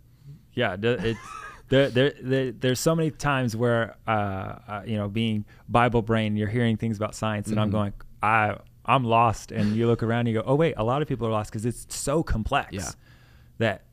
yeah, 0.53 0.77
it's 0.81 1.19
there, 1.69 1.91
there, 1.91 2.13
there. 2.23 2.53
There's 2.53 2.79
so 2.81 2.95
many 2.95 3.11
times 3.11 3.57
where, 3.57 3.97
uh, 4.07 4.11
uh, 4.11 4.83
you 4.87 4.97
know, 4.97 5.09
being 5.09 5.45
Bible 5.69 6.03
brain, 6.03 6.37
you're 6.37 6.49
hearing 6.49 6.77
things 6.77 6.97
about 6.97 7.15
science, 7.15 7.49
and 7.49 7.59
I'm 7.59 7.69
Mhm. 7.71 7.73
going, 7.73 7.93
I, 8.23 8.57
I'm 8.85 9.05
lost. 9.05 9.51
And 9.53 9.75
you 9.75 9.87
look 9.87 10.03
around, 10.03 10.21
and 10.21 10.29
you 10.29 10.35
go, 10.35 10.45
oh 10.47 10.55
wait, 10.55 10.75
a 10.77 10.85
lot 10.85 11.03
of 11.03 11.09
people 11.09 11.27
are 11.27 11.31
lost 11.33 11.51
because 11.51 11.65
it's 11.67 11.87
so 11.95 12.23
complex 12.23 12.73
Yeah. 12.73 12.91
That 13.59 13.85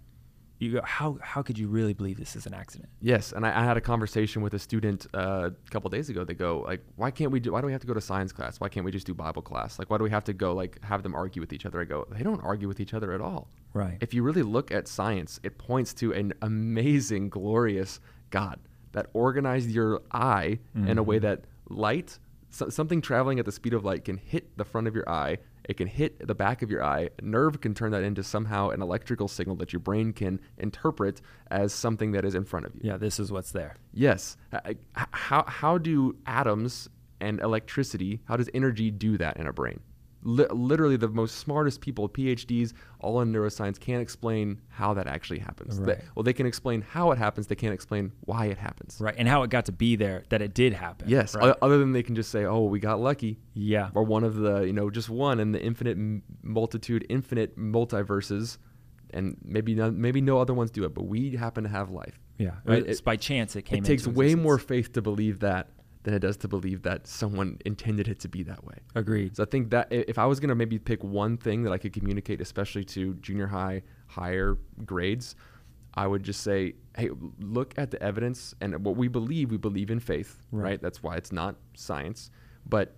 you 0.60 0.74
go, 0.74 0.82
how, 0.84 1.18
how 1.24 1.42
could 1.42 1.58
you 1.58 1.68
really 1.68 1.94
believe 1.94 2.18
this 2.20 2.36
is 2.36 2.46
an 2.46 2.54
accident? 2.54 2.88
Yes, 3.00 3.32
and 3.32 3.46
I, 3.48 3.62
I 3.62 3.64
had 3.64 3.78
a 3.78 3.82
conversation 3.82 4.44
with 4.44 4.54
a 4.54 4.60
student 4.60 5.08
uh, 5.14 5.50
a 5.50 5.70
couple 5.72 5.90
days 5.90 6.08
ago. 6.10 6.24
They 6.24 6.36
go 6.36 6.60
like, 6.62 6.84
"Why 6.98 7.10
can't 7.10 7.32
we 7.32 7.40
do? 7.40 7.54
Why 7.54 7.62
do 7.62 7.66
we 7.66 7.72
have 7.72 7.82
to 7.82 7.88
go 7.88 7.96
to 7.96 8.02
science 8.02 8.32
class? 8.32 8.60
Why 8.60 8.70
can't 8.70 8.86
we 8.86 8.92
just 8.92 9.08
do 9.08 9.16
Bible 9.16 9.42
class? 9.42 9.80
Like, 9.80 9.90
why 9.90 9.98
do 9.98 10.04
we 10.04 10.12
have 10.12 10.24
to 10.26 10.34
go 10.34 10.54
like 10.54 10.80
have 10.84 11.02
them 11.02 11.16
argue 11.16 11.42
with 11.42 11.52
each 11.52 11.66
other?" 11.66 11.82
I 11.82 11.86
go, 11.86 12.06
"They 12.12 12.22
don't 12.22 12.42
argue 12.42 12.68
with 12.68 12.80
each 12.80 12.94
other 12.94 13.12
at 13.12 13.22
all. 13.22 13.50
Right. 13.74 13.98
If 14.02 14.14
you 14.14 14.22
really 14.22 14.44
look 14.44 14.72
at 14.72 14.88
science, 14.88 15.40
it 15.42 15.58
points 15.58 15.96
to 15.96 16.14
an 16.14 16.34
amazing, 16.44 17.30
glorious 17.30 18.00
God 18.30 18.60
that 18.92 19.08
organized 19.14 19.72
your 19.72 20.02
eye 20.12 20.60
in 20.76 20.98
a 21.00 21.04
way 21.04 21.18
Mhm. 21.18 21.22
that 21.24 21.46
light, 21.70 22.20
so, 22.52 22.70
something 22.70 23.02
traveling 23.02 23.40
at 23.40 23.46
the 23.46 23.52
speed 23.52 23.74
of 23.74 23.84
light, 23.84 24.04
can 24.06 24.18
hit 24.18 24.56
the 24.58 24.66
front 24.66 24.86
of 24.88 24.94
your 24.94 25.10
eye. 25.10 25.38
It 25.72 25.78
can 25.78 25.88
hit 25.88 26.28
the 26.28 26.36
back 26.36 26.62
of 26.62 26.70
your 26.70 26.84
eye. 26.84 27.12
Nerve 27.22 27.62
can 27.62 27.74
turn 27.74 27.92
that 27.92 28.04
into 28.04 28.24
somehow 28.24 28.72
an 28.72 28.82
electrical 28.82 29.30
signal 29.30 29.56
that 29.56 29.72
your 29.72 29.80
brain 29.80 30.12
can 30.12 30.42
interpret 30.58 31.22
as 31.50 31.72
something 31.72 32.12
that 32.12 32.26
is 32.26 32.36
in 32.36 32.44
front 32.44 32.66
of 32.66 32.76
you. 32.76 32.82
yeah, 32.84 32.98
this 32.98 33.22
is 33.22 33.32
what's 33.32 33.54
there. 33.54 33.78
Yes. 33.94 34.36
Uh, 34.52 34.74
How, 35.14 35.46
how 35.48 35.78
do 35.78 36.18
atoms 36.26 36.90
and 37.22 37.40
electricity, 37.40 38.20
how 38.26 38.36
does 38.36 38.50
energy 38.54 38.92
do 38.92 39.18
that 39.20 39.38
in 39.38 39.48
a 39.48 39.54
brain? 39.54 39.80
Li- 40.24 40.46
literally, 40.52 40.98
the 40.98 41.08
most 41.08 41.38
smartest 41.38 41.82
people, 41.82 42.08
PhDs, 42.08 42.74
all 43.00 43.22
in 43.22 43.34
neuroscience, 43.34 43.80
can't 43.80 44.02
explain 44.02 44.62
how 44.70 44.94
that 44.94 45.08
actually 45.08 45.40
happens. 45.40 45.80
They- 45.80 46.00
well, 46.16 46.24
they 46.24 46.34
can 46.34 46.46
explain 46.46 46.82
how 46.82 47.12
it 47.12 47.18
happens, 47.18 47.48
they 47.48 47.56
can't 47.56 47.74
explain 47.74 48.12
why 48.22 48.46
it 48.46 48.58
happens. 48.60 48.98
Right. 49.02 49.16
And 49.18 49.28
how 49.28 49.42
it 49.44 49.50
got 49.50 49.66
to 49.66 49.72
be 49.72 49.96
there, 49.96 50.24
that 50.30 50.42
it 50.42 50.54
did 50.54 50.74
happen. 50.74 51.10
Yes. 51.10 51.36
Right. 51.36 51.56
Other 51.62 51.80
than 51.80 51.92
they 51.92 52.04
can 52.04 52.14
just 52.16 52.30
say, 52.30 52.46
oh, 52.46 52.66
we 52.66 52.80
got 52.80 53.00
lucky. 53.00 53.40
yeah. 53.56 53.90
Or 53.96 54.04
one 54.04 54.24
of 54.24 54.36
the, 54.36 54.62
you 54.62 54.74
know, 54.74 54.90
just 54.92 55.10
one 55.10 55.40
in 55.40 55.52
the 55.54 55.62
infinite 55.62 55.98
m- 55.98 56.22
multitude, 56.44 57.06
infinite 57.10 57.58
multiverses. 57.58 58.58
And 59.14 59.38
maybe 59.44 59.76
no, 59.76 59.92
maybe 59.92 60.22
no 60.22 60.38
other 60.40 60.54
ones 60.54 60.72
do 60.72 60.84
it, 60.86 60.94
but 60.94 61.04
we 61.04 61.36
happen 61.36 61.64
to 61.64 61.70
have 61.70 61.90
life. 61.90 62.18
Yeah. 62.38 62.52
Right? 62.64 62.86
It's 62.86 63.00
It- 63.00 63.06
by 63.06 63.18
chance 63.18 63.56
it 63.56 63.64
came 63.64 63.80
it 63.84 63.86
takes 63.86 64.08
way 64.08 64.28
existence. 64.28 64.44
more 64.44 64.58
faith 64.58 64.94
to 64.94 65.02
believe 65.02 65.40
that 65.40 65.70
than 66.04 66.14
it 66.14 66.20
does 66.20 66.38
to 66.38 66.48
believe 66.48 66.82
that 66.84 67.06
someone 67.08 67.58
intended 67.66 68.08
it 68.08 68.20
to 68.20 68.28
be 68.28 68.44
that 68.44 68.64
way. 68.66 68.76
Agreed. 68.96 69.36
So 69.38 69.44
I 69.44 69.46
think 69.46 69.70
that 69.70 69.88
if 69.92 70.18
I 70.18 70.26
was 70.26 70.40
going 70.40 70.50
to 70.50 70.56
maybe 70.56 70.80
pick 70.80 71.04
one 71.04 71.38
thing 71.38 71.64
that 71.64 71.72
I 71.72 71.78
could 71.78 71.94
communicate, 71.94 72.42
especially 72.42 72.84
to 72.86 73.14
junior 73.16 73.48
high, 73.48 73.84
higher 74.08 74.58
grades, 74.86 75.36
I 75.94 76.08
would 76.08 76.24
just 76.24 76.42
say, 76.42 76.74
hey, 76.98 77.10
look 77.40 77.74
at 77.78 77.92
the 77.92 78.02
evidence 78.02 78.56
and 78.62 78.84
what 78.84 78.96
we 78.96 79.08
believe. 79.10 79.52
We 79.52 79.58
believe 79.58 79.92
in 79.92 80.00
faith, 80.00 80.40
Right. 80.52 80.64
right? 80.64 80.82
That's 80.82 81.04
why 81.04 81.18
it's 81.18 81.32
not 81.32 81.56
science. 81.76 82.32
But 82.66 82.96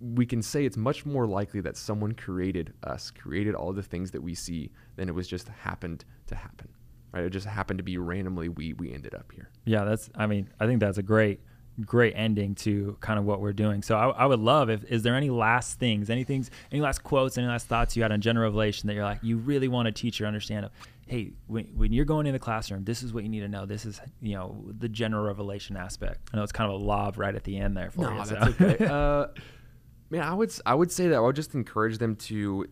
we 0.00 0.24
can 0.24 0.40
say 0.40 0.64
it's 0.64 0.78
much 0.78 1.04
more 1.04 1.26
likely 1.26 1.60
that 1.60 1.76
someone 1.76 2.12
created 2.12 2.72
us, 2.84 3.10
created 3.10 3.54
all 3.54 3.72
the 3.72 3.82
things 3.82 4.10
that 4.12 4.22
we 4.22 4.34
see, 4.34 4.70
than 4.96 5.08
it 5.08 5.14
was 5.14 5.28
just 5.28 5.48
happened 5.48 6.04
to 6.28 6.34
happen. 6.34 6.68
Right? 7.12 7.24
It 7.24 7.30
just 7.30 7.46
happened 7.46 7.78
to 7.78 7.84
be 7.84 7.98
randomly 7.98 8.48
we 8.48 8.72
we 8.72 8.92
ended 8.92 9.14
up 9.14 9.30
here. 9.32 9.50
Yeah, 9.66 9.84
that's. 9.84 10.08
I 10.14 10.26
mean, 10.26 10.48
I 10.58 10.66
think 10.66 10.80
that's 10.80 10.96
a 10.96 11.02
great, 11.02 11.40
great 11.84 12.14
ending 12.16 12.54
to 12.56 12.96
kind 13.00 13.18
of 13.18 13.24
what 13.24 13.40
we're 13.40 13.52
doing. 13.52 13.82
So 13.82 13.96
I, 13.96 14.08
I 14.10 14.26
would 14.26 14.40
love 14.40 14.70
if 14.70 14.84
is 14.84 15.02
there 15.02 15.14
any 15.14 15.30
last 15.30 15.78
things, 15.78 16.10
any 16.10 16.24
things, 16.24 16.50
any 16.72 16.80
last 16.80 17.02
quotes, 17.02 17.38
any 17.38 17.46
last 17.46 17.66
thoughts 17.66 17.96
you 17.96 18.02
had 18.02 18.12
on 18.12 18.20
general 18.20 18.44
revelation 18.44 18.86
that 18.88 18.94
you're 18.94 19.04
like 19.04 19.20
you 19.22 19.36
really 19.38 19.68
want 19.68 19.86
to 19.86 19.92
teach 19.92 20.20
or 20.20 20.26
understand 20.26 20.66
of. 20.66 20.72
Hey, 21.06 21.32
when, 21.48 21.64
when 21.74 21.92
you're 21.92 22.04
going 22.04 22.26
in 22.28 22.32
the 22.32 22.38
classroom, 22.38 22.84
this 22.84 23.02
is 23.02 23.12
what 23.12 23.24
you 23.24 23.28
need 23.28 23.40
to 23.40 23.48
know. 23.48 23.66
This 23.66 23.84
is 23.84 24.00
you 24.20 24.34
know 24.36 24.64
the 24.78 24.88
general 24.88 25.24
revelation 25.24 25.76
aspect. 25.76 26.20
I 26.32 26.36
know 26.36 26.42
it's 26.44 26.52
kind 26.52 26.70
of 26.72 26.80
a 26.80 26.84
lob 26.84 27.18
right 27.18 27.34
at 27.34 27.42
the 27.44 27.56
end 27.58 27.76
there 27.76 27.90
for 27.90 28.02
No, 28.02 28.10
you. 28.12 28.24
that's 28.24 28.56
so. 28.58 28.64
okay. 28.64 28.84
uh, 28.88 29.26
man, 30.10 30.22
I 30.22 30.34
would 30.34 30.52
I 30.64 30.74
would 30.74 30.92
say 30.92 31.08
that 31.08 31.16
I 31.16 31.20
would 31.20 31.34
just 31.36 31.54
encourage 31.54 31.98
them 31.98 32.14
to, 32.16 32.66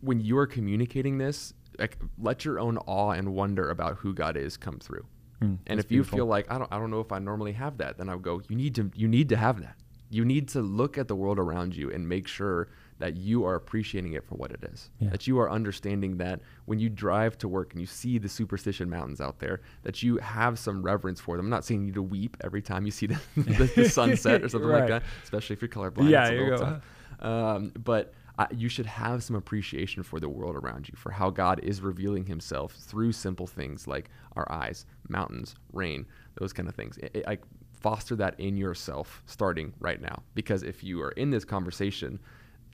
when 0.00 0.20
you 0.20 0.38
are 0.38 0.46
communicating 0.46 1.18
this, 1.18 1.54
like 1.78 1.98
let 2.18 2.44
your 2.44 2.60
own 2.60 2.78
awe 2.78 3.10
and 3.10 3.34
wonder 3.34 3.68
about 3.70 3.96
who 3.96 4.14
God 4.14 4.36
is 4.36 4.56
come 4.56 4.78
through. 4.78 5.04
Mm, 5.42 5.58
and 5.66 5.80
if 5.80 5.90
you 5.90 6.04
feel 6.04 6.26
like 6.26 6.50
I 6.50 6.58
don't 6.58 6.72
I 6.72 6.78
don't 6.78 6.90
know 6.90 7.00
if 7.00 7.12
I 7.12 7.18
normally 7.18 7.52
have 7.52 7.78
that, 7.78 7.98
then 7.98 8.08
I 8.08 8.14
would 8.14 8.22
go. 8.24 8.40
You 8.48 8.56
need 8.56 8.74
to 8.76 8.90
you 8.94 9.08
need 9.08 9.28
to 9.30 9.36
have 9.36 9.60
that. 9.60 9.76
You 10.10 10.24
need 10.24 10.48
to 10.48 10.60
look 10.60 10.98
at 10.98 11.08
the 11.08 11.16
world 11.16 11.38
around 11.38 11.74
you 11.74 11.90
and 11.90 12.06
make 12.08 12.28
sure 12.28 12.68
that 12.98 13.16
you 13.16 13.44
are 13.46 13.54
appreciating 13.54 14.12
it 14.12 14.22
for 14.24 14.34
what 14.36 14.50
it 14.52 14.62
is. 14.62 14.90
Yeah. 15.00 15.08
That 15.08 15.26
you 15.26 15.40
are 15.40 15.50
understanding 15.50 16.18
that 16.18 16.40
when 16.66 16.78
you 16.78 16.88
drive 16.90 17.36
to 17.38 17.48
work 17.48 17.72
and 17.72 17.80
you 17.80 17.86
see 17.86 18.18
the 18.18 18.28
superstition 18.28 18.90
mountains 18.90 19.20
out 19.20 19.38
there, 19.40 19.62
that 19.84 20.02
you 20.02 20.18
have 20.18 20.58
some 20.58 20.82
reverence 20.82 21.18
for 21.18 21.36
them. 21.36 21.46
I'm 21.46 21.50
not 21.50 21.64
saying 21.64 21.86
you 21.86 21.92
to 21.94 22.02
weep 22.02 22.36
every 22.42 22.60
time 22.62 22.84
you 22.84 22.92
see 22.92 23.06
the, 23.06 23.18
the, 23.36 23.72
the 23.74 23.88
sunset 23.88 24.42
or 24.44 24.48
something 24.50 24.68
Right. 24.68 24.80
like 24.80 24.88
that, 24.90 25.02
especially 25.24 25.54
if 25.54 25.62
you're 25.62 25.68
colorblind. 25.70 26.10
Yeah, 26.10 26.30
you 26.30 26.46
go. 26.56 26.80
Um, 27.26 27.72
but 27.82 28.12
uh, 28.38 28.46
you 28.50 28.68
should 28.68 28.86
have 28.86 29.22
some 29.22 29.36
appreciation 29.36 30.02
for 30.02 30.18
the 30.18 30.28
world 30.28 30.56
around 30.56 30.88
you, 30.88 30.94
for 30.96 31.10
how 31.10 31.30
God 31.30 31.60
is 31.62 31.80
revealing 31.80 32.26
Himself 32.26 32.72
through 32.72 33.12
simple 33.12 33.46
things 33.46 33.86
like 33.86 34.10
our 34.36 34.50
eyes, 34.50 34.86
mountains, 35.08 35.54
rain, 35.72 36.06
those 36.40 36.52
kind 36.52 36.68
of 36.68 36.74
things. 36.74 36.96
It, 36.98 37.10
it, 37.14 37.26
like 37.26 37.42
foster 37.80 38.16
that 38.16 38.38
in 38.38 38.56
yourself 38.56 39.22
starting 39.26 39.74
right 39.80 40.00
now, 40.00 40.22
because 40.34 40.62
if 40.62 40.82
you 40.82 41.02
are 41.02 41.10
in 41.10 41.30
this 41.30 41.44
conversation 41.44 42.18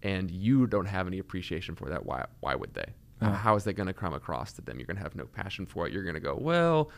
and 0.02 0.30
you 0.30 0.66
don't 0.66 0.86
have 0.86 1.06
any 1.06 1.18
appreciation 1.18 1.74
for 1.74 1.88
that, 1.88 2.06
why 2.06 2.24
why 2.40 2.54
would 2.54 2.74
they? 2.74 2.94
Yeah. 3.20 3.34
How 3.34 3.56
is 3.56 3.64
that 3.64 3.72
going 3.72 3.88
to 3.88 3.92
come 3.92 4.14
across 4.14 4.52
to 4.54 4.62
them? 4.62 4.78
You're 4.78 4.86
going 4.86 4.96
to 4.96 5.02
have 5.02 5.16
no 5.16 5.24
passion 5.26 5.66
for 5.66 5.88
it. 5.88 5.92
You're 5.92 6.04
going 6.04 6.14
to 6.14 6.20
go, 6.20 6.36
well, 6.40 6.92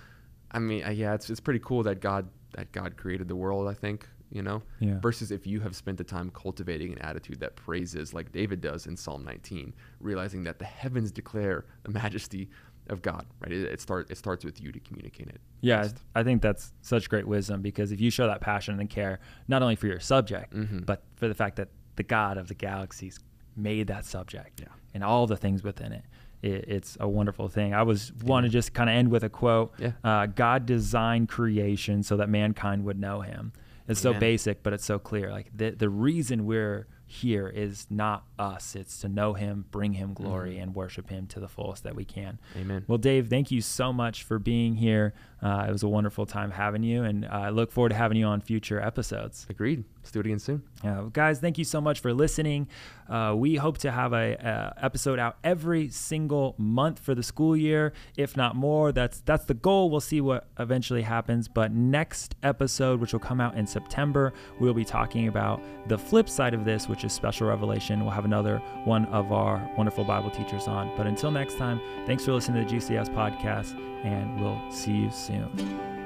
I 0.51 0.59
mean, 0.59 0.85
uh, 0.85 0.91
yeah, 0.91 1.15
it's 1.15 1.31
it's 1.31 1.41
pretty 1.41 1.61
cool 1.61 1.83
that 1.85 2.01
God 2.01 2.29
that 2.53 2.73
God 2.73 2.97
created 2.97 3.29
the 3.29 3.37
world. 3.37 3.69
I 3.69 3.75
think 3.75 4.07
you 4.31 4.43
know. 4.43 4.63
Yeah. 4.79 4.99
Versus 5.01 5.31
if 5.31 5.47
you 5.47 5.61
have 5.61 5.75
spent 5.77 5.99
the 5.99 6.05
time 6.05 6.31
cultivating 6.31 6.93
an 6.93 6.99
attitude 7.01 7.41
that 7.41 7.57
praises, 7.57 8.15
like 8.15 8.33
David 8.33 8.61
does 8.61 8.87
in 8.87 8.97
Psalm 8.97 9.25
19, 9.25 9.75
realizing 10.01 10.45
that 10.45 10.59
the 10.59 10.65
heavens 10.65 11.11
declare 11.13 11.65
the 11.83 11.91
majesty 12.03 12.49
of 12.89 13.03
God. 13.03 13.27
Right. 13.41 13.53
It, 13.53 13.65
it 13.65 13.81
start 13.81 14.11
it 14.11 14.17
starts 14.19 14.45
with 14.45 14.61
you 14.61 14.73
to 14.73 14.81
communicate 14.81 15.29
it. 15.29 15.41
Yeah, 15.61 15.83
best. 15.83 15.99
I 16.15 16.23
think 16.23 16.43
that's 16.43 16.73
such 16.83 17.09
great 17.09 17.27
wisdom 17.27 17.63
because 17.63 17.93
if 17.93 18.01
you 18.01 18.11
show 18.11 18.27
that 18.27 18.41
passion 18.41 18.81
and 18.81 18.89
care, 18.91 19.21
not 19.49 19.63
only 19.63 19.77
for 19.77 19.87
your 19.87 20.01
subject, 20.01 20.55
Mhm. 20.55 20.87
but 20.87 21.03
for 21.17 21.29
the 21.29 21.35
fact 21.35 21.57
that 21.57 21.69
the 21.97 22.03
God 22.03 22.37
of 22.39 22.49
the 22.49 22.55
galaxies 22.55 23.19
made 23.57 23.87
that 23.89 24.05
subject 24.07 24.61
Yeah. 24.61 24.69
and 24.95 25.05
all 25.05 25.27
the 25.27 25.37
things 25.37 25.63
within 25.63 25.93
it, 25.93 26.05
it 26.43 26.65
it's 26.67 26.97
a 26.99 27.07
wonderful 27.09 27.49
thing. 27.49 27.75
I 27.75 27.83
was 27.83 28.13
want 28.25 28.45
to 28.45 28.51
just 28.51 28.73
kind 28.75 28.89
of 28.91 28.97
end 28.97 29.11
with 29.11 29.23
a 29.23 29.29
quote. 29.29 29.73
Yeah. 29.79 29.93
Uh, 30.03 30.27
God 30.27 30.67
designed 30.67 31.29
creation 31.29 32.03
so 32.03 32.17
that 32.17 32.29
mankind 32.29 32.85
would 32.85 32.99
know 32.99 33.21
Him. 33.21 33.53
It's 33.91 34.01
so 34.01 34.13
basic, 34.15 34.63
but 34.63 34.73
it's 34.73 34.85
so 34.85 34.99
clear. 34.99 35.31
Like 35.31 35.51
the 35.57 35.71
the 35.71 35.89
reason 35.89 36.47
we're 36.47 36.87
here 37.07 37.49
is 37.49 37.89
not 37.91 38.25
us; 38.39 38.77
it's 38.77 39.01
to 39.01 39.09
know 39.09 39.35
Him, 39.35 39.65
bring 39.73 39.95
Him 39.95 40.15
glory, 40.15 40.55
Mhm. 40.57 40.63
and 40.63 40.75
worship 40.77 41.11
Him 41.11 41.27
to 41.29 41.41
the 41.41 41.49
fullest 41.49 41.83
that 41.85 41.97
we 41.97 42.05
can. 42.05 42.39
Amen. 42.57 42.85
Well, 42.87 42.99
Dave, 42.99 43.29
thank 43.29 43.51
you 43.51 43.61
so 43.61 43.93
much 43.93 44.23
for 44.23 44.39
being 44.39 44.77
here. 44.77 45.13
Uh, 45.43 45.67
it 45.69 45.73
was 45.73 45.83
a 45.83 45.89
wonderful 45.89 46.25
time 46.25 46.53
having 46.53 46.83
you, 46.85 47.03
and 47.03 47.25
uh, 47.25 47.29
I 47.31 47.51
look 47.51 47.73
forward 47.73 47.89
to 47.89 47.97
having 47.97 48.17
you 48.17 48.27
on 48.27 48.41
future 48.41 48.81
episodes. 48.81 49.47
Agreed. 49.51 49.85
Let's 50.01 50.13
do 50.13 50.21
it 50.21 50.27
again 50.27 50.39
soon. 50.39 50.63
Uh, 50.83 51.03
guys, 51.13 51.41
thank 51.41 51.59
you 51.59 51.65
so 51.65 51.81
much 51.81 52.01
for 52.01 52.15
listening. 52.15 52.69
Uh, 53.09 53.35
we 53.37 53.57
hope 53.57 53.77
to 53.79 53.91
have 53.91 54.13
a, 54.13 54.33
a 54.35 54.85
episode 54.85 55.19
out 55.19 55.37
every 55.45 55.91
single 55.91 56.55
month 56.57 57.01
for 57.01 57.15
the 57.15 57.23
school 57.23 57.57
year, 57.57 57.93
if 58.17 58.37
not 58.37 58.57
more. 58.57 58.93
That's 58.93 59.21
that's 59.21 59.45
the 59.45 59.55
goal. 59.55 59.91
We'll 59.91 60.01
see 60.01 60.21
what 60.21 60.49
eventually 60.59 61.03
happens. 61.03 61.49
But 61.49 61.73
next 61.73 62.35
episode, 62.43 63.01
which 63.01 63.13
will 63.13 63.21
come 63.21 63.41
out 63.41 63.57
in 63.57 63.67
September, 63.67 64.33
we'll 64.59 64.75
be 64.75 64.85
talking 64.85 65.29
about 65.29 65.61
the 65.89 65.99
flip 65.99 66.29
side 66.29 66.55
of 66.55 66.65
this, 66.65 66.89
which 66.89 67.05
is 67.05 67.13
special 67.13 67.49
revelation. 67.49 68.01
We'll 68.01 68.11
have 68.11 68.25
another 68.25 68.59
one 68.85 69.05
of 69.07 69.33
our 69.33 69.71
wonderful 69.77 70.05
Bible 70.05 70.31
teachers 70.31 70.67
on. 70.67 70.97
But 70.97 71.07
until 71.07 71.31
next 71.31 71.59
time, 71.59 71.81
thanks 72.07 72.25
for 72.25 72.33
listening 72.33 72.67
to 72.67 72.75
the 72.75 72.81
GCS 72.81 73.11
podcast, 73.15 73.75
and 74.05 74.41
we'll 74.41 74.71
see 74.71 74.93
you 74.93 75.11
soon. 75.11 76.00